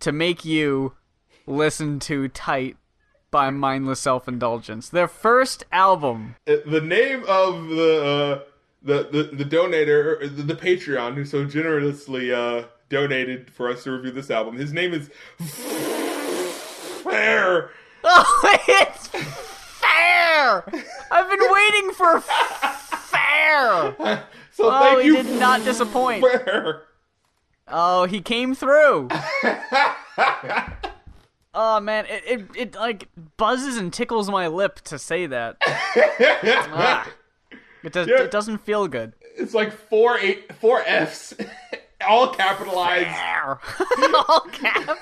to 0.00 0.12
make 0.12 0.46
you 0.46 0.94
listen 1.46 1.98
to 2.00 2.28
"Tight" 2.28 2.76
by 3.32 3.50
Mindless 3.50 3.98
Self 3.98 4.28
Indulgence. 4.28 4.88
Their 4.88 5.08
first 5.08 5.64
album. 5.72 6.36
Uh, 6.46 6.56
the 6.64 6.80
name 6.80 7.24
of 7.26 7.66
the 7.68 8.04
uh, 8.04 8.40
the, 8.84 9.08
the 9.10 9.22
the 9.36 9.44
donator, 9.44 10.20
the, 10.36 10.42
the 10.42 10.54
Patreon, 10.54 11.14
who 11.14 11.24
so 11.24 11.44
generously 11.44 12.32
uh, 12.32 12.66
donated 12.88 13.50
for 13.50 13.68
us 13.68 13.82
to 13.84 13.90
review 13.90 14.12
this 14.12 14.30
album. 14.30 14.56
His 14.56 14.72
name 14.72 14.94
is 14.94 15.08
Fair. 17.02 17.70
Oh, 18.04 18.58
it's 18.68 19.06
fair. 19.06 20.64
I've 21.12 21.30
been 21.30 21.52
waiting 21.52 21.92
for 21.92 22.20
fair. 22.20 23.94
So 24.54 24.64
Oh, 24.70 24.80
thank 24.80 25.00
he 25.02 25.06
you, 25.06 25.22
did 25.22 25.38
not 25.40 25.62
disappoint. 25.64 26.22
Fair. 26.24 26.82
Oh, 27.68 28.04
he 28.06 28.20
came 28.20 28.54
through. 28.56 29.08
Oh 31.54 31.80
man, 31.80 32.06
it, 32.06 32.22
it 32.26 32.44
it 32.56 32.74
like 32.74 33.08
buzzes 33.36 33.76
and 33.76 33.92
tickles 33.92 34.30
my 34.30 34.46
lip 34.48 34.76
to 34.84 34.98
say 34.98 35.26
that. 35.26 35.56
Ah. 36.74 37.08
It 37.82 37.92
does. 37.92 38.06
Yeah. 38.08 38.22
It 38.22 38.30
doesn't 38.30 38.58
feel 38.58 38.86
good. 38.88 39.12
It's 39.36 39.54
like 39.54 39.72
four 39.72 40.16
eight 40.18 40.52
four 40.60 40.82
F's, 40.86 41.34
all 42.08 42.28
capitalized. 42.32 43.08
All 44.28 44.40
caps. 44.52 45.00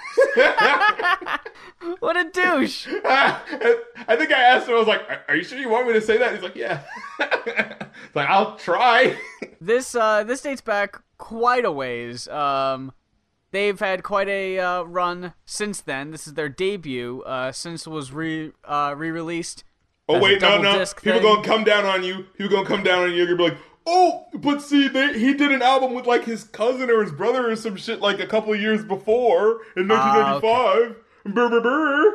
what 2.00 2.16
a 2.16 2.24
douche. 2.30 2.86
I 3.04 4.16
think 4.16 4.32
I 4.32 4.42
asked 4.42 4.68
him. 4.68 4.74
I 4.74 4.78
was 4.78 4.86
like, 4.88 5.02
"Are- 5.08 5.22
"Are 5.28 5.36
you 5.36 5.44
sure 5.44 5.58
you 5.58 5.68
want 5.68 5.86
me 5.86 5.92
to 5.94 6.00
say 6.00 6.16
that?" 6.18 6.32
He's 6.34 6.42
like, 6.42 6.56
"Yeah." 6.56 6.82
like 8.14 8.28
I'll 8.28 8.56
try. 8.56 9.16
This 9.60 9.94
uh 9.94 10.24
this 10.24 10.40
dates 10.40 10.60
back 10.60 10.96
quite 11.18 11.64
a 11.64 11.72
ways. 11.72 12.28
Um 12.28 12.92
they've 13.50 13.78
had 13.78 14.02
quite 14.02 14.28
a 14.28 14.58
uh, 14.58 14.82
run 14.82 15.34
since 15.44 15.80
then. 15.80 16.10
This 16.10 16.26
is 16.26 16.34
their 16.34 16.48
debut 16.48 17.22
uh 17.26 17.52
since 17.52 17.86
it 17.86 17.90
was 17.90 18.12
re 18.12 18.52
uh 18.64 18.94
re-released. 18.96 19.64
Oh 20.08 20.14
as 20.16 20.20
a 20.20 20.24
wait, 20.24 20.40
no, 20.40 20.58
no. 20.60 20.84
People 20.84 21.20
thing. 21.20 21.22
gonna 21.22 21.42
come 21.44 21.64
down 21.64 21.84
on 21.86 22.02
you. 22.02 22.24
People 22.36 22.56
gonna 22.56 22.68
come 22.68 22.82
down 22.82 23.04
on 23.04 23.10
you. 23.10 23.16
You're 23.16 23.26
gonna 23.26 23.36
be 23.36 23.44
like, 23.50 23.58
oh, 23.86 24.26
but 24.34 24.60
see, 24.62 24.88
they, 24.88 25.18
he 25.18 25.34
did 25.34 25.52
an 25.52 25.62
album 25.62 25.94
with 25.94 26.06
like 26.06 26.24
his 26.24 26.44
cousin 26.44 26.90
or 26.90 27.02
his 27.02 27.12
brother 27.12 27.50
or 27.50 27.56
some 27.56 27.76
shit 27.76 28.00
like 28.00 28.18
a 28.20 28.26
couple 28.26 28.52
of 28.52 28.60
years 28.60 28.84
before 28.84 29.60
in 29.76 29.90
Ah, 29.90 30.40
1995. 30.40 30.96
Brr, 31.34 31.48
brr, 31.48 31.60
brr. 31.60 32.14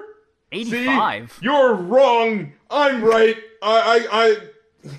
See, 0.53 0.61
85. 0.87 1.39
you're 1.41 1.73
wrong. 1.73 2.53
I'm 2.69 3.03
right. 3.03 3.35
I, 3.61 4.07
I, 4.11 4.37
I. 4.85 4.91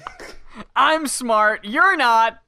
I'm 0.77 1.07
smart. 1.07 1.65
You're 1.65 1.97
not. 1.97 2.43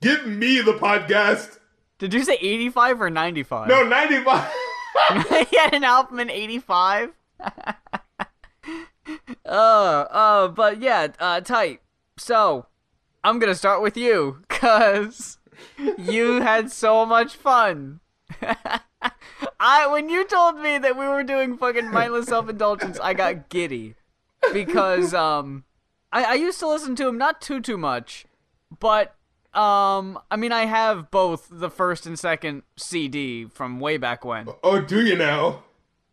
Give 0.00 0.26
me 0.26 0.60
the 0.60 0.72
podcast. 0.74 1.57
Did 1.98 2.14
you 2.14 2.22
say 2.22 2.34
85 2.40 3.02
or 3.02 3.10
95? 3.10 3.68
No, 3.68 3.82
95. 3.86 4.52
he 5.50 5.56
had 5.56 5.74
an 5.74 5.84
album 5.84 6.20
in 6.20 6.30
85. 6.30 7.10
uh, 7.40 7.72
uh, 9.46 10.48
but 10.48 10.80
yeah, 10.80 11.08
uh, 11.18 11.40
tight. 11.40 11.80
So, 12.16 12.66
I'm 13.24 13.38
gonna 13.38 13.54
start 13.54 13.82
with 13.82 13.96
you, 13.96 14.42
cause 14.48 15.38
you 15.98 16.40
had 16.40 16.70
so 16.70 17.04
much 17.04 17.34
fun. 17.34 18.00
I 19.60 19.86
when 19.88 20.08
you 20.08 20.24
told 20.24 20.60
me 20.60 20.78
that 20.78 20.96
we 20.96 21.06
were 21.06 21.24
doing 21.24 21.56
fucking 21.56 21.90
mindless 21.90 22.26
self-indulgence, 22.26 22.98
I 23.00 23.14
got 23.14 23.48
giddy 23.48 23.94
because 24.52 25.14
um, 25.14 25.64
I, 26.12 26.24
I 26.24 26.34
used 26.34 26.60
to 26.60 26.68
listen 26.68 26.94
to 26.96 27.08
him 27.08 27.18
not 27.18 27.40
too 27.40 27.60
too 27.60 27.78
much, 27.78 28.26
but 28.78 29.14
Um, 29.54 30.18
I 30.30 30.36
mean, 30.36 30.52
I 30.52 30.66
have 30.66 31.10
both 31.10 31.48
the 31.50 31.70
first 31.70 32.06
and 32.06 32.18
second 32.18 32.62
CD 32.76 33.46
from 33.46 33.80
way 33.80 33.96
back 33.96 34.24
when. 34.24 34.48
Oh, 34.62 34.80
do 34.80 35.04
you 35.04 35.16
now? 35.16 35.64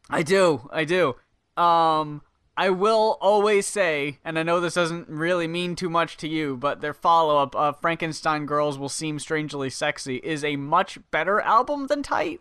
I 0.10 0.24
do, 0.24 0.70
I 0.72 0.86
do. 0.86 1.16
Um, 1.58 2.22
I 2.58 2.70
will 2.70 3.18
always 3.20 3.66
say, 3.66 4.20
and 4.24 4.40
I 4.40 4.44
know 4.44 4.62
this 4.62 4.76
doesn't 4.76 5.10
really 5.10 5.48
mean 5.48 5.76
too 5.76 5.90
much 5.90 6.16
to 6.18 6.28
you, 6.28 6.56
but 6.56 6.80
their 6.80 6.94
follow 6.94 7.38
up, 7.38 7.56
uh, 7.56 7.74
Frankenstein 7.74 8.46
Girls 8.46 8.78
Will 8.78 8.90
Seem 8.90 9.20
Strangely 9.20 9.70
Sexy, 9.70 10.18
is 10.18 10.44
a 10.44 10.56
much 10.56 10.98
better 11.12 11.42
album 11.42 11.88
than 11.88 12.02
Tight. 12.02 12.40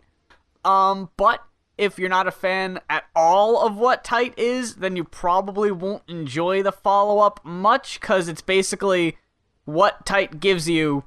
Um, 0.63 1.09
but 1.17 1.43
if 1.77 1.99
you're 1.99 2.09
not 2.09 2.27
a 2.27 2.31
fan 2.31 2.79
at 2.89 3.03
all 3.13 3.65
of 3.65 3.75
what 3.75 4.05
Tight 4.05 4.33
is, 4.37 4.75
then 4.75 4.95
you 4.95 5.03
probably 5.03 5.71
won't 5.71 6.03
enjoy 6.07 6.63
the 6.63 6.71
follow 6.71 7.19
up 7.19 7.43
much, 7.43 7.99
because 7.99 8.29
it's 8.29 8.41
basically 8.41 9.17
what 9.65 10.05
Tight 10.05 10.39
gives 10.39 10.69
you, 10.69 11.03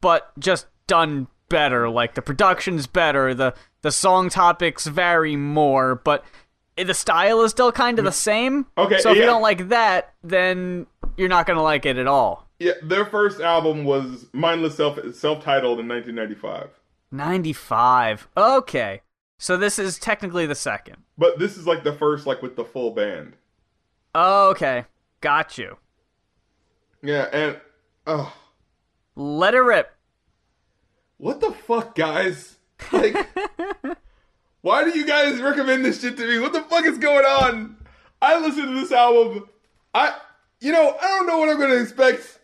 but 0.00 0.32
just 0.38 0.66
done 0.86 1.28
better. 1.48 1.88
Like 1.88 2.14
the 2.14 2.22
production's 2.22 2.86
better, 2.86 3.34
the 3.34 3.54
the 3.82 3.92
song 3.92 4.28
topics 4.30 4.86
vary 4.86 5.36
more, 5.36 5.94
but 5.96 6.24
the 6.76 6.94
style 6.94 7.42
is 7.42 7.50
still 7.52 7.72
kind 7.72 7.98
of 7.98 8.04
the 8.04 8.12
same. 8.12 8.66
Okay, 8.76 8.98
So 8.98 9.10
if 9.12 9.16
you 9.16 9.24
don't 9.24 9.42
like 9.42 9.68
that, 9.68 10.14
then 10.22 10.86
you're 11.16 11.28
not 11.28 11.46
gonna 11.46 11.62
like 11.62 11.86
it 11.86 11.96
at 11.96 12.06
all. 12.06 12.48
Yeah, 12.58 12.72
their 12.82 13.04
first 13.04 13.40
album 13.40 13.84
was 13.84 14.26
Mindless 14.32 14.76
Self 14.76 14.98
self-titled 15.14 15.78
in 15.78 15.88
1995. 15.88 16.70
95. 17.12 18.28
Okay. 18.36 19.02
So 19.38 19.56
this 19.56 19.78
is 19.78 19.98
technically 19.98 20.46
the 20.46 20.54
second. 20.54 20.96
But 21.18 21.38
this 21.38 21.56
is 21.56 21.66
like 21.66 21.84
the 21.84 21.92
first 21.92 22.26
like 22.26 22.42
with 22.42 22.56
the 22.56 22.64
full 22.64 22.90
band. 22.90 23.34
Oh, 24.14 24.50
okay. 24.50 24.86
Got 25.20 25.58
you. 25.58 25.76
Yeah, 27.02 27.28
and 27.32 27.60
oh, 28.06 28.32
Let 29.14 29.54
it 29.54 29.60
rip. 29.60 29.94
what 31.18 31.40
the 31.40 31.52
fuck, 31.52 31.94
guys? 31.94 32.56
Like 32.92 33.14
Why 34.62 34.84
do 34.84 34.98
you 34.98 35.06
guys 35.06 35.40
recommend 35.40 35.84
this 35.84 36.00
shit 36.00 36.16
to 36.16 36.26
me? 36.26 36.38
What 36.40 36.52
the 36.52 36.62
fuck 36.62 36.84
is 36.84 36.98
going 36.98 37.24
on? 37.24 37.76
I 38.20 38.38
listened 38.38 38.66
to 38.68 38.74
this 38.74 38.92
album. 38.92 39.48
I 39.94 40.16
you 40.60 40.72
know, 40.72 40.96
I 41.00 41.06
don't 41.08 41.26
know 41.26 41.38
what 41.38 41.48
I'm 41.48 41.58
gonna 41.60 41.74
expect. 41.74 42.38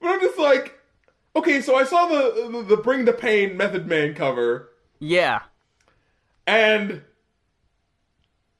But 0.00 0.08
I'm 0.10 0.20
just 0.20 0.38
like 0.38 0.76
Okay, 1.36 1.60
so 1.60 1.76
I 1.76 1.84
saw 1.84 2.06
the 2.06 2.64
the, 2.68 2.76
Bring 2.76 3.04
the 3.04 3.12
Pain 3.12 3.56
Method 3.56 3.86
Man 3.86 4.14
cover 4.14 4.70
Yeah. 4.98 5.40
and 6.46 7.02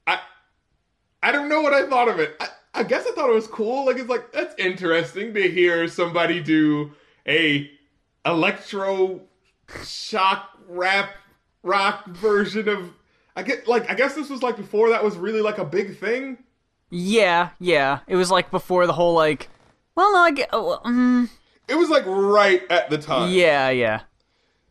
I 0.07 0.19
I 1.21 1.31
don't 1.31 1.49
know 1.49 1.61
what 1.61 1.73
I 1.73 1.87
thought 1.87 2.07
of 2.09 2.19
it. 2.19 2.35
I, 2.39 2.47
I 2.73 2.83
guess 2.83 3.05
I 3.05 3.11
thought 3.11 3.29
it 3.29 3.35
was 3.35 3.47
cool. 3.47 3.85
Like 3.85 3.97
it's 3.97 4.09
like 4.09 4.31
that's 4.31 4.55
interesting 4.57 5.33
to 5.33 5.49
hear 5.49 5.87
somebody 5.87 6.41
do 6.41 6.91
a 7.27 7.69
electro 8.25 9.21
shock 9.83 10.49
rap 10.67 11.11
rock 11.63 12.07
version 12.07 12.69
of 12.69 12.93
I 13.35 13.43
get 13.43 13.67
like 13.67 13.89
I 13.89 13.93
guess 13.95 14.15
this 14.15 14.29
was 14.29 14.41
like 14.41 14.57
before 14.57 14.89
that 14.89 15.03
was 15.03 15.17
really 15.17 15.41
like 15.41 15.57
a 15.57 15.65
big 15.65 15.97
thing. 15.97 16.37
Yeah, 16.89 17.49
yeah. 17.59 17.99
It 18.07 18.15
was 18.15 18.31
like 18.31 18.51
before 18.51 18.87
the 18.87 18.93
whole 18.93 19.13
like 19.13 19.49
well 19.95 20.11
no, 20.13 20.19
I 20.19 20.31
get 20.31 20.49
oh, 20.53 20.79
mm, 20.85 21.29
It 21.67 21.75
was 21.75 21.89
like 21.89 22.03
right 22.05 22.63
at 22.69 22.89
the 22.89 22.97
time. 22.97 23.31
Yeah, 23.31 23.69
yeah. 23.69 24.01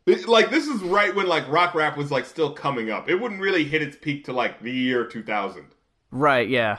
It- 0.06 0.26
like 0.28 0.50
this 0.50 0.66
is 0.66 0.82
right 0.82 1.14
when 1.14 1.26
like 1.26 1.46
rock 1.48 1.74
rap 1.74 1.96
was 1.96 2.10
like 2.10 2.24
still 2.24 2.52
coming 2.52 2.90
up. 2.90 3.08
It 3.08 3.16
wouldn't 3.16 3.40
really 3.40 3.64
hit 3.64 3.82
its 3.82 3.96
peak 3.96 4.24
to 4.24 4.32
like 4.32 4.60
the 4.62 4.72
year 4.72 5.04
2000. 5.04 5.66
Right, 6.10 6.48
yeah. 6.48 6.78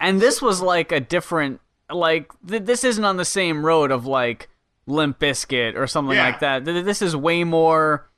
And 0.00 0.20
this 0.20 0.40
was 0.40 0.60
like 0.62 0.90
a 0.92 1.00
different 1.00 1.60
like 1.92 2.30
th- 2.46 2.62
this 2.64 2.84
isn't 2.84 3.04
on 3.04 3.16
the 3.18 3.24
same 3.24 3.64
road 3.66 3.90
of 3.90 4.06
like 4.06 4.48
Limp 4.86 5.18
Bizkit 5.18 5.76
or 5.76 5.86
something 5.86 6.16
Yeah. 6.16 6.24
like 6.26 6.40
that. 6.40 6.64
Th- 6.64 6.84
This 6.84 7.02
is 7.02 7.14
way 7.14 7.44
more 7.44 8.08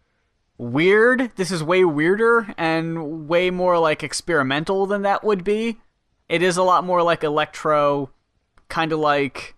weird. 0.59 1.33
This 1.37 1.51
is 1.51 1.63
way 1.63 1.85
weirder 1.85 2.55
and 2.57 3.29
way 3.29 3.51
more 3.51 3.79
like 3.79 4.03
experimental 4.03 4.87
than 4.87 5.03
that 5.03 5.25
would 5.25 5.43
be. 5.45 5.81
It 6.29 6.43
is 6.43 6.57
a 6.57 6.63
lot 6.63 6.85
more 6.85 7.03
like 7.03 7.25
electro, 7.25 8.11
kind 8.69 8.93
of 8.93 8.99
like 9.01 9.55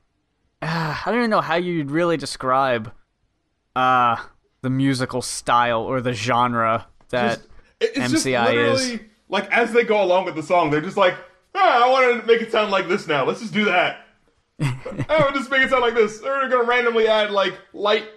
uh, 0.63 0.97
I 1.05 1.11
don't 1.11 1.19
even 1.19 1.31
know 1.31 1.41
how 1.43 1.57
you'd 1.57 1.91
really 1.91 2.17
describe 2.17 2.93
uh 3.77 4.17
the 4.63 4.71
musical 4.71 5.21
style 5.21 5.83
or 5.83 6.01
the 6.01 6.13
genre 6.15 6.87
that 7.11 7.37
Just- 7.37 7.49
it- 7.81 7.93
it's 7.97 8.13
just 8.13 8.27
MSI 8.27 8.73
is. 8.73 9.01
like 9.29 9.51
as 9.53 9.73
they 9.73 9.85
go 9.85 10.03
along 10.03 10.25
with 10.25 10.37
the 10.37 10.43
song, 10.43 10.71
they're 10.71 10.81
just 10.81 10.97
like, 10.97 11.17
ah, 11.55 11.85
I 11.85 11.91
want 11.91 12.21
to 12.21 12.27
make 12.27 12.43
it 12.43 12.53
sound 12.53 12.71
like 12.71 12.89
this 12.89 13.07
now. 13.07 13.25
Let's 13.25 13.41
just 13.41 13.55
do 13.55 13.65
that. 13.67 14.07
oh, 14.61 15.31
just 15.35 15.51
make 15.51 15.63
it 15.63 15.71
sound 15.71 15.83
like 15.83 15.95
this. 15.95 16.21
They're 16.21 16.49
gonna 16.49 16.65
randomly 16.65 17.09
add 17.09 17.31
like 17.31 17.55
light, 17.73 18.09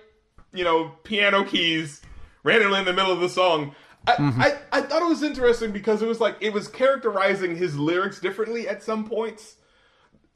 you 0.53 0.63
know, 0.63 0.89
piano 1.03 1.43
keys 1.43 2.01
randomly 2.43 2.79
in 2.79 2.85
the 2.85 2.93
middle 2.93 3.11
of 3.11 3.19
the 3.19 3.29
song. 3.29 3.75
I, 4.07 4.59
I, 4.71 4.77
I 4.77 4.81
thought 4.81 5.01
it 5.01 5.07
was 5.07 5.21
interesting 5.23 5.71
because 5.71 6.01
it 6.01 6.07
was 6.07 6.21
like 6.21 6.37
it 6.39 6.53
was 6.53 6.67
characterizing 6.67 7.55
his 7.55 7.77
lyrics 7.77 8.19
differently 8.19 8.67
at 8.67 8.81
some 8.81 9.07
points. 9.07 9.55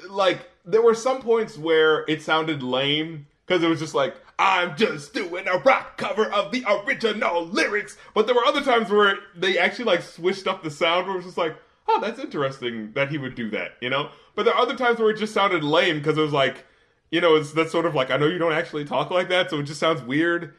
Like 0.10 0.50
there 0.66 0.82
were 0.82 0.96
some 0.96 1.22
points 1.22 1.58
where 1.58 2.04
it 2.08 2.22
sounded 2.22 2.64
lame 2.64 3.28
because 3.46 3.64
it 3.64 3.70
was 3.70 3.80
just 3.80 3.96
like 3.96 4.16
I'm 4.42 4.76
just 4.76 5.14
doing 5.14 5.48
a 5.48 5.60
rock 5.60 5.98
cover 5.98 6.26
of 6.32 6.52
the 6.52 6.66
original 6.68 7.46
lyrics. 7.46 7.96
But 8.14 8.26
there 8.26 8.36
were 8.36 8.46
other 8.46 8.62
times 8.62 8.90
where 8.90 9.18
they 9.36 9.60
actually 9.60 9.86
like 9.86 10.02
switched 10.02 10.48
up 10.48 10.64
the 10.64 10.72
sound 10.72 11.06
where 11.06 11.14
it 11.14 11.18
was 11.18 11.26
just 11.26 11.38
like, 11.38 11.56
oh, 11.88 12.00
that's 12.02 12.20
interesting 12.20 12.92
that 12.94 13.10
he 13.10 13.18
would 13.18 13.36
do 13.36 13.50
that, 13.52 13.72
you 13.82 13.90
know. 13.90 14.10
But 14.36 14.46
there 14.46 14.54
are 14.54 14.62
other 14.62 14.76
times 14.76 15.00
where 15.00 15.10
it 15.10 15.18
just 15.18 15.34
sounded 15.34 15.64
lame 15.64 15.98
because 15.98 16.18
it 16.18 16.22
was 16.22 16.34
like, 16.34 16.66
you 17.12 17.22
know, 17.22 17.36
it's 17.36 17.52
that's 17.52 17.72
sort 17.72 17.86
of 17.86 17.96
like 17.96 18.12
I 18.12 18.18
know 18.18 18.28
you 18.28 18.38
don't 18.38 18.54
actually 18.54 18.86
talk 18.86 19.12
like 19.12 19.30
that, 19.30 19.50
so 19.50 19.60
it 19.60 19.64
just 19.64 19.80
sounds 19.80 20.02
weird. 20.02 20.54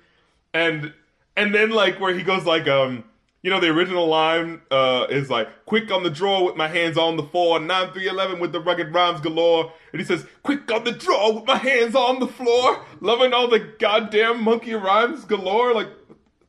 And 0.55 0.93
and 1.37 1.55
then 1.55 1.71
like 1.71 2.01
where 2.01 2.15
he 2.15 2.23
goes 2.23 2.45
like 2.45 2.69
um 2.69 3.05
you 3.43 3.51
know 3.51 3.61
the 3.61 3.69
original 3.69 4.07
line 4.07 4.61
uh 4.71 5.07
is 5.11 5.31
like 5.31 5.49
quick 5.67 5.91
on 5.91 6.03
the 6.03 6.11
draw 6.11 6.43
with 6.45 6.57
my 6.57 6.69
hands 6.69 6.97
on 6.97 7.17
the 7.17 7.23
floor 7.23 7.59
nine 7.59 7.91
three 7.93 8.09
eleven 8.09 8.39
with 8.39 8.53
the 8.53 8.61
rugged 8.61 8.93
rhymes 8.95 9.21
galore 9.21 9.73
and 9.93 10.01
he 10.01 10.07
says 10.07 10.27
quick 10.43 10.71
on 10.71 10.85
the 10.85 10.93
draw 10.93 11.33
with 11.33 11.45
my 11.45 11.57
hands 11.57 11.95
on 11.95 12.21
the 12.21 12.27
floor 12.27 12.85
loving 13.01 13.33
all 13.33 13.49
the 13.49 13.59
goddamn 13.79 14.43
monkey 14.43 14.75
rhymes 14.75 15.25
galore 15.25 15.75
like 15.75 15.89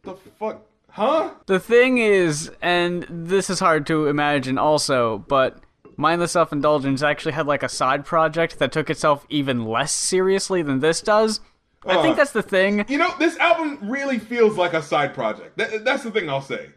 the 0.03 0.15
fuck 0.37 0.61
huh 0.93 1.31
The 1.45 1.59
thing 1.59 1.97
is, 1.97 2.51
and 2.61 3.05
this 3.09 3.49
is 3.49 3.59
hard 3.59 3.85
to 3.87 4.07
imagine 4.07 4.57
also, 4.57 5.19
but 5.27 5.59
Mindless 5.97 6.31
Self 6.31 6.51
Indulgence 6.51 7.03
actually 7.03 7.33
had 7.33 7.45
like 7.47 7.63
a 7.63 7.69
side 7.69 8.05
project 8.05 8.59
that 8.59 8.71
took 8.71 8.89
itself 8.89 9.25
even 9.29 9.65
less 9.65 9.93
seriously 9.93 10.61
than 10.61 10.79
this 10.79 11.01
does. 11.01 11.39
I 11.85 12.01
think 12.01 12.13
Uh. 12.13 12.17
that's 12.17 12.31
the 12.31 12.41
thing. 12.41 12.85
you 12.87 12.97
know 12.97 13.13
this 13.19 13.37
album 13.37 13.77
really 13.81 14.17
feels 14.17 14.55
like 14.57 14.73
a 14.73 14.81
side 14.81 15.13
project 15.13 15.57
That- 15.57 15.83
that's 15.83 16.03
the 16.03 16.11
thing 16.11 16.29
I'll 16.29 16.41
say 16.41 16.69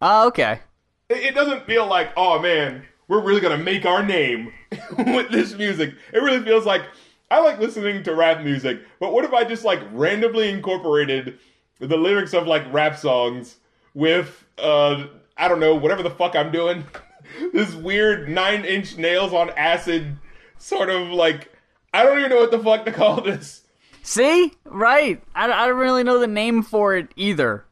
Oh, 0.00 0.26
okay. 0.28 0.60
It, 1.08 1.18
it 1.18 1.34
doesn't 1.34 1.64
feel 1.66 1.86
like, 1.86 2.10
oh 2.16 2.38
man, 2.40 2.84
we're 3.08 3.20
really 3.22 3.40
gonna 3.40 3.58
make 3.58 3.84
our 3.84 4.02
name 4.04 4.52
with 4.98 5.30
this 5.30 5.54
music. 5.56 5.94
It 6.12 6.18
really 6.22 6.44
feels 6.44 6.64
like 6.64 6.82
I 7.30 7.40
like 7.40 7.58
listening 7.58 8.02
to 8.04 8.14
rap 8.14 8.42
music, 8.44 8.80
but 9.00 9.12
what 9.12 9.24
if 9.24 9.32
I 9.32 9.44
just 9.44 9.64
like 9.64 9.80
randomly 9.92 10.48
incorporated 10.50 11.38
the 11.80 11.96
lyrics 11.96 12.32
of 12.34 12.46
like 12.46 12.62
rap 12.72 12.96
songs 12.98 13.56
with 13.94 14.44
uh 14.58 15.06
I 15.36 15.48
don't 15.48 15.60
know, 15.60 15.74
whatever 15.74 16.02
the 16.02 16.10
fuck 16.10 16.36
I'm 16.36 16.52
doing. 16.52 16.84
this 17.52 17.74
weird 17.74 18.28
nine 18.28 18.64
inch 18.64 18.96
nails 18.96 19.32
on 19.32 19.50
acid 19.50 20.16
sort 20.58 20.90
of 20.90 21.08
like 21.08 21.50
I 21.94 22.04
don't 22.04 22.18
even 22.18 22.30
know 22.30 22.40
what 22.40 22.50
the 22.50 22.58
fuck 22.58 22.84
to 22.86 22.92
call 22.92 23.20
this. 23.20 23.62
See? 24.02 24.52
Right. 24.64 25.22
I, 25.34 25.44
I 25.50 25.66
don't 25.68 25.76
really 25.76 26.02
know 26.02 26.18
the 26.18 26.26
name 26.26 26.62
for 26.62 26.96
it 26.96 27.08
either. 27.16 27.64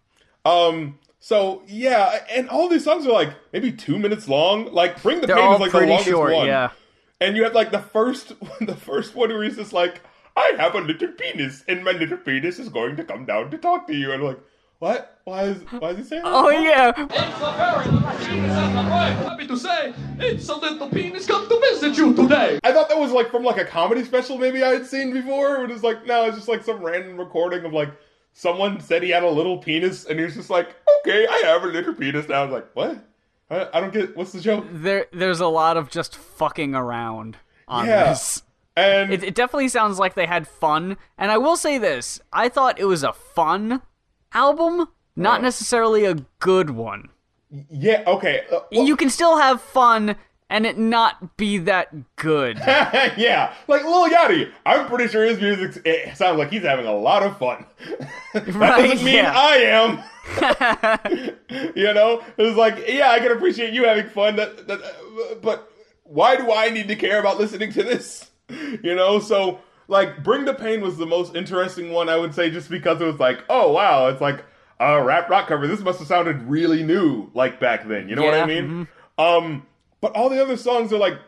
Um 0.45 0.99
so 1.23 1.63
yeah, 1.67 2.25
and 2.31 2.49
all 2.49 2.69
these 2.69 2.85
songs 2.85 3.07
are 3.07 3.13
like 3.13 3.35
maybe 3.53 3.71
two 3.71 3.99
minutes 3.99 4.27
long. 4.27 4.73
Like 4.73 5.03
Bring 5.03 5.21
the 5.21 5.27
They're 5.27 5.37
Pain 5.37 5.53
is 5.53 5.61
like 5.61 5.73
the 5.73 5.81
longest 5.81 6.09
short, 6.09 6.33
one. 6.33 6.47
yeah. 6.47 6.71
And 7.21 7.37
you 7.37 7.45
have 7.45 7.55
like 7.55 7.71
the 7.71 7.81
first 7.81 8.33
the 8.61 8.75
first 8.75 9.15
one 9.15 9.29
where 9.29 9.43
he's 9.43 9.57
just 9.57 9.75
like, 9.75 10.01
I 10.35 10.55
have 10.59 10.75
a 10.75 10.81
little 10.81 11.09
penis, 11.09 11.63
and 11.69 11.85
my 11.85 11.93
little 11.93 12.17
penis 12.17 12.59
is 12.59 12.71
going 12.71 12.97
to 12.97 13.05
come 13.05 13.27
down 13.27 13.51
to 13.51 13.59
talk 13.59 13.87
to 13.89 13.95
you. 13.95 14.13
And 14.13 14.23
I'm 14.23 14.29
like, 14.29 14.41
what? 14.81 15.19
Why 15.25 15.43
is 15.45 15.63
why 15.79 15.91
is 15.91 15.99
he 15.99 16.05
saying 16.05 16.23
that? 16.25 16.33
Oh, 16.33 16.49
yeah. 16.49 16.89
It's 16.97 16.99
a 16.99 17.53
very 17.57 17.85
little 17.93 18.11
penis, 18.19 18.51
and 18.51 18.79
I'm 18.79 19.17
happy 19.29 19.47
to 19.47 19.57
say 19.57 19.95
it's 20.19 20.49
a 20.49 20.55
little 20.57 20.89
penis 20.89 21.27
come 21.27 21.49
to 21.49 21.61
visit 21.61 21.97
you 21.97 22.15
today. 22.15 22.59
I 22.65 22.73
thought 22.73 22.89
that 22.89 22.99
was 22.99 23.13
like 23.13 23.31
from 23.31 23.45
like 23.45 23.59
a 23.59 23.65
comedy 23.65 24.03
special 24.05 24.39
maybe 24.39 24.65
I 24.65 24.71
had 24.71 24.87
seen 24.87 25.13
before. 25.13 25.63
It 25.65 25.71
was 25.71 25.85
like, 25.85 26.05
no, 26.07 26.25
it's 26.25 26.37
just 26.37 26.49
like 26.49 26.65
some 26.65 26.83
random 26.83 27.17
recording 27.19 27.65
of 27.65 27.73
like 27.73 27.91
someone 28.33 28.81
said 28.81 29.03
he 29.03 29.11
had 29.11 29.23
a 29.23 29.31
little 29.31 29.59
penis, 29.59 30.07
and 30.07 30.19
he 30.19 30.25
was 30.25 30.35
just 30.35 30.51
like, 30.51 30.75
okay, 31.01 31.27
I 31.29 31.43
have 31.45 31.63
a 31.63 31.67
little 31.69 31.95
penis 31.95 32.27
now. 32.29 32.41
I 32.41 32.45
was 32.47 32.53
like, 32.53 32.69
what? 32.75 33.05
I, 33.51 33.69
I 33.75 33.81
don't 33.81 33.93
get 33.93 34.17
what's 34.17 34.33
the 34.33 34.41
joke. 34.41 34.65
There, 34.73 35.07
there's 35.13 35.41
a 35.41 35.47
lot 35.49 35.77
of 35.77 35.91
just 35.91 36.17
fucking 36.17 36.75
around 36.75 37.37
on 37.69 37.87
Yeah. 37.87 38.09
this. 38.11 38.43
And 38.77 39.13
It, 39.13 39.23
it 39.23 39.35
definitely 39.35 39.69
sounds 39.69 39.99
like 39.99 40.15
they 40.15 40.27
had 40.27 40.49
fun. 40.49 40.97
And 41.19 41.31
I 41.31 41.37
will 41.39 41.57
say 41.57 41.77
this 41.77 42.21
I 42.33 42.49
thought 42.49 42.79
it 42.81 42.85
was 42.87 43.03
a 43.03 43.13
fun 43.13 43.83
album, 44.33 44.89
not 45.17 45.41
Uh. 45.41 45.43
necessarily 45.43 46.05
a 46.05 46.17
good 46.39 46.71
one. 46.71 47.09
yeah, 47.71 48.05
okay. 48.07 48.45
uh, 48.53 48.61
well- 48.73 48.85
you 48.87 48.97
can 48.97 49.11
still 49.11 49.39
have 49.39 49.61
fun 49.61 50.17
and 50.49 50.67
it 50.67 50.77
not 50.79 51.37
be 51.37 51.59
that 51.59 51.89
good. 52.17 52.59
yeah, 53.17 53.55
like 53.69 53.85
Lil 53.85 54.09
Yachty. 54.09 54.51
I'm 54.67 54.87
pretty 54.89 55.07
sure 55.09 55.25
his 55.25 55.41
music 55.41 55.81
it 55.85 56.17
sounds 56.17 56.39
like 56.39 56.51
he's 56.51 56.63
having 56.63 56.87
a 56.87 56.95
lot 56.95 57.23
of 57.23 57.37
fun. 57.39 57.67
that 58.35 58.47
Right, 58.55 58.83
doesn't 58.91 59.05
mean 59.05 59.15
yeah. 59.17 59.33
I 59.37 59.57
am. 59.57 60.03
you 61.77 61.93
know, 61.93 62.23
it's 62.39 62.57
like, 62.57 62.85
yeah, 62.89 63.11
I 63.11 63.19
can 63.21 63.33
appreciate 63.33 63.73
you 63.75 63.85
having 63.85 64.09
fun. 64.09 64.37
That, 64.37 64.67
that, 64.69 65.41
but 65.43 65.71
why 66.05 66.37
do 66.37 66.53
I 66.53 66.71
need 66.71 66.89
to 66.89 66.97
care 66.97 67.21
about 67.21 67.39
listening 67.39 67.73
to 67.73 67.83
this? 67.83 68.31
You 68.49 68.95
know, 68.97 69.21
so 69.21 69.61
like, 69.91 70.23
Bring 70.25 70.45
the 70.47 70.55
Pain 70.55 70.81
was 70.81 70.97
the 70.99 71.07
most 71.07 71.35
interesting 71.37 71.93
one, 71.93 72.09
I 72.09 72.17
would 72.17 72.35
say, 72.35 72.51
just 72.51 72.71
because 72.71 73.01
it 73.01 73.05
was 73.05 73.21
like, 73.21 73.45
oh 73.49 73.73
wow, 73.73 74.09
it's 74.09 74.21
like 74.21 74.45
a 74.79 75.03
rap 75.03 75.29
rock 75.29 75.49
cover. 75.49 75.67
This 75.67 75.81
must 75.81 75.99
have 75.99 76.09
sounded 76.09 76.43
really 76.45 76.83
new, 76.83 77.31
like 77.35 77.61
back 77.61 77.87
then. 77.89 78.09
You 78.09 78.17
know 78.17 78.25
what 78.25 78.35
I 78.35 78.43
Yeah, 78.43 78.47
mean? 78.47 78.73
Um, 79.19 79.67
but 80.01 80.13
all 80.17 80.31
the 80.31 80.43
other 80.43 80.57
songs 80.57 80.93
are 80.93 80.99
like 80.99 81.19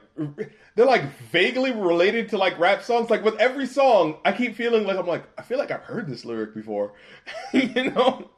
they're 0.75 0.87
like 0.87 1.05
vaguely 1.31 1.73
related 1.73 2.31
to 2.31 2.39
like 2.39 2.59
rap 2.59 2.83
songs. 2.83 3.11
Like 3.11 3.25
with 3.25 3.37
every 3.39 3.67
song, 3.67 4.17
I 4.25 4.33
keep 4.33 4.55
feeling 4.57 4.87
like 4.87 4.97
I'm 4.99 5.07
like 5.07 5.25
I 5.39 5.43
feel 5.43 5.59
like 5.59 5.71
I've 5.71 5.83
heard 5.83 6.09
this 6.09 6.25
lyric 6.25 6.55
before, 6.55 6.95
you 7.53 7.91
know. 7.91 8.31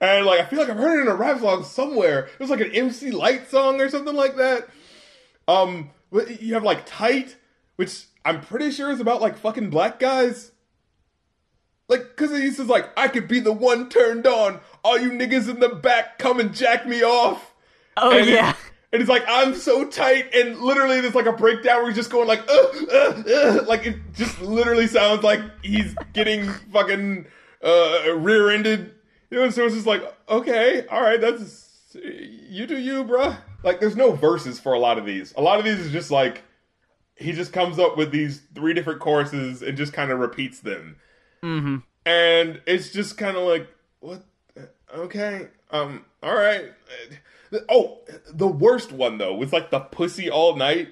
And 0.00 0.26
like 0.26 0.40
I 0.40 0.44
feel 0.44 0.58
like 0.58 0.68
I've 0.68 0.76
heard 0.76 0.98
it 0.98 1.02
in 1.02 1.08
a 1.08 1.14
rap 1.14 1.40
song 1.40 1.64
somewhere. 1.64 2.26
It 2.26 2.40
was 2.40 2.50
like 2.50 2.60
an 2.60 2.72
MC 2.72 3.10
Lyte 3.10 3.48
song 3.50 3.80
or 3.80 3.88
something 3.88 4.14
like 4.14 4.36
that. 4.36 4.68
Um, 5.48 5.90
you 6.40 6.54
have 6.54 6.64
like 6.64 6.86
tight, 6.86 7.36
which 7.76 8.06
I'm 8.24 8.40
pretty 8.40 8.70
sure 8.70 8.90
is 8.90 9.00
about 9.00 9.20
like 9.20 9.38
fucking 9.38 9.70
black 9.70 9.98
guys. 9.98 10.52
Like, 11.88 12.16
cause 12.16 12.30
he 12.30 12.50
says 12.50 12.66
like, 12.66 12.90
I 12.98 13.08
could 13.08 13.28
be 13.28 13.40
the 13.40 13.52
one 13.52 13.88
turned 13.88 14.26
on. 14.26 14.60
All 14.84 14.98
you 14.98 15.10
niggas 15.10 15.48
in 15.48 15.60
the 15.60 15.70
back 15.70 16.18
come 16.18 16.38
and 16.38 16.54
jack 16.54 16.86
me 16.86 17.02
off. 17.02 17.54
Oh 17.96 18.16
And 18.16 18.28
yeah. 18.28 18.50
It, 18.50 18.56
and 18.92 19.02
it's 19.02 19.08
like 19.10 19.24
I'm 19.28 19.54
so 19.54 19.84
tight, 19.84 20.34
and 20.34 20.58
literally 20.60 21.00
there's 21.00 21.14
like 21.14 21.26
a 21.26 21.32
breakdown 21.32 21.78
where 21.78 21.86
he's 21.88 21.96
just 21.96 22.10
going 22.10 22.26
like, 22.26 22.40
uh, 22.48 22.68
uh, 22.90 23.22
uh, 23.26 23.64
like 23.66 23.86
it 23.86 23.96
just 24.14 24.40
literally 24.40 24.86
sounds 24.86 25.22
like 25.22 25.40
he's 25.62 25.94
getting 26.14 26.50
fucking 26.72 27.26
uh, 27.62 28.14
rear-ended. 28.16 28.94
You 29.30 29.38
know, 29.38 29.44
and 29.44 29.52
so 29.52 29.66
it's 29.66 29.74
just 29.74 29.86
like, 29.86 30.02
okay, 30.30 30.86
all 30.86 31.02
right, 31.02 31.20
that's 31.20 31.94
you 31.94 32.66
do 32.66 32.78
you, 32.78 33.04
bruh. 33.04 33.36
Like, 33.62 33.80
there's 33.80 33.96
no 33.96 34.12
verses 34.12 34.58
for 34.58 34.72
a 34.72 34.78
lot 34.78 34.96
of 34.96 35.04
these. 35.04 35.34
A 35.36 35.42
lot 35.42 35.58
of 35.58 35.66
these 35.66 35.78
is 35.78 35.92
just 35.92 36.10
like 36.10 36.42
he 37.18 37.32
just 37.32 37.52
comes 37.52 37.78
up 37.78 37.96
with 37.96 38.10
these 38.12 38.42
three 38.54 38.72
different 38.74 39.00
choruses 39.00 39.60
and 39.62 39.76
just 39.76 39.92
kind 39.92 40.10
of 40.10 40.18
repeats 40.18 40.60
them 40.60 40.96
Mm-hmm. 41.42 41.76
and 42.06 42.60
it's 42.66 42.90
just 42.90 43.16
kind 43.18 43.36
of 43.36 43.44
like 43.44 43.68
what 44.00 44.22
okay 44.94 45.48
um 45.70 46.04
all 46.22 46.34
right 46.34 46.72
oh 47.68 47.98
the 48.32 48.46
worst 48.48 48.90
one 48.92 49.18
though 49.18 49.34
was 49.34 49.52
like 49.52 49.70
the 49.70 49.80
pussy 49.80 50.28
all 50.30 50.56
night 50.56 50.88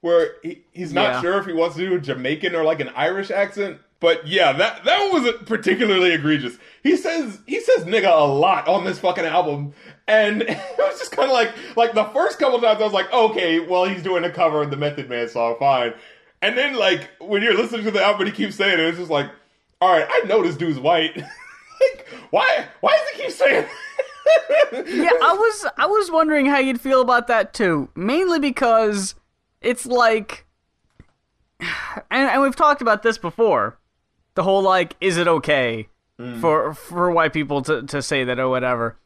where 0.00 0.36
he, 0.42 0.62
he's 0.72 0.92
not 0.92 1.14
Yeah. 1.14 1.20
sure 1.20 1.38
if 1.38 1.46
he 1.46 1.52
wants 1.52 1.76
to 1.76 1.86
do 1.88 1.94
a 1.96 2.00
jamaican 2.00 2.54
or 2.54 2.64
like 2.64 2.80
an 2.80 2.88
irish 2.96 3.30
accent 3.30 3.78
but 4.00 4.26
yeah 4.26 4.52
that 4.52 4.84
that 4.84 5.10
wasn't 5.12 5.44
particularly 5.46 6.12
egregious 6.12 6.56
he 6.82 6.96
says 6.96 7.40
he 7.46 7.60
says 7.60 7.84
nigga 7.84 8.10
a 8.10 8.24
lot 8.24 8.68
on 8.68 8.84
this 8.84 8.98
fucking 9.00 9.24
album 9.26 9.72
and 10.08 10.42
it 10.48 10.78
was 10.78 10.98
just 10.98 11.12
kind 11.12 11.30
of 11.30 11.34
like 11.34 11.54
like 11.76 11.94
the 11.94 12.04
first 12.06 12.40
couple 12.40 12.60
times 12.60 12.80
i 12.80 12.84
was 12.84 12.92
like 12.92 13.12
okay 13.12 13.60
well 13.60 13.84
he's 13.84 14.02
doing 14.02 14.24
a 14.24 14.30
cover 14.30 14.62
of 14.62 14.70
the 14.70 14.76
method 14.76 15.08
man 15.08 15.28
song 15.28 15.54
fine 15.60 15.94
and 16.42 16.58
then 16.58 16.74
like 16.74 17.10
when 17.20 17.42
you're 17.42 17.56
listening 17.56 17.84
to 17.84 17.90
the 17.92 18.02
album 18.02 18.26
he 18.26 18.32
keeps 18.32 18.56
saying 18.56 18.74
it 18.74 18.80
it's 18.80 18.98
just 18.98 19.10
like 19.10 19.30
all 19.80 19.92
right, 19.92 20.06
I 20.08 20.26
know 20.26 20.42
this 20.42 20.56
dude's 20.56 20.78
white. 20.78 21.16
like, 21.16 22.08
why? 22.30 22.66
Why 22.80 22.98
does 22.98 23.08
he 23.10 23.22
keep 23.22 23.32
saying? 23.32 23.66
Yeah, 24.70 25.12
I 25.22 25.32
was 25.32 25.66
I 25.78 25.86
was 25.86 26.10
wondering 26.10 26.44
how 26.44 26.58
you'd 26.58 26.82
feel 26.82 27.00
about 27.00 27.28
that 27.28 27.54
too. 27.54 27.88
Mainly 27.96 28.38
because 28.38 29.14
it's 29.62 29.86
like 29.86 30.44
and, 31.60 32.30
and 32.30 32.42
we've 32.42 32.54
talked 32.54 32.82
about 32.82 33.02
this 33.02 33.16
before. 33.16 33.78
The 34.34 34.42
whole 34.42 34.60
like, 34.60 34.96
is 35.00 35.16
it 35.16 35.26
okay 35.26 35.88
mm. 36.20 36.38
for 36.42 36.74
for 36.74 37.10
white 37.10 37.32
people 37.32 37.62
to, 37.62 37.82
to 37.84 38.02
say 38.02 38.22
that 38.24 38.38
or 38.38 38.50
whatever? 38.50 38.98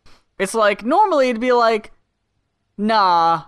It's 0.43 0.55
like 0.55 0.85
normally 0.85 1.29
it'd 1.31 1.41
be 1.41 1.53
like, 1.53 1.93
nah. 2.77 3.45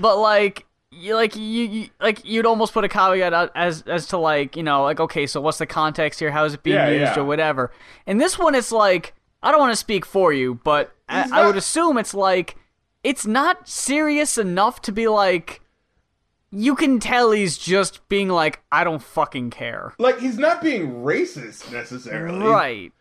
But 0.00 0.18
like 0.20 0.66
you 0.90 1.14
like 1.14 1.36
you, 1.36 1.42
you 1.42 1.88
like 2.00 2.24
you'd 2.24 2.46
almost 2.46 2.72
put 2.72 2.84
a 2.84 2.88
caveat 2.88 3.32
out 3.32 3.50
as 3.54 3.82
as 3.82 4.06
to 4.06 4.18
like 4.18 4.56
you 4.56 4.62
know 4.62 4.82
like 4.82 4.98
okay 4.98 5.26
so 5.26 5.40
what's 5.40 5.58
the 5.58 5.66
context 5.66 6.18
here 6.18 6.30
how 6.30 6.44
is 6.44 6.54
it 6.54 6.62
being 6.62 6.76
Yeah, 6.76 6.88
used 6.88 7.16
yeah. 7.16 7.20
or 7.20 7.24
whatever 7.24 7.70
and 8.06 8.18
this 8.18 8.38
one 8.38 8.54
it's 8.54 8.72
like 8.72 9.14
i 9.42 9.50
don't 9.50 9.60
want 9.60 9.70
to 9.72 9.76
speak 9.76 10.06
for 10.06 10.32
you 10.32 10.54
but 10.64 10.94
I, 11.08 11.24
He's 11.24 11.32
I 11.32 11.46
would 11.46 11.56
assume 11.58 11.98
it's 11.98 12.14
like 12.14 12.56
it's 13.04 13.26
not 13.26 13.68
serious 13.68 14.38
enough 14.38 14.80
to 14.82 14.92
be 14.92 15.08
like 15.08 15.60
you 16.50 16.74
can 16.74 16.98
tell 17.00 17.32
he's 17.32 17.58
just 17.58 18.08
being 18.08 18.30
like 18.30 18.62
i 18.72 18.82
don't 18.82 19.02
fucking 19.02 19.50
care 19.50 19.92
like, 19.98 20.18
he's 20.18 20.38
not 20.38 20.62
being 20.62 21.02
racist 21.04 21.70
necessarily, 21.70 22.38
right 22.46 22.92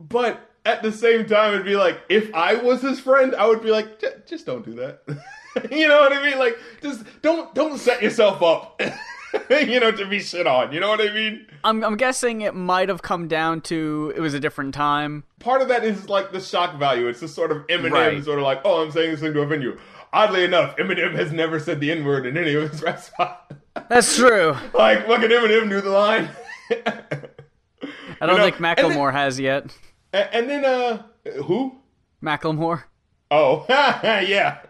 But 0.00 0.50
at 0.64 0.82
the 0.82 0.92
same 0.92 1.26
time, 1.26 1.54
it'd 1.54 1.66
be 1.66 1.76
like 1.76 2.00
if 2.08 2.32
I 2.34 2.54
was 2.54 2.82
his 2.82 3.00
friend, 3.00 3.34
I 3.34 3.46
would 3.46 3.62
be 3.62 3.70
like, 3.70 3.98
"J- 4.00 4.14
just 4.26 4.46
don't 4.46 4.64
do 4.64 4.74
that. 4.74 5.02
you 5.70 5.86
know 5.88 6.00
what 6.00 6.12
I 6.12 6.22
mean? 6.22 6.38
Like, 6.38 6.58
just 6.82 7.04
don't 7.22 7.54
don't 7.54 7.78
set 7.78 8.02
yourself 8.02 8.42
up. 8.42 8.80
you 9.50 9.80
know, 9.80 9.90
to 9.90 10.06
be 10.06 10.20
shit 10.20 10.46
on. 10.46 10.72
You 10.72 10.80
know 10.80 10.88
what 10.88 11.00
I 11.00 11.12
mean? 11.12 11.46
I'm, 11.64 11.82
I'm 11.82 11.96
guessing 11.96 12.42
it 12.42 12.54
might 12.54 12.88
have 12.88 13.02
come 13.02 13.26
down 13.26 13.60
to 13.62 14.12
it 14.14 14.20
was 14.20 14.32
a 14.34 14.40
different 14.40 14.74
time 14.74 15.24
part 15.40 15.60
of 15.60 15.68
that 15.68 15.84
is 15.84 16.08
like 16.08 16.32
the 16.32 16.40
shock 16.40 16.78
value. 16.78 17.06
It's 17.08 17.20
just 17.20 17.34
sort 17.34 17.50
of 17.52 17.66
Eminem, 17.66 17.90
Right. 17.92 18.24
sort 18.24 18.38
of 18.38 18.44
like, 18.44 18.60
oh, 18.64 18.82
I'm 18.82 18.90
saying 18.90 19.10
this 19.10 19.20
thing 19.20 19.34
to 19.34 19.40
offend 19.40 19.62
you. 19.62 19.78
Oddly 20.12 20.44
enough, 20.44 20.76
Eminem 20.76 21.14
has 21.14 21.32
never 21.32 21.58
said 21.60 21.80
the 21.80 21.90
N 21.90 22.04
word 22.04 22.24
in 22.26 22.36
any 22.38 22.54
of 22.54 22.70
his 22.70 22.80
rap 22.82 23.00
spots. 23.00 23.54
that's 23.88 24.16
true 24.16 24.56
like 24.72 25.04
fucking 25.06 25.28
Eminem 25.30 25.68
knew 25.68 25.80
the 25.80 25.90
line. 25.90 26.30
i 26.70 28.26
don't 28.26 28.36
know, 28.38 28.44
think 28.44 28.60
and 28.60 28.90
then- 28.92 29.12
has 29.12 29.38
yet 29.40 29.76
and, 30.14 30.28
and 30.32 30.50
then 30.50 30.64
uh, 30.64 31.02
who? 31.42 31.76
macklemore 32.22 32.84
Oh, 33.30 33.66
yeah. 33.68 34.60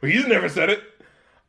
Well, 0.00 0.10
he's 0.10 0.26
never 0.26 0.48
said 0.48 0.70
it. 0.70 0.82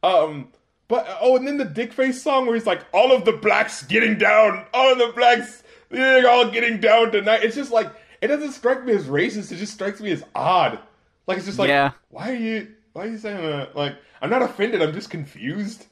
Um, 0.04 0.50
but 0.88 1.08
oh, 1.22 1.38
and 1.38 1.48
then 1.48 1.58
the 1.58 1.66
dick 1.66 1.94
face 1.94 2.22
song 2.22 2.46
where 2.46 2.56
he's 2.56 2.66
like, 2.66 2.82
all 2.94 3.12
of 3.12 3.24
the 3.26 3.32
blacks 3.32 3.84
getting 3.84 4.18
down, 4.18 4.66
all 4.74 4.92
of 4.92 4.98
the 4.98 5.12
blacks, 5.16 5.64
they're 5.90 6.30
all 6.30 6.50
getting 6.50 6.80
down 6.80 7.12
tonight. 7.12 7.44
It's 7.44 7.56
just 7.56 7.72
like 7.72 7.90
it 8.22 8.28
doesn't 8.28 8.52
strike 8.52 8.84
me 8.84 8.94
as 8.94 9.06
racist. 9.06 9.52
It 9.52 9.58
just 9.58 9.74
strikes 9.74 10.02
me 10.02 10.12
as 10.12 10.24
odd. 10.36 10.80
Like 11.28 11.38
it's 11.38 11.46
just 11.46 11.60
like, 11.60 11.70
Yeah. 11.70 11.92
why 12.10 12.32
are 12.32 12.36
you, 12.36 12.74
why 12.94 13.06
are 13.06 13.08
you 13.10 13.18
saying 13.18 13.42
that? 13.42 13.76
Like, 13.76 13.96
I'm 14.22 14.30
not 14.30 14.42
offended. 14.42 14.82
I'm 14.82 14.94
just 14.94 15.10
confused. 15.10 15.86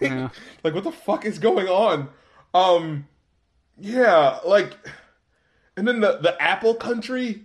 Yeah. 0.00 0.28
like, 0.64 0.74
what 0.74 0.84
the 0.84 0.92
fuck 0.92 1.24
is 1.24 1.38
going 1.38 1.66
on? 1.68 2.08
Um, 2.54 3.08
yeah, 3.78 4.38
like, 4.46 4.76
and 5.76 5.86
then 5.86 6.00
the 6.00 6.18
the 6.18 6.40
Apple 6.40 6.74
Country, 6.74 7.44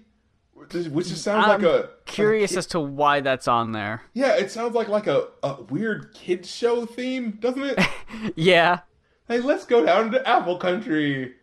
which 0.54 0.72
just 1.08 1.24
sounds 1.24 1.46
I'm 1.48 1.62
like 1.62 1.72
a 1.72 1.90
curious 2.06 2.56
as 2.56 2.66
to 2.68 2.80
why 2.80 3.22
that's 3.22 3.48
on 3.48 3.72
there 3.72 4.04
yeah, 4.14 4.36
it 4.36 4.52
sounds 4.52 4.76
like 4.76 4.88
like 4.88 5.08
a, 5.08 5.28
a 5.44 5.62
weird 5.64 6.14
kids 6.14 6.50
show 6.50 6.86
theme, 6.86 7.32
doesn't 7.42 7.64
it? 7.64 7.80
yeah 8.36 8.82
hey, 9.30 9.40
let's 9.40 9.66
go 9.66 9.86
down 9.86 10.12
to 10.12 10.28
Apple 10.28 10.58
Country. 10.58 11.36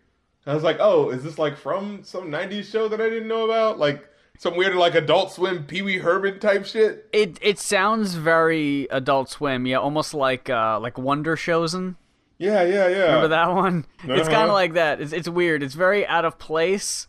I 0.47 0.55
was 0.55 0.63
like, 0.63 0.77
oh, 0.79 1.09
is 1.11 1.25
this 1.25 1.39
like 1.39 1.57
from 1.57 2.05
some 2.05 2.31
'90s 2.31 2.71
show 2.71 2.89
that 2.89 3.01
I 3.01 3.09
didn't 3.09 3.29
know 3.29 3.47
about? 3.47 3.79
Like 3.79 4.07
some 4.39 4.57
weird 4.57 4.75
like 4.75 4.95
Adult 4.95 5.33
Swim 5.33 5.65
Pee 5.65 5.83
Wee 5.83 5.99
Herman 5.99 6.39
type 6.39 6.67
shit. 6.67 7.09
It 7.13 7.39
it 7.41 7.59
sounds 7.59 8.15
very 8.15 8.87
Adult 8.91 9.31
Swim, 9.31 9.67
yeah, 9.67 9.79
almost 9.79 10.13
like 10.13 10.51
uh 10.51 10.79
like 10.79 10.99
Wonder 10.99 11.37
Showzen. 11.37 11.97
Yeah, 12.39 12.63
yeah, 12.65 12.89
yeah. 12.89 13.05
Remember 13.05 13.29
that 13.29 13.51
one? 13.53 13.87
It's 14.05 14.29
kind 14.29 14.35
Uh-huh. 14.35 14.47
of 14.49 14.53
like 14.53 14.75
that. 14.75 15.01
It's 15.01 15.13
it's 15.13 15.29
weird. 15.29 15.63
It's 15.63 15.75
very 15.75 16.07
out 16.07 16.25
of 16.25 16.39
place. 16.39 17.09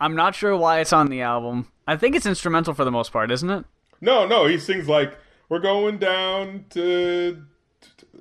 I'm 0.00 0.14
not 0.14 0.34
sure 0.34 0.54
why 0.56 0.80
it's 0.80 0.92
on 0.92 1.08
the 1.08 1.22
album. 1.22 1.68
I 1.86 1.96
think 1.96 2.14
it's 2.14 2.26
instrumental 2.26 2.74
for 2.74 2.84
the 2.84 2.90
most 2.90 3.12
part, 3.12 3.30
isn't 3.30 3.48
it? 3.48 3.64
No, 4.00 4.26
no, 4.26 4.46
he 4.46 4.58
sings 4.58 4.88
like 4.88 5.16
we're 5.48 5.60
going 5.60 5.96
down 5.98 6.66
to 6.70 7.42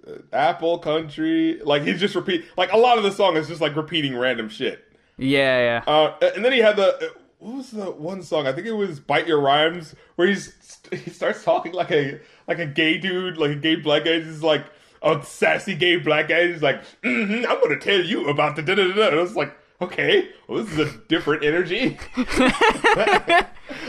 to 0.06 0.24
Apple 0.32 0.78
Country. 0.80 1.60
Like 1.64 1.84
he's 1.84 2.00
just 2.00 2.16
repeat 2.16 2.46
like 2.58 2.72
a 2.72 2.78
lot 2.78 2.98
of 2.98 3.04
the 3.04 3.12
song 3.12 3.36
is 3.36 3.48
just 3.50 3.60
like 3.60 3.76
repeating 3.76 4.16
random 4.18 4.48
shit. 4.50 4.82
Yeah, 5.18 5.82
yeah. 5.88 5.94
Uh, 5.94 6.16
and 6.36 6.46
then 6.46 6.54
he 6.54 6.60
had 6.60 6.78
the 6.78 7.12
what 7.40 7.56
was 7.56 7.72
the 7.72 7.92
one 7.92 8.22
song? 8.24 8.48
I 8.48 8.54
think 8.54 8.66
it 8.68 8.72
was 8.74 9.00
"Bite 9.02 9.28
Your 9.28 9.42
Rhymes," 9.42 9.94
where 10.16 10.28
he's 10.28 10.80
he 10.92 11.10
starts 11.10 11.44
talking 11.44 11.74
like 11.74 11.92
a 11.92 12.20
like 12.48 12.60
a 12.60 12.66
gay 12.66 12.98
dude, 12.98 13.38
like 13.38 13.52
a 13.52 13.56
gay 13.56 13.76
black 13.76 14.06
guy. 14.06 14.22
He's 14.22 14.42
like 14.44 14.66
a 15.02 15.24
sassy 15.24 15.76
gay 15.76 15.98
black 15.98 16.30
guy. 16.30 16.48
He's 16.48 16.62
like, 16.62 16.82
mm-hmm, 17.02 17.46
"I'm 17.50 17.62
gonna 17.62 17.80
tell 17.80 18.02
you 18.02 18.30
about 18.30 18.56
the 18.56 18.62
da 18.62 18.76
da 18.76 18.88
da." 18.88 18.94
da." 18.94 19.18
I 19.18 19.22
was 19.22 19.36
like, 19.36 19.56
"Okay, 19.82 20.30
well, 20.48 20.64
this 20.64 20.78
is 20.78 20.94
a 20.94 20.98
different 21.08 21.44
energy." 21.44 21.98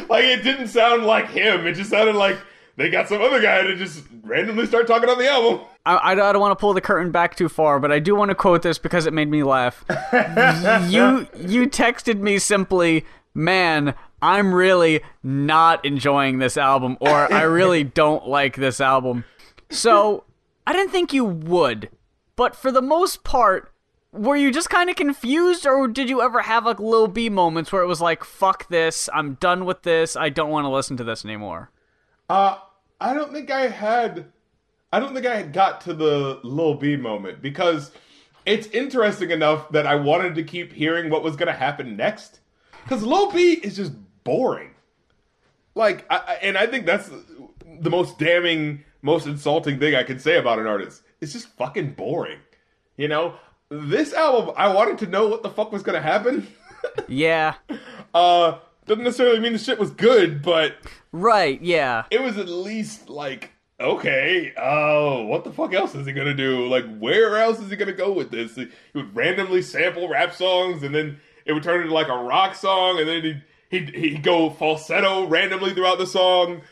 like 0.09 0.25
it 0.25 0.43
didn't 0.43 0.69
sound 0.69 1.05
like 1.05 1.31
him. 1.31 1.67
It 1.67 1.75
just 1.75 1.91
sounded 1.91 2.17
like 2.17 2.39
they 2.77 2.91
got 2.91 3.09
some 3.09 3.23
other 3.23 3.41
guy 3.41 3.63
to 3.63 3.75
just 3.75 4.05
randomly 4.23 4.67
start 4.67 4.87
talking 4.87 5.09
on 5.09 5.19
the 5.19 5.29
album. 5.29 5.67
I, 5.87 5.97
I, 5.97 6.11
I 6.13 6.33
don't 6.33 6.41
want 6.41 6.53
to 6.53 6.61
pull 6.61 6.75
the 6.75 6.81
curtain 6.81 7.11
back 7.11 7.35
too 7.35 7.49
far, 7.49 7.81
but 7.81 7.91
I 7.91 7.99
do 7.99 8.15
want 8.15 8.31
to 8.31 8.35
quote 8.35 8.63
this 8.63 8.79
because 8.79 9.07
it 9.07 9.13
made 9.13 9.31
me 9.31 9.43
laugh. 9.43 9.85
you 10.89 11.27
you 11.37 11.69
texted 11.69 12.21
me 12.21 12.39
simply, 12.39 13.05
"Man, 13.35 13.95
I'm 14.21 14.53
really 14.53 15.01
not 15.23 15.85
enjoying 15.85 16.39
this 16.39 16.57
album," 16.57 16.99
or 17.01 17.33
"I 17.33 17.43
really 17.43 17.83
don't 17.83 18.29
like 18.29 18.57
this 18.57 18.81
album." 18.81 19.25
So 19.71 20.25
I 20.67 20.73
didn't 20.73 20.91
think 20.93 21.13
you 21.13 21.25
would, 21.25 21.91
but 22.35 22.57
for 22.57 22.73
the 22.73 22.83
most 22.83 23.23
part, 23.25 23.73
were 24.13 24.37
you 24.37 24.51
just 24.51 24.71
kind 24.71 24.89
of 24.91 24.97
confused, 24.97 25.67
or 25.67 25.87
did 25.89 26.09
you 26.09 26.23
ever 26.23 26.41
have 26.43 26.65
like 26.67 26.81
Lil 26.81 27.07
B 27.07 27.29
moments 27.29 27.71
where 27.71 27.83
it 27.83 27.87
was 27.87 28.01
like, 28.01 28.25
"Fuck 28.25 28.69
this, 28.69 29.09
I'm 29.15 29.35
done 29.35 29.65
with 29.65 29.83
this, 29.83 30.17
I 30.17 30.29
don't 30.31 30.51
want 30.51 30.65
to 30.65 30.71
listen 30.71 30.97
to 30.97 31.05
this 31.05 31.25
anymore"? 31.25 31.71
Uh, 32.29 32.57
I 33.01 33.15
don't 33.15 33.33
think 33.33 33.51
I 33.51 33.69
had. 33.69 34.27
I 34.93 35.01
don't 35.01 35.13
think 35.15 35.27
I 35.27 35.37
had 35.37 35.53
got 35.53 35.81
to 35.83 35.93
the 35.95 36.41
Lil 36.43 36.75
B 36.75 36.97
moment 36.97 37.43
because 37.43 37.91
it's 38.47 38.69
interesting 38.69 39.31
enough 39.31 39.69
that 39.71 39.87
I 39.87 39.97
wanted 39.97 40.35
to 40.37 40.43
keep 40.45 40.73
hearing 40.73 41.11
what 41.11 41.23
was 41.23 41.37
going 41.37 41.49
to 41.49 41.53
happen 41.53 41.97
next. 41.97 42.41
Because 42.85 43.03
Lil 43.03 43.31
B 43.33 43.55
is 43.55 43.77
just 43.77 43.93
boring. 44.25 44.71
Like, 45.75 46.07
I- 46.09 46.39
and 46.41 46.57
I 46.57 46.67
think 46.67 46.87
that's 46.87 47.11
the 47.81 47.91
most 47.91 48.19
damning, 48.19 48.85
most 49.07 49.27
insulting 49.27 49.79
thing 49.79 49.95
I 49.95 50.03
could 50.03 50.21
say 50.21 50.37
about 50.37 50.59
an 50.59 50.67
artist. 50.67 51.03
It's 51.21 51.33
just 51.33 51.49
fucking 51.57 51.93
boring. 51.93 52.41
You 52.99 53.09
know, 53.09 53.37
this 53.71 54.13
album, 54.13 54.55
I 54.57 54.73
wanted 54.73 54.99
to 54.99 55.07
know 55.07 55.29
what 55.29 55.43
the 55.43 55.51
fuck 55.51 55.73
was 55.73 55.83
going 55.83 55.97
to 55.97 56.07
happen. 56.07 56.47
Yeah, 57.09 57.55
uh, 58.15 58.59
doesn't 58.87 59.03
necessarily 59.03 59.41
mean 59.41 59.53
the 59.53 59.59
shit 59.59 59.79
was 59.79 59.91
good, 59.91 60.41
but 60.41 60.77
right. 61.11 61.61
Yeah, 61.61 62.05
it 62.13 62.23
was 62.23 62.39
at 62.39 62.49
least 62.49 63.09
like 63.09 63.51
okay 63.81 64.55
oh 64.57 65.25
what 65.25 65.45
the 65.45 65.53
fuck 65.53 65.75
else 65.75 65.95
is 65.95 66.07
he 66.07 66.13
gonna 66.13 66.33
do 66.33 66.67
like 66.69 66.85
where 66.99 67.37
else 67.37 67.59
is 67.59 67.69
he 67.69 67.77
gonna 67.77 67.93
go 67.93 68.11
with 68.11 68.31
this 68.31 68.55
he 68.55 68.69
would 68.95 69.15
randomly 69.15 69.61
sample 69.61 70.09
rap 70.09 70.33
songs 70.33 70.83
and 70.83 70.95
then 70.95 71.21
it 71.45 71.53
would 71.53 71.63
turn 71.63 71.83
into 71.83 71.93
like 71.93 72.09
a 72.09 72.17
rock 72.17 72.55
song 72.55 72.99
and 72.99 73.07
then 73.07 73.23
he'd 73.23 73.43
he'd, 73.69 73.95
he'd 73.95 74.23
go 74.23 74.49
falsetto 74.49 75.27
randomly 75.27 75.75
throughout 75.75 75.99
the 75.99 76.07
song 76.07 76.63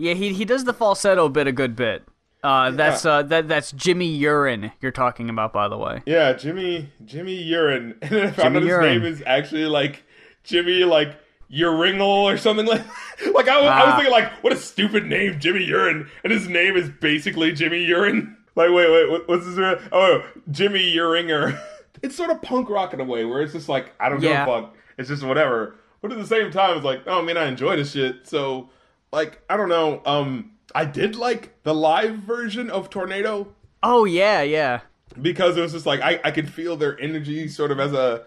yeah. 0.00 0.14
He 0.14 0.32
he 0.32 0.44
does 0.44 0.64
the 0.64 0.72
falsetto 0.72 1.28
bit 1.28 1.46
a 1.46 1.52
good 1.52 1.76
bit. 1.76 2.02
Uh, 2.42 2.70
that's 2.70 3.04
uh 3.04 3.22
that 3.24 3.48
that's 3.48 3.70
Jimmy 3.72 4.06
Urine 4.06 4.72
you're 4.80 4.90
talking 4.92 5.28
about, 5.28 5.52
by 5.52 5.68
the 5.68 5.76
way. 5.76 6.00
yeah 6.06 6.32
jimmy 6.32 6.88
jimmy 7.04 7.34
urine 7.34 7.94
and 8.02 8.10
then 8.10 8.26
i 8.28 8.30
found 8.30 8.54
Jimmy 8.54 8.56
out 8.56 8.62
his 8.62 8.68
Urine. 8.70 9.02
name 9.02 9.12
is 9.12 9.22
actually 9.26 9.66
like 9.66 10.02
jimmy 10.42 10.84
like 10.84 11.18
uringle 11.50 12.06
or 12.28 12.38
something 12.38 12.64
like 12.64 12.80
like 13.34 13.46
I, 13.48 13.60
was- 13.60 13.70
I 13.70 13.84
was 13.84 13.92
Ah. 13.92 13.96
thinking 13.96 14.12
like 14.12 14.32
what 14.42 14.54
a 14.54 14.56
stupid 14.56 15.04
name 15.04 15.38
jimmy 15.38 15.64
urine 15.64 16.08
and 16.24 16.32
his 16.32 16.48
name 16.48 16.76
is 16.78 16.88
basically 16.88 17.52
jimmy 17.52 17.84
urine 17.84 18.36
like 18.56 18.70
wait 18.70 18.90
wait 18.90 19.10
what, 19.10 19.28
what's 19.28 19.44
his 19.44 19.58
real 19.58 19.78
oh 19.92 20.24
jimmy 20.50 20.94
Euringer 20.96 21.60
it's 22.02 22.16
sort 22.16 22.30
of 22.30 22.40
punk 22.40 22.70
rock 22.70 22.94
in 22.94 23.00
a 23.00 23.04
way 23.04 23.26
where 23.26 23.42
it's 23.42 23.52
just 23.52 23.68
like 23.68 23.92
i 24.00 24.08
don't 24.08 24.22
Yeah. 24.22 24.46
give 24.46 24.54
a 24.54 24.60
fuck 24.62 24.74
it's 24.96 25.08
just 25.10 25.22
whatever 25.24 25.76
but 26.00 26.10
at 26.10 26.16
the 26.16 26.26
same 26.26 26.50
time 26.50 26.76
it's 26.76 26.86
like 26.86 27.02
oh 27.06 27.20
man 27.20 27.36
i 27.36 27.44
enjoy 27.46 27.76
this 27.76 27.92
shit 27.92 28.26
so 28.26 28.70
like 29.12 29.40
i 29.50 29.56
don't 29.56 29.68
know 29.68 30.00
um 30.06 30.52
i 30.74 30.84
did 30.84 31.16
like 31.16 31.62
the 31.64 31.74
live 31.74 32.16
version 32.18 32.70
of 32.70 32.90
tornado 32.90 33.52
Oh 33.82 34.04
yeah, 34.04 34.42
yeah. 34.42 34.80
because 35.22 35.56
it 35.56 35.62
was 35.62 35.72
just 35.72 35.86
like 35.86 36.00
I, 36.00 36.20
I 36.22 36.30
could 36.32 36.50
feel 36.52 36.76
their 36.76 37.00
energy 37.00 37.48
sort 37.48 37.70
of 37.70 37.80
as 37.80 37.92
a 37.94 38.24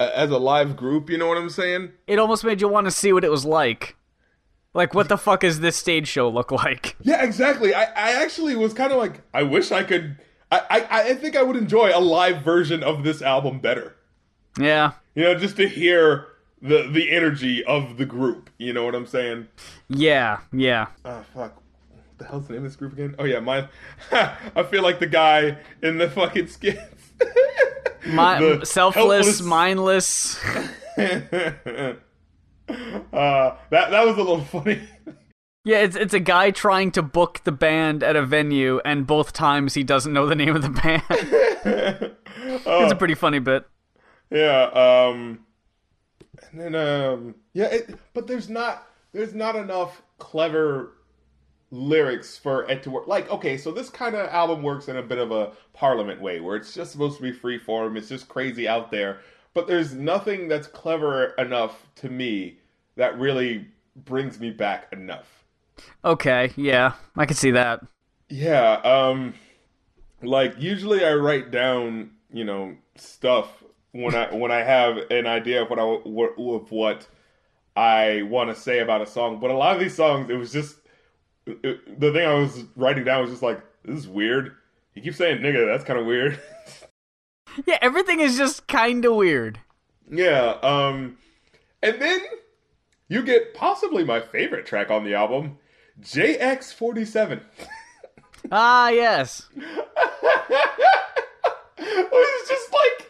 as 0.00 0.30
a 0.30 0.38
live 0.38 0.76
group 0.76 1.08
you 1.08 1.16
know 1.16 1.28
what 1.28 1.38
i'm 1.38 1.48
saying 1.48 1.92
It 2.08 2.18
almost 2.18 2.42
made 2.44 2.60
you 2.60 2.66
want 2.68 2.86
to 2.86 2.90
see 2.90 3.12
what 3.12 3.24
it 3.24 3.30
was 3.30 3.44
like. 3.44 3.94
Like, 4.74 4.92
what 4.92 5.08
the 5.08 5.16
fuck 5.16 5.42
is 5.42 5.60
this 5.60 5.74
stage 5.74 6.06
show 6.06 6.28
look 6.28 6.50
like? 6.52 6.96
yeah 7.02 7.22
exactly 7.24 7.72
i, 7.74 7.84
I 7.84 8.22
actually 8.22 8.56
was 8.56 8.74
kind 8.74 8.90
of 8.92 8.98
like 8.98 9.22
i 9.32 9.42
wish 9.44 9.70
i 9.72 9.82
could 9.84 10.18
I, 10.50 10.60
I 10.90 11.00
i 11.10 11.14
think 11.14 11.34
i 11.36 11.42
would 11.42 11.56
enjoy 11.56 11.92
a 11.96 12.00
live 12.00 12.42
version 12.42 12.82
of 12.82 13.02
this 13.04 13.22
album 13.22 13.60
better 13.60 13.96
Yeah, 14.58 14.92
you 15.14 15.22
know 15.22 15.34
just 15.36 15.56
to 15.58 15.68
hear 15.68 16.26
the 16.66 16.88
the 16.92 17.10
energy 17.10 17.64
of 17.64 17.96
the 17.96 18.04
group 18.06 18.50
you 18.58 18.72
know 18.72 18.84
what 18.84 18.94
i'm 18.94 19.06
saying 19.06 19.46
yeah, 19.88 20.38
yeah. 20.52 20.86
oh 21.04 21.24
fuck 21.34 21.56
what 21.90 22.02
the 22.18 22.24
hell's 22.26 22.46
the 22.46 22.52
name 22.54 22.64
of 22.64 22.70
this 22.70 22.76
group 22.76 22.92
again 22.92 23.14
oh 23.18 23.24
yeah 23.24 23.40
mine 23.40 23.68
i 24.12 24.62
feel 24.70 24.82
like 24.82 24.98
the 24.98 25.06
guy 25.06 25.56
in 25.82 25.98
the 25.98 26.08
fucking 26.10 26.46
skits 26.48 27.12
My, 28.06 28.38
The 28.58 28.64
selfless, 28.66 29.26
helpless- 29.26 29.42
mindless. 29.42 30.44
uh 30.98 31.94
that 33.70 33.90
that 33.90 34.04
was 34.06 34.14
a 34.16 34.18
little 34.22 34.40
funny 34.44 34.80
Yeah, 35.64 35.78
it's 35.78 35.96
it's 35.96 36.14
a 36.14 36.20
guy 36.20 36.52
trying 36.52 36.92
to 36.92 37.02
book 37.02 37.40
the 37.44 37.50
band 37.52 38.02
at 38.04 38.14
a 38.14 38.24
venue, 38.24 38.80
and 38.84 39.04
both 39.06 39.32
times 39.32 39.74
he 39.74 39.82
doesn't 39.82 40.12
know 40.12 40.26
the 40.26 40.36
name 40.36 40.54
of 40.54 40.62
the 40.62 40.70
band. 40.70 41.02
it's 41.10 42.92
a 42.92 42.96
pretty 42.96 43.14
funny 43.16 43.40
bit. 43.40 43.66
Yeah, 44.30 44.62
um 44.72 45.40
and 46.52 46.60
then 46.60 46.74
um 46.74 47.34
yeah, 47.52 47.66
it, 47.66 47.98
but 48.14 48.26
there's 48.26 48.48
not 48.48 48.86
there's 49.12 49.34
not 49.34 49.56
enough 49.56 50.02
clever 50.18 50.92
lyrics 51.70 52.38
for 52.38 52.64
it 52.70 52.82
to 52.84 52.90
work. 52.90 53.06
Like, 53.06 53.30
okay, 53.30 53.56
so 53.56 53.72
this 53.72 53.90
kind 53.90 54.14
of 54.14 54.28
album 54.28 54.62
works 54.62 54.88
in 54.88 54.96
a 54.96 55.02
bit 55.02 55.18
of 55.18 55.32
a 55.32 55.52
parliament 55.72 56.20
way 56.20 56.40
where 56.40 56.56
it's 56.56 56.74
just 56.74 56.92
supposed 56.92 57.16
to 57.16 57.22
be 57.22 57.32
free 57.32 57.58
form, 57.58 57.96
it's 57.96 58.08
just 58.08 58.28
crazy 58.28 58.68
out 58.68 58.90
there, 58.90 59.20
but 59.54 59.66
there's 59.66 59.94
nothing 59.94 60.48
that's 60.48 60.68
clever 60.68 61.34
enough 61.38 61.86
to 61.96 62.08
me 62.08 62.58
that 62.96 63.18
really 63.18 63.66
brings 63.96 64.38
me 64.38 64.50
back 64.50 64.88
enough. 64.92 65.44
Okay, 66.04 66.52
yeah, 66.56 66.92
I 67.16 67.26
can 67.26 67.36
see 67.36 67.50
that. 67.52 67.80
Yeah, 68.28 68.72
um 68.82 69.34
like 70.22 70.54
usually 70.58 71.04
I 71.04 71.14
write 71.14 71.50
down, 71.50 72.10
you 72.32 72.44
know, 72.44 72.76
stuff 72.96 73.62
when 74.02 74.14
I 74.14 74.34
when 74.34 74.50
I 74.50 74.62
have 74.62 74.96
an 75.10 75.26
idea 75.26 75.62
of 75.62 75.70
what 75.70 75.78
I 75.78 75.82
of 75.82 76.70
what 76.70 77.06
I 77.76 78.22
want 78.22 78.54
to 78.54 78.60
say 78.60 78.78
about 78.80 79.02
a 79.02 79.06
song, 79.06 79.38
but 79.40 79.50
a 79.50 79.54
lot 79.54 79.74
of 79.74 79.80
these 79.80 79.94
songs 79.94 80.28
it 80.30 80.36
was 80.36 80.52
just 80.52 80.76
it, 81.46 82.00
the 82.00 82.12
thing 82.12 82.26
I 82.26 82.34
was 82.34 82.64
writing 82.76 83.04
down 83.04 83.22
was 83.22 83.30
just 83.30 83.42
like 83.42 83.62
this 83.84 83.98
is 84.00 84.08
weird. 84.08 84.52
You 84.94 85.02
keep 85.02 85.14
saying 85.14 85.38
nigga, 85.38 85.66
that's 85.66 85.84
kind 85.84 85.98
of 85.98 86.06
weird. 86.06 86.38
Yeah, 87.64 87.78
everything 87.80 88.20
is 88.20 88.36
just 88.36 88.66
kind 88.66 89.02
of 89.06 89.14
weird. 89.14 89.58
yeah, 90.10 90.58
um 90.62 91.16
and 91.82 92.02
then 92.02 92.20
you 93.08 93.22
get 93.22 93.54
possibly 93.54 94.04
my 94.04 94.20
favorite 94.20 94.66
track 94.66 94.90
on 94.90 95.04
the 95.04 95.14
album, 95.14 95.58
JX47. 96.00 97.40
Ah, 98.52 98.90
yes. 98.90 99.48
it 99.56 99.66
was 102.12 102.48
just 102.48 102.72
like 102.72 103.05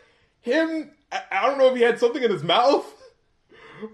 him. 0.47 0.91
I, 1.13 1.47
don't 1.47 1.59
know 1.59 1.69
if 1.71 1.77
he 1.77 1.83
had 1.83 1.99
something 2.01 2.23
in 2.23 2.31
his 2.31 2.43
mouth, 2.43 2.85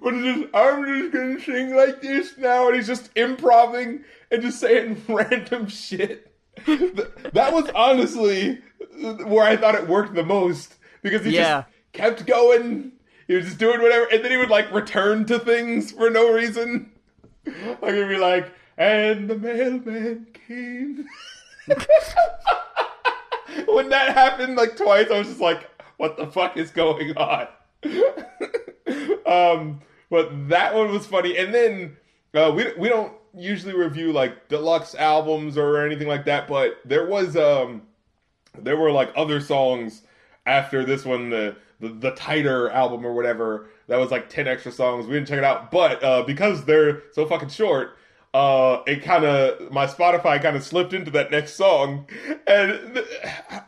but 0.03 0.15
it's 0.15 0.25
just 0.41 0.55
I'm 0.55 0.85
just 0.87 1.13
gonna 1.13 1.41
sing 1.41 1.75
like 1.75 2.01
this 2.01 2.39
now, 2.39 2.69
and 2.69 2.77
he's 2.77 2.87
just 2.87 3.11
improvising 3.17 4.05
and 4.31 4.43
just 4.43 4.61
saying 4.61 5.03
random 5.09 5.67
shit. 5.69 6.33
That 6.67 7.51
was 7.53 7.69
honestly 7.75 8.61
where 9.27 9.45
I 9.45 9.57
thought 9.57 9.75
it 9.75 9.89
worked 9.89 10.15
the 10.15 10.23
most 10.25 10.75
because 11.03 11.25
he 11.25 11.33
Yeah. 11.35 11.63
just 11.63 11.69
kept 11.93 12.27
going. 12.27 12.93
He 13.27 13.35
was 13.35 13.45
just 13.47 13.59
doing 13.59 13.81
whatever, 13.81 14.07
and 14.13 14.23
then 14.25 14.31
he 14.31 14.37
would 14.37 14.51
like 14.51 14.73
return 14.73 15.25
to 15.27 15.39
things 15.39 15.93
for 15.93 16.11
no 16.11 16.33
reason. 16.33 16.91
Like 17.83 17.95
he'd 17.95 18.09
be 18.09 18.19
like, 18.19 18.53
"And 18.79 19.29
the 19.29 19.37
mailman 19.37 20.29
came." 20.47 21.07
when 23.67 23.89
that 23.91 24.15
happened 24.15 24.57
like 24.57 24.77
twice, 24.77 25.09
I 25.11 25.19
was 25.19 25.27
just 25.29 25.41
like, 25.41 25.69
"What 26.03 26.17
the 26.17 26.27
fuck 26.27 26.57
is 26.57 26.73
going 26.73 27.17
on?" 27.17 27.47
um, 29.25 29.81
but 30.11 30.49
that 30.49 30.75
one 30.75 30.91
was 30.91 31.07
funny, 31.07 31.39
and 31.39 31.55
then 31.55 31.97
uh, 32.35 32.53
we 32.55 32.73
we 32.77 32.89
don't 32.89 33.13
usually 33.33 33.73
review 33.73 34.13
like 34.13 34.49
deluxe 34.49 34.97
albums 34.97 35.57
or 35.57 35.87
anything 35.87 36.09
like 36.09 36.25
that, 36.25 36.49
but 36.49 36.81
there 36.85 37.07
was 37.07 37.37
um 37.37 37.83
there 38.59 38.77
were 38.77 38.91
like 38.91 39.13
other 39.15 39.41
songs 39.41 40.03
after 40.45 40.85
this 40.85 41.05
one, 41.05 41.31
the 41.31 41.55
the, 41.79 41.91
the 41.91 42.11
tighter 42.13 42.69
album 42.71 43.07
or 43.07 43.15
whatever. 43.15 43.69
That 43.87 43.99
was 43.99 44.11
like 44.11 44.29
ten 44.29 44.49
extra 44.49 44.73
songs. 44.73 45.07
We 45.07 45.13
didn't 45.15 45.29
check 45.29 45.39
it 45.39 45.45
out, 45.45 45.71
but 45.71 46.03
uh, 46.03 46.23
because 46.25 46.65
they're 46.65 47.03
so 47.13 47.27
fucking 47.27 47.51
short, 47.51 47.97
uh, 48.35 48.83
it 48.87 49.03
kind 49.03 49.25
of 49.25 49.71
my 49.71 49.87
Spotify 49.87 50.43
kind 50.43 50.57
of 50.57 50.65
slipped 50.65 50.95
into 50.95 51.13
that 51.13 51.31
next 51.31 51.55
song, 51.55 52.07
and 52.47 52.95
th- 52.95 53.07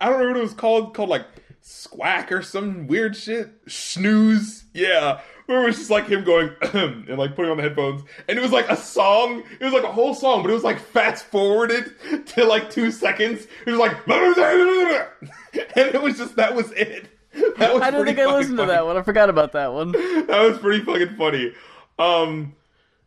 I 0.01 0.09
don't 0.09 0.21
know 0.21 0.29
what 0.29 0.37
it 0.37 0.43
was 0.43 0.55
called. 0.55 0.95
Called 0.95 1.09
like 1.09 1.27
Squack 1.65 2.31
or 2.31 2.43
some 2.43 2.87
weird 2.87 3.17
shit. 3.17 3.51
Snooze, 3.67 4.65
yeah. 4.75 5.21
Where 5.47 5.63
it 5.63 5.67
was 5.67 5.77
just 5.79 5.91
like 5.91 6.07
him 6.07 6.23
going 6.23 6.51
and 6.75 7.19
like 7.19 7.35
putting 7.35 7.51
on 7.51 7.57
the 7.57 7.63
headphones, 7.63 8.03
and 8.29 8.39
it 8.39 8.43
was 8.43 8.53
like 8.53 8.69
a 8.69 8.77
song. 8.77 9.43
It 9.61 9.65
was 9.65 9.73
like 9.73 9.83
a 9.83 9.93
whole 9.93 10.15
song, 10.15 10.43
but 10.43 10.51
it 10.51 10.55
was 10.55 10.63
like 10.63 10.79
fast 10.79 11.25
forwarded 11.27 11.95
to 12.27 12.45
like 12.45 12.71
two 12.71 12.91
seconds. 12.91 13.47
It 13.67 13.71
was 13.71 13.79
like, 13.79 13.97
and 14.07 15.95
it 15.95 16.03
was 16.03 16.19
just 16.19 16.37
that 16.37 16.55
was 16.55 16.71
it. 16.73 17.09
That 17.59 17.75
was 17.75 17.83
I 17.83 17.91
don't 17.91 18.05
think 18.07 18.21
I 18.21 18.27
listened 18.33 18.59
to 18.59 18.67
that 18.67 18.87
one. 18.87 18.97
I 18.97 19.03
forgot 19.03 19.29
about 19.29 19.53
that 19.53 19.73
one. 19.73 19.91
that 19.93 20.29
was 20.29 20.59
pretty 20.59 20.85
fucking 20.85 21.17
funny. 21.17 21.53
Um, 21.99 22.55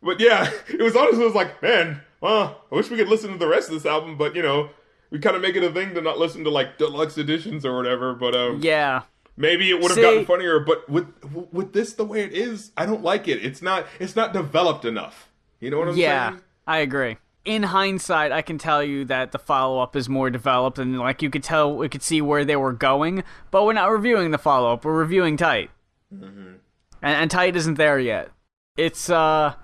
but 0.02 0.20
yeah, 0.20 0.50
it 0.68 0.82
was 0.82 0.94
honestly, 0.96 1.22
it 1.22 1.26
was 1.26 1.34
like, 1.34 1.62
man, 1.62 2.02
well, 2.20 2.62
I 2.70 2.74
wish 2.74 2.90
we 2.90 2.98
could 2.98 3.08
listen 3.08 3.32
to 3.32 3.38
the 3.38 3.46
rest 3.46 3.68
of 3.68 3.74
this 3.74 3.86
album, 3.86 4.18
but 4.18 4.34
you 4.36 4.42
know, 4.42 4.68
we 5.10 5.18
kind 5.18 5.36
of 5.36 5.42
make 5.42 5.56
it 5.56 5.62
a 5.64 5.70
thing 5.70 5.94
to 5.94 6.00
not 6.00 6.18
listen 6.18 6.44
to 6.44 6.50
like 6.50 6.78
deluxe 6.78 7.16
editions 7.18 7.64
or 7.64 7.76
whatever. 7.76 8.14
But 8.14 8.34
um, 8.34 8.60
Yeah. 8.62 9.02
maybe 9.36 9.70
it 9.70 9.80
would 9.80 9.90
have 9.90 10.00
gotten 10.00 10.24
funnier. 10.26 10.60
But 10.60 10.88
with 10.88 11.06
with 11.52 11.72
this 11.72 11.92
the 11.94 12.04
way 12.04 12.20
it 12.22 12.32
is, 12.32 12.72
I 12.76 12.86
don't 12.86 13.02
like 13.02 13.28
it. 13.28 13.44
It's 13.44 13.62
not 13.62 13.86
it's 13.98 14.16
not 14.16 14.32
developed 14.32 14.84
enough. 14.84 15.28
You 15.60 15.70
know 15.70 15.78
what 15.78 15.88
I'm 15.88 15.96
Yeah, 15.96 16.30
saying? 16.30 16.42
I 16.66 16.78
agree. 16.78 17.16
in 17.44 17.62
hindsight, 17.62 18.30
I 18.30 18.42
can 18.42 18.58
tell 18.58 18.82
you 18.82 19.06
that 19.06 19.32
the 19.32 19.38
follow 19.38 19.80
up 19.80 19.96
is 19.96 20.06
more 20.08 20.28
developed, 20.28 20.78
and 20.78 20.98
like 20.98 21.22
you 21.22 21.30
could 21.30 21.42
tell, 21.42 21.74
we 21.74 21.88
could 21.88 22.02
see 22.02 22.20
where 22.20 22.44
they 22.44 22.56
were 22.56 22.74
going. 22.74 23.24
But 23.50 23.64
we're 23.64 23.72
not 23.72 23.90
reviewing 23.90 24.30
the 24.32 24.38
follow 24.38 24.72
up; 24.74 24.84
we're 24.84 24.98
reviewing 24.98 25.36
Tight, 25.38 25.70
and, 26.10 26.58
and 27.02 27.30
Tight 27.30 27.56
isn't 27.56 27.74
there 27.74 27.98
yet. 27.98 28.30
It's 28.76 29.08
uh, 29.08 29.54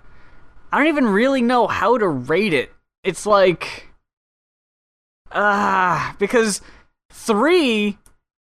I 0.73 0.79
don't 0.79 0.87
even 0.89 1.07
really 1.09 1.43
know 1.43 1.67
how 1.67 1.99
to 1.99 2.09
rate 2.09 2.55
it. 2.55 2.73
It's 3.03 3.27
like, 3.27 3.89
ah, 5.35 6.15
because 6.19 6.61
three 7.11 7.99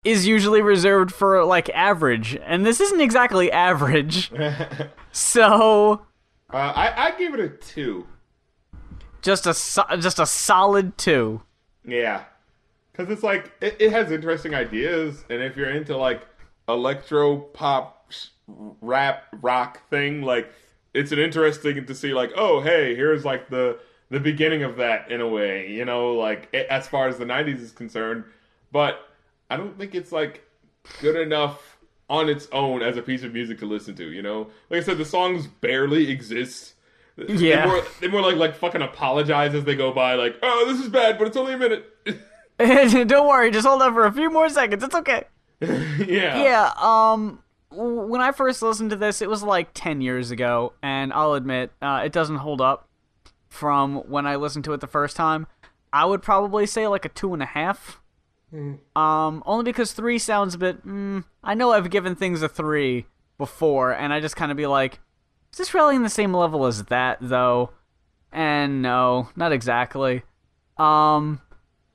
is 0.03 0.27
usually 0.27 0.61
reserved 0.61 1.13
for 1.13 1.43
like 1.45 1.69
average, 1.69 2.37
and 2.45 2.65
this 2.65 2.79
isn't 2.81 3.01
exactly 3.01 3.51
average. 3.51 4.31
so 5.11 6.01
Uh, 6.51 6.57
I 6.57 7.07
I 7.07 7.11
give 7.17 7.33
it 7.33 7.39
a 7.39 7.49
two. 7.49 8.05
just 9.21 9.45
a 9.47 9.53
so- 9.53 9.85
just 9.99 10.19
a 10.19 10.25
solid 10.25 10.97
two. 10.97 11.41
Yeah, 11.85 12.23
because 12.91 13.09
it's 13.11 13.23
like 13.23 13.51
it, 13.61 13.77
it 13.79 13.91
has 13.91 14.11
interesting 14.11 14.53
ideas, 14.53 15.23
and 15.29 15.41
if 15.41 15.55
you're 15.57 15.69
into 15.71 15.95
like 15.97 16.21
electro 16.67 17.37
pop 17.37 18.11
rap 18.47 19.23
rock 19.41 19.89
thing, 19.89 20.21
like 20.21 20.51
it's 20.93 21.11
an 21.11 21.19
interesting 21.19 21.85
to 21.85 21.95
see 21.95 22.13
like 22.13 22.31
oh 22.35 22.59
hey 22.61 22.93
here's 22.95 23.25
like 23.25 23.49
the 23.49 23.79
the 24.13 24.19
beginning 24.19 24.61
of 24.61 24.77
that 24.77 25.09
in 25.09 25.21
a 25.21 25.27
way, 25.27 25.71
you 25.71 25.85
know, 25.85 26.13
like 26.13 26.53
as 26.53 26.87
far 26.87 27.07
as 27.07 27.17
the 27.17 27.25
'90s 27.25 27.59
is 27.59 27.71
concerned, 27.71 28.23
but 28.71 29.09
I 29.49 29.57
don't 29.57 29.75
think 29.75 29.95
it's 29.95 30.11
like 30.11 30.47
good 31.01 31.15
enough 31.15 31.79
on 32.11 32.29
its 32.29 32.47
own 32.51 32.83
as 32.83 32.95
a 32.95 33.01
piece 33.01 33.23
of 33.23 33.33
music 33.33 33.57
to 33.59 33.65
listen 33.65 33.95
to. 33.95 34.11
You 34.11 34.21
know, 34.21 34.51
like 34.69 34.81
I 34.81 34.83
said, 34.83 34.99
the 34.99 35.05
songs 35.05 35.47
barely 35.47 36.11
exist. 36.11 36.75
Yeah. 37.17 37.65
they 37.65 37.65
more, 37.67 37.83
they 38.01 38.07
more 38.07 38.21
like 38.21 38.35
like 38.35 38.55
fucking 38.55 38.83
apologize 38.83 39.55
as 39.55 39.63
they 39.63 39.75
go 39.75 39.91
by, 39.91 40.13
like 40.13 40.37
oh 40.43 40.71
this 40.71 40.79
is 40.79 40.89
bad, 40.89 41.17
but 41.17 41.25
it's 41.25 41.37
only 41.37 41.53
a 41.53 41.57
minute. 41.57 41.85
Don't 43.07 43.27
worry, 43.27 43.49
just 43.49 43.65
hold 43.65 43.81
on 43.81 43.95
for 43.95 44.05
a 44.05 44.11
few 44.11 44.29
more 44.29 44.47
seconds. 44.47 44.83
It's 44.83 44.95
okay. 44.95 45.23
yeah. 45.59 46.43
Yeah, 46.43 46.71
um 46.77 47.39
when 47.71 48.21
I 48.21 48.31
first 48.31 48.61
listened 48.61 48.91
to 48.91 48.95
this, 48.95 49.23
it 49.23 49.29
was 49.29 49.41
like 49.41 49.69
10 49.73 50.01
years 50.01 50.29
ago, 50.29 50.73
and 50.83 51.11
I'll 51.11 51.33
admit, 51.33 51.71
uh, 51.81 52.03
it 52.05 52.11
doesn't 52.11 52.35
hold 52.35 52.61
up 52.61 52.87
from 53.53 53.97
when 54.09 54.25
I 54.25 54.35
listened 54.35 54.65
to 54.65 54.73
it 54.73 54.81
the 54.81 54.87
first 54.87 55.15
time. 55.15 55.45
I 55.93 56.05
would 56.05 56.23
probably 56.23 56.65
say 56.65 56.87
like 56.87 57.05
a 57.05 57.09
two 57.09 57.33
and 57.33 57.43
a 57.43 57.47
half. 57.47 58.01
Um, 58.95 59.43
only 59.45 59.63
because 59.63 59.93
three 59.93 60.17
sounds 60.19 60.55
a 60.55 60.57
bit. 60.57 60.85
Mm, 60.85 61.23
I 61.43 61.53
know 61.53 61.71
I've 61.71 61.89
given 61.89 62.15
things 62.15 62.41
a 62.41 62.49
three 62.49 63.05
before, 63.37 63.91
and 63.91 64.11
I 64.11 64.19
just 64.19 64.35
kind 64.35 64.51
of 64.51 64.57
be 64.57 64.67
like, 64.67 64.99
is 65.51 65.59
this 65.59 65.73
really 65.73 65.95
in 65.95 66.03
the 66.03 66.09
same 66.09 66.33
level 66.33 66.65
as 66.65 66.85
that, 66.85 67.19
though? 67.21 67.71
And 68.31 68.81
no, 68.81 69.29
not 69.35 69.51
exactly. 69.51 70.23
Um, 70.77 71.39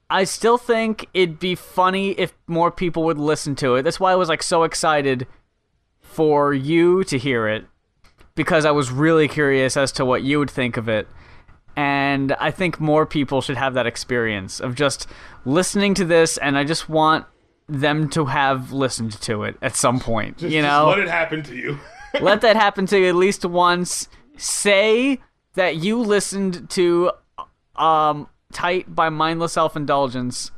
I 0.08 0.24
still 0.24 0.58
think 0.58 1.06
it'd 1.12 1.40
be 1.40 1.56
funny 1.56 2.12
if 2.12 2.32
more 2.46 2.70
people 2.70 3.02
would 3.04 3.18
listen 3.18 3.56
to 3.56 3.74
it. 3.74 3.82
That's 3.82 4.00
why 4.00 4.12
I 4.12 4.16
was 4.16 4.28
like 4.28 4.42
so 4.42 4.62
excited 4.62 5.26
for 6.00 6.54
you 6.54 7.02
to 7.04 7.18
hear 7.18 7.48
it 7.48 7.64
because 8.36 8.64
I 8.64 8.70
was 8.70 8.92
really 8.92 9.26
curious 9.26 9.76
as 9.76 9.90
to 9.92 10.04
what 10.04 10.22
you 10.22 10.38
would 10.38 10.50
think 10.50 10.76
of 10.76 10.88
it. 10.88 11.08
And 11.78 12.32
I 12.40 12.50
think 12.50 12.80
more 12.80 13.06
people 13.06 13.40
should 13.40 13.56
have 13.56 13.74
that 13.74 13.86
experience 13.86 14.58
of 14.58 14.74
just 14.74 15.06
listening 15.44 15.94
to 15.94 16.04
this 16.04 16.36
and 16.36 16.58
I 16.58 16.64
just 16.64 16.88
want 16.88 17.24
them 17.68 18.08
to 18.10 18.24
have 18.24 18.72
listened 18.72 19.12
to 19.20 19.44
it 19.44 19.56
at 19.62 19.76
some 19.76 20.00
point, 20.00 20.38
Just, 20.38 20.52
you 20.52 20.60
just 20.60 20.68
know? 20.68 20.88
let 20.88 20.98
it 20.98 21.08
happen 21.08 21.44
to 21.44 21.54
you. 21.54 21.78
let 22.20 22.40
that 22.40 22.56
happen 22.56 22.86
to 22.86 22.98
you 22.98 23.06
at 23.06 23.14
least 23.14 23.44
once. 23.44 24.08
Say 24.36 25.20
that 25.54 25.76
you 25.76 26.00
listened 26.00 26.68
to 26.70 27.12
um 27.76 28.28
Tight 28.52 28.92
by 28.92 29.08
Mindless 29.08 29.52
Self 29.52 29.76
Indulgence 29.76 30.50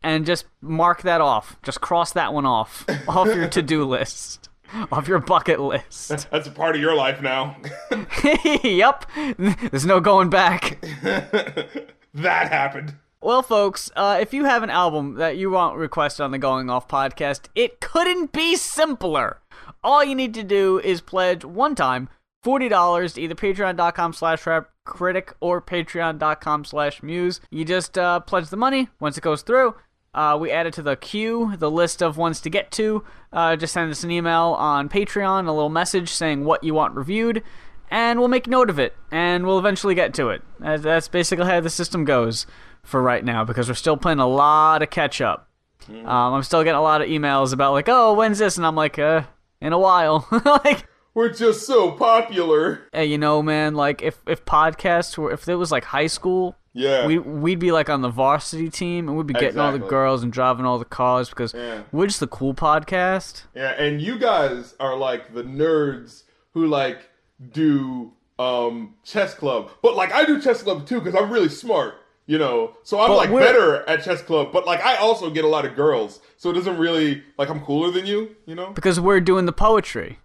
and 0.00 0.24
just 0.24 0.44
mark 0.60 1.02
that 1.02 1.20
off. 1.20 1.56
Just 1.64 1.80
cross 1.80 2.12
that 2.12 2.32
one 2.32 2.46
off 2.46 2.84
off 3.08 3.26
your 3.26 3.48
to-do 3.48 3.84
list. 3.84 4.48
Off 4.92 5.08
your 5.08 5.18
bucket 5.18 5.60
list. 5.60 6.08
That's 6.30 6.46
a 6.46 6.50
part 6.50 6.74
of 6.74 6.80
your 6.80 6.94
life 6.94 7.20
now. 7.22 7.56
yep. 8.62 9.06
There's 9.38 9.86
no 9.86 10.00
going 10.00 10.30
back. 10.30 10.80
that 11.02 12.48
happened. 12.50 12.94
Well, 13.20 13.42
folks, 13.42 13.90
uh, 13.96 14.18
if 14.20 14.32
you 14.32 14.44
have 14.44 14.62
an 14.62 14.70
album 14.70 15.14
that 15.14 15.36
you 15.36 15.50
want 15.50 15.76
requested 15.76 16.22
on 16.22 16.30
the 16.30 16.38
Going 16.38 16.70
Off 16.70 16.86
podcast, 16.86 17.48
it 17.54 17.80
couldn't 17.80 18.32
be 18.32 18.56
simpler. 18.56 19.40
All 19.82 20.04
you 20.04 20.14
need 20.14 20.34
to 20.34 20.44
do 20.44 20.78
is 20.80 21.00
pledge 21.00 21.44
one 21.44 21.74
time 21.74 22.08
$40 22.44 23.14
to 23.14 23.20
either 23.20 23.34
patreon.com 23.34 24.12
slash 24.12 24.46
rap 24.46 24.68
critic 24.84 25.34
or 25.40 25.60
patreon.com 25.60 26.64
slash 26.64 27.02
muse. 27.02 27.40
You 27.50 27.64
just 27.64 27.98
uh, 27.98 28.20
pledge 28.20 28.50
the 28.50 28.56
money. 28.56 28.88
Once 29.00 29.18
it 29.18 29.22
goes 29.22 29.42
through, 29.42 29.74
uh, 30.16 30.36
we 30.36 30.50
add 30.50 30.66
it 30.66 30.74
to 30.74 30.82
the 30.82 30.96
queue, 30.96 31.54
the 31.58 31.70
list 31.70 32.02
of 32.02 32.16
ones 32.16 32.40
to 32.40 32.50
get 32.50 32.70
to. 32.72 33.04
Uh, 33.32 33.54
just 33.54 33.74
send 33.74 33.90
us 33.90 34.02
an 34.02 34.10
email 34.10 34.56
on 34.58 34.88
Patreon, 34.88 35.46
a 35.46 35.52
little 35.52 35.68
message 35.68 36.08
saying 36.08 36.44
what 36.44 36.64
you 36.64 36.74
want 36.74 36.96
reviewed, 36.96 37.42
and 37.90 38.18
we'll 38.18 38.28
make 38.28 38.46
note 38.46 38.70
of 38.70 38.78
it, 38.78 38.94
and 39.12 39.46
we'll 39.46 39.58
eventually 39.58 39.94
get 39.94 40.14
to 40.14 40.30
it. 40.30 40.42
That's 40.58 41.08
basically 41.08 41.46
how 41.46 41.60
the 41.60 41.70
system 41.70 42.04
goes 42.04 42.46
for 42.82 43.02
right 43.02 43.24
now 43.24 43.44
because 43.44 43.68
we're 43.68 43.74
still 43.74 43.96
playing 43.96 44.18
a 44.18 44.26
lot 44.26 44.82
of 44.82 44.90
catch 44.90 45.20
up. 45.20 45.48
Um, 45.88 46.06
I'm 46.06 46.42
still 46.42 46.64
getting 46.64 46.78
a 46.78 46.82
lot 46.82 47.00
of 47.02 47.08
emails 47.08 47.52
about 47.52 47.72
like, 47.72 47.88
oh, 47.88 48.14
when's 48.14 48.38
this? 48.38 48.56
And 48.56 48.66
I'm 48.66 48.74
like, 48.74 48.98
uh, 48.98 49.22
in 49.60 49.72
a 49.72 49.78
while. 49.78 50.26
like, 50.44 50.88
We're 51.14 51.28
just 51.32 51.66
so 51.66 51.92
popular. 51.92 52.88
hey, 52.92 53.06
you 53.06 53.18
know, 53.18 53.42
man, 53.42 53.74
like 53.74 54.02
if 54.02 54.18
if 54.26 54.44
podcasts 54.44 55.16
were 55.16 55.30
if 55.32 55.48
it 55.48 55.54
was 55.54 55.70
like 55.70 55.84
high 55.84 56.08
school, 56.08 56.56
Yeah. 56.76 57.06
we 57.06 57.18
we'd 57.18 57.58
be 57.58 57.72
like 57.72 57.88
on 57.88 58.02
the 58.02 58.08
varsity 58.10 58.68
team 58.68 59.08
and 59.08 59.16
we'd 59.16 59.26
be 59.26 59.34
getting 59.34 59.58
all 59.58 59.72
the 59.72 59.78
girls 59.78 60.22
and 60.22 60.30
driving 60.32 60.66
all 60.66 60.78
the 60.78 60.84
cars 60.84 61.28
because 61.30 61.54
Yeah. 61.54 61.82
we're 61.90 62.06
just 62.06 62.20
the 62.20 62.26
cool 62.26 62.52
podcast. 62.54 63.44
Yeah, 63.54 63.70
and 63.70 64.00
you 64.00 64.18
guys 64.18 64.74
are 64.78 64.94
like 64.96 65.32
the 65.34 65.42
nerds 65.42 66.24
who 66.52 66.66
like 66.66 67.08
do 67.52 68.12
um 68.38 68.94
chess 69.04 69.34
club. 69.34 69.70
But 69.82 69.96
like 69.96 70.12
I 70.12 70.24
do 70.24 70.40
chess 70.40 70.62
club 70.62 70.86
too 70.86 71.00
because 71.00 71.14
I'm 71.14 71.30
really 71.30 71.48
smart, 71.48 71.94
you 72.26 72.38
know. 72.38 72.76
So 72.82 73.00
I'm 73.00 73.08
But 73.08 73.16
like 73.16 73.30
better 73.30 73.88
at 73.88 74.04
chess 74.04 74.22
club, 74.22 74.52
but 74.52 74.66
like 74.66 74.80
I 74.84 74.96
also 74.96 75.30
get 75.30 75.44
a 75.44 75.48
lot 75.48 75.64
of 75.64 75.74
girls. 75.74 76.20
So 76.36 76.50
it 76.50 76.54
doesn't 76.54 76.76
really 76.76 77.22
like 77.38 77.48
I'm 77.48 77.60
cooler 77.64 77.90
than 77.90 78.04
you, 78.06 78.36
you 78.44 78.54
know? 78.54 78.70
Because 78.70 79.00
we're 79.00 79.20
doing 79.20 79.46
the 79.46 79.52
poetry. 79.52 80.18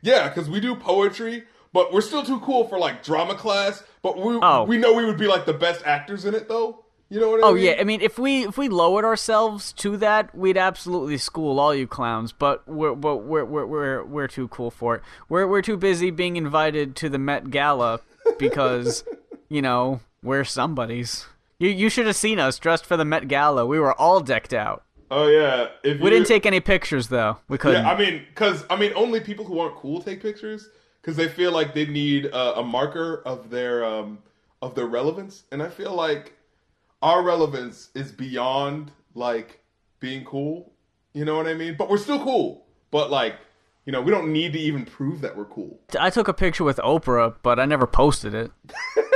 Yeah, 0.00 0.28
because 0.28 0.48
we 0.48 0.60
do 0.60 0.74
poetry, 0.76 1.44
but 1.72 1.92
we're 1.92 2.00
still 2.00 2.22
too 2.22 2.40
cool 2.40 2.66
for 2.68 2.78
like 2.78 3.02
drama 3.02 3.34
class. 3.34 3.82
But 4.02 4.16
we 4.18 4.38
Oh. 4.42 4.64
we 4.64 4.76
know 4.78 4.92
we 4.94 5.04
would 5.04 5.18
be 5.18 5.26
like 5.26 5.44
the 5.46 5.52
best 5.52 5.82
actors 5.84 6.24
in 6.24 6.34
it 6.34 6.48
though. 6.48 6.84
You 7.10 7.20
know 7.20 7.30
what 7.30 7.34
I 7.36 7.36
mean? 7.38 7.44
Oh 7.44 7.54
mean? 7.54 7.64
yeah, 7.64 7.76
I 7.80 7.84
mean 7.84 8.00
if 8.02 8.18
we 8.18 8.46
if 8.46 8.58
we 8.58 8.68
lowered 8.68 9.04
ourselves 9.04 9.72
to 9.74 9.96
that, 9.96 10.34
we'd 10.34 10.58
absolutely 10.58 11.16
school 11.18 11.58
all 11.58 11.74
you 11.74 11.86
clowns. 11.86 12.32
But 12.32 12.66
we're 12.68 12.94
but 12.94 13.18
we're 13.18 13.44
we're 13.44 13.66
we're, 13.66 14.04
we're 14.04 14.28
too 14.28 14.48
cool 14.48 14.70
for 14.70 14.96
it. 14.96 15.02
We're 15.28 15.46
we're 15.46 15.62
too 15.62 15.76
busy 15.78 16.10
being 16.10 16.36
invited 16.36 16.94
to 16.96 17.08
the 17.08 17.18
Met 17.18 17.50
Gala 17.50 18.00
because 18.38 19.04
you 19.48 19.62
know 19.62 20.00
we're 20.22 20.44
somebodies. 20.44 21.26
You 21.58 21.70
you 21.70 21.88
should 21.88 22.06
have 22.06 22.16
seen 22.16 22.38
us 22.38 22.58
dressed 22.58 22.84
for 22.84 22.96
the 22.96 23.04
Met 23.04 23.26
Gala. 23.26 23.64
We 23.66 23.78
were 23.80 23.94
all 23.94 24.20
decked 24.20 24.52
out. 24.52 24.84
Oh 25.10 25.26
yeah. 25.28 25.68
If 25.82 25.98
We 26.00 26.04
you- 26.04 26.10
didn't 26.10 26.26
take 26.26 26.44
any 26.44 26.60
pictures 26.60 27.08
though. 27.08 27.38
We 27.48 27.56
couldn't. 27.56 27.84
Yeah, 27.84 27.90
I 27.90 27.98
mean, 27.98 28.22
because 28.28 28.64
I 28.68 28.76
mean, 28.76 28.92
only 28.94 29.20
people 29.20 29.46
who 29.46 29.58
aren't 29.58 29.74
cool 29.76 30.02
take 30.02 30.20
pictures 30.20 30.68
because 31.00 31.16
they 31.16 31.28
feel 31.28 31.52
like 31.52 31.74
they 31.74 31.86
need 31.86 32.26
uh, 32.26 32.54
a 32.56 32.62
marker 32.62 33.22
of 33.24 33.50
their 33.50 33.84
um, 33.84 34.18
of 34.60 34.74
their 34.74 34.86
relevance, 34.86 35.44
and 35.52 35.62
I 35.62 35.68
feel 35.68 35.94
like 35.94 36.34
our 37.02 37.22
relevance 37.22 37.90
is 37.94 38.12
beyond 38.12 38.90
like 39.14 39.60
being 40.00 40.24
cool. 40.24 40.72
You 41.12 41.24
know 41.24 41.36
what 41.36 41.46
I 41.46 41.54
mean? 41.54 41.76
But 41.76 41.88
we're 41.88 41.98
still 41.98 42.22
cool. 42.22 42.66
But 42.90 43.10
like, 43.10 43.36
you 43.84 43.92
know, 43.92 44.00
we 44.00 44.10
don't 44.10 44.32
need 44.32 44.52
to 44.52 44.58
even 44.58 44.84
prove 44.84 45.20
that 45.22 45.36
we're 45.36 45.46
cool. 45.46 45.80
I 45.98 46.10
took 46.10 46.28
a 46.28 46.34
picture 46.34 46.64
with 46.64 46.78
Oprah, 46.78 47.36
but 47.42 47.58
I 47.58 47.64
never 47.64 47.86
posted 47.86 48.34
it. 48.34 48.50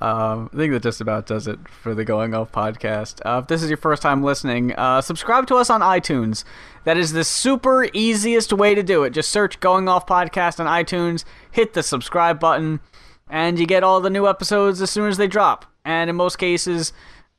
um, 0.00 0.50
I 0.52 0.56
think 0.56 0.72
that 0.72 0.82
just 0.82 1.00
about 1.00 1.26
does 1.26 1.46
it 1.46 1.58
for 1.68 1.94
the 1.94 2.04
Going 2.04 2.34
Off 2.34 2.52
podcast. 2.52 3.20
Uh, 3.24 3.40
if 3.40 3.48
this 3.48 3.62
is 3.62 3.70
your 3.70 3.78
first 3.78 4.02
time 4.02 4.22
listening, 4.22 4.72
uh, 4.74 5.00
subscribe 5.00 5.46
to 5.46 5.56
us 5.56 5.70
on 5.70 5.80
iTunes. 5.80 6.44
That 6.84 6.98
is 6.98 7.12
the 7.12 7.24
super 7.24 7.88
easiest 7.94 8.52
way 8.52 8.74
to 8.74 8.82
do 8.82 9.04
it. 9.04 9.10
Just 9.10 9.30
search 9.30 9.58
Going 9.58 9.88
Off 9.88 10.06
Podcast 10.06 10.60
on 10.60 10.66
iTunes, 10.66 11.24
hit 11.50 11.72
the 11.72 11.82
subscribe 11.82 12.38
button, 12.38 12.80
and 13.28 13.58
you 13.58 13.66
get 13.66 13.82
all 13.82 14.00
the 14.00 14.10
new 14.10 14.28
episodes 14.28 14.82
as 14.82 14.90
soon 14.90 15.08
as 15.08 15.16
they 15.16 15.26
drop. 15.26 15.64
And 15.84 16.10
in 16.10 16.16
most 16.16 16.36
cases, 16.36 16.92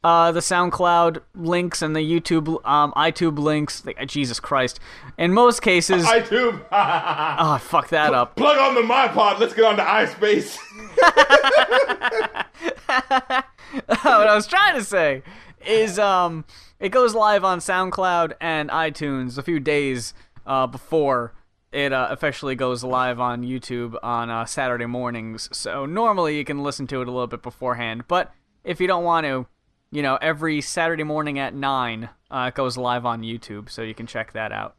uh, 0.08 0.32
the 0.32 0.40
SoundCloud 0.40 1.22
links 1.36 1.82
and 1.82 1.94
the 1.94 2.00
YouTube, 2.00 2.66
um, 2.66 2.94
iTube 2.94 3.38
links. 3.38 3.84
Jesus 4.06 4.40
Christ! 4.40 4.80
In 5.18 5.34
most 5.34 5.62
cases, 5.62 6.06
iTunes, 6.06 6.62
oh, 6.72 6.72
I 6.72 7.60
fucked 7.62 7.90
that 7.90 8.14
up. 8.14 8.38
plug 8.38 8.58
on 8.58 8.74
the 8.74 8.84
my 8.84 9.10
pod. 9.10 9.42
Let's 9.42 9.54
get 9.54 9.66
on 9.66 9.76
to 9.76 9.84
iSpace. 9.84 10.58
what 13.88 14.08
I 14.08 14.34
was 14.34 14.48
trying 14.48 14.76
to 14.76 14.84
say 14.86 15.24
is 15.66 16.00
um 16.00 16.46
it 16.80 16.90
goes 16.90 17.14
live 17.14 17.44
on 17.44 17.60
SoundCloud 17.60 18.32
and 18.40 18.70
iTunes 18.70 19.38
a 19.38 19.44
few 19.44 19.60
days 19.60 20.14
uh, 20.46 20.68
before 20.68 21.34
it 21.74 21.92
uh, 21.92 22.08
officially 22.10 22.56
goes 22.56 22.82
live 22.82 23.20
on 23.20 23.44
YouTube 23.44 23.98
on 24.02 24.30
uh, 24.30 24.46
Saturday 24.46 24.86
mornings. 24.86 25.50
So 25.52 25.86
normally 25.86 26.38
you 26.38 26.46
can 26.46 26.64
listen 26.64 26.88
to 26.88 27.02
it 27.02 27.10
a 27.10 27.12
little 27.12 27.28
bit 27.28 27.44
beforehand, 27.44 28.06
but 28.08 28.34
if 28.64 28.80
you 28.80 28.88
don't 28.88 29.04
want 29.04 29.26
to, 29.26 29.48
you 29.92 30.02
know, 30.02 30.18
every 30.22 30.62
Saturday 30.62 31.04
morning 31.04 31.40
at 31.40 31.54
nine, 31.54 32.10
uh, 32.30 32.50
it 32.50 32.56
goes 32.56 32.78
live 32.78 33.06
on 33.06 33.22
YouTube, 33.22 33.70
so 33.70 33.82
you 33.82 33.94
can 33.94 34.08
check 34.08 34.34
that 34.34 34.52
out. 34.52 34.76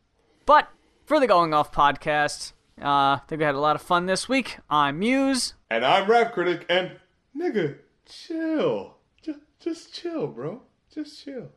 But 0.46 0.68
for 1.04 1.18
the 1.20 1.26
Going 1.26 1.54
Off 1.54 1.72
podcast, 1.72 2.52
uh, 2.80 2.84
I 3.16 3.20
think 3.26 3.38
we 3.40 3.44
had 3.44 3.54
a 3.54 3.60
lot 3.60 3.76
of 3.76 3.82
fun 3.82 4.06
this 4.06 4.28
week. 4.28 4.58
I'm 4.68 4.98
Muse. 4.98 5.54
And 5.70 5.84
I'm 5.84 6.10
Rap 6.10 6.32
Critic, 6.32 6.66
and 6.68 6.92
nigga, 7.36 7.78
chill. 8.06 8.96
Just, 9.22 9.40
just 9.60 9.94
chill, 9.94 10.26
bro. 10.26 10.62
Just 10.92 11.24
chill. 11.24 11.48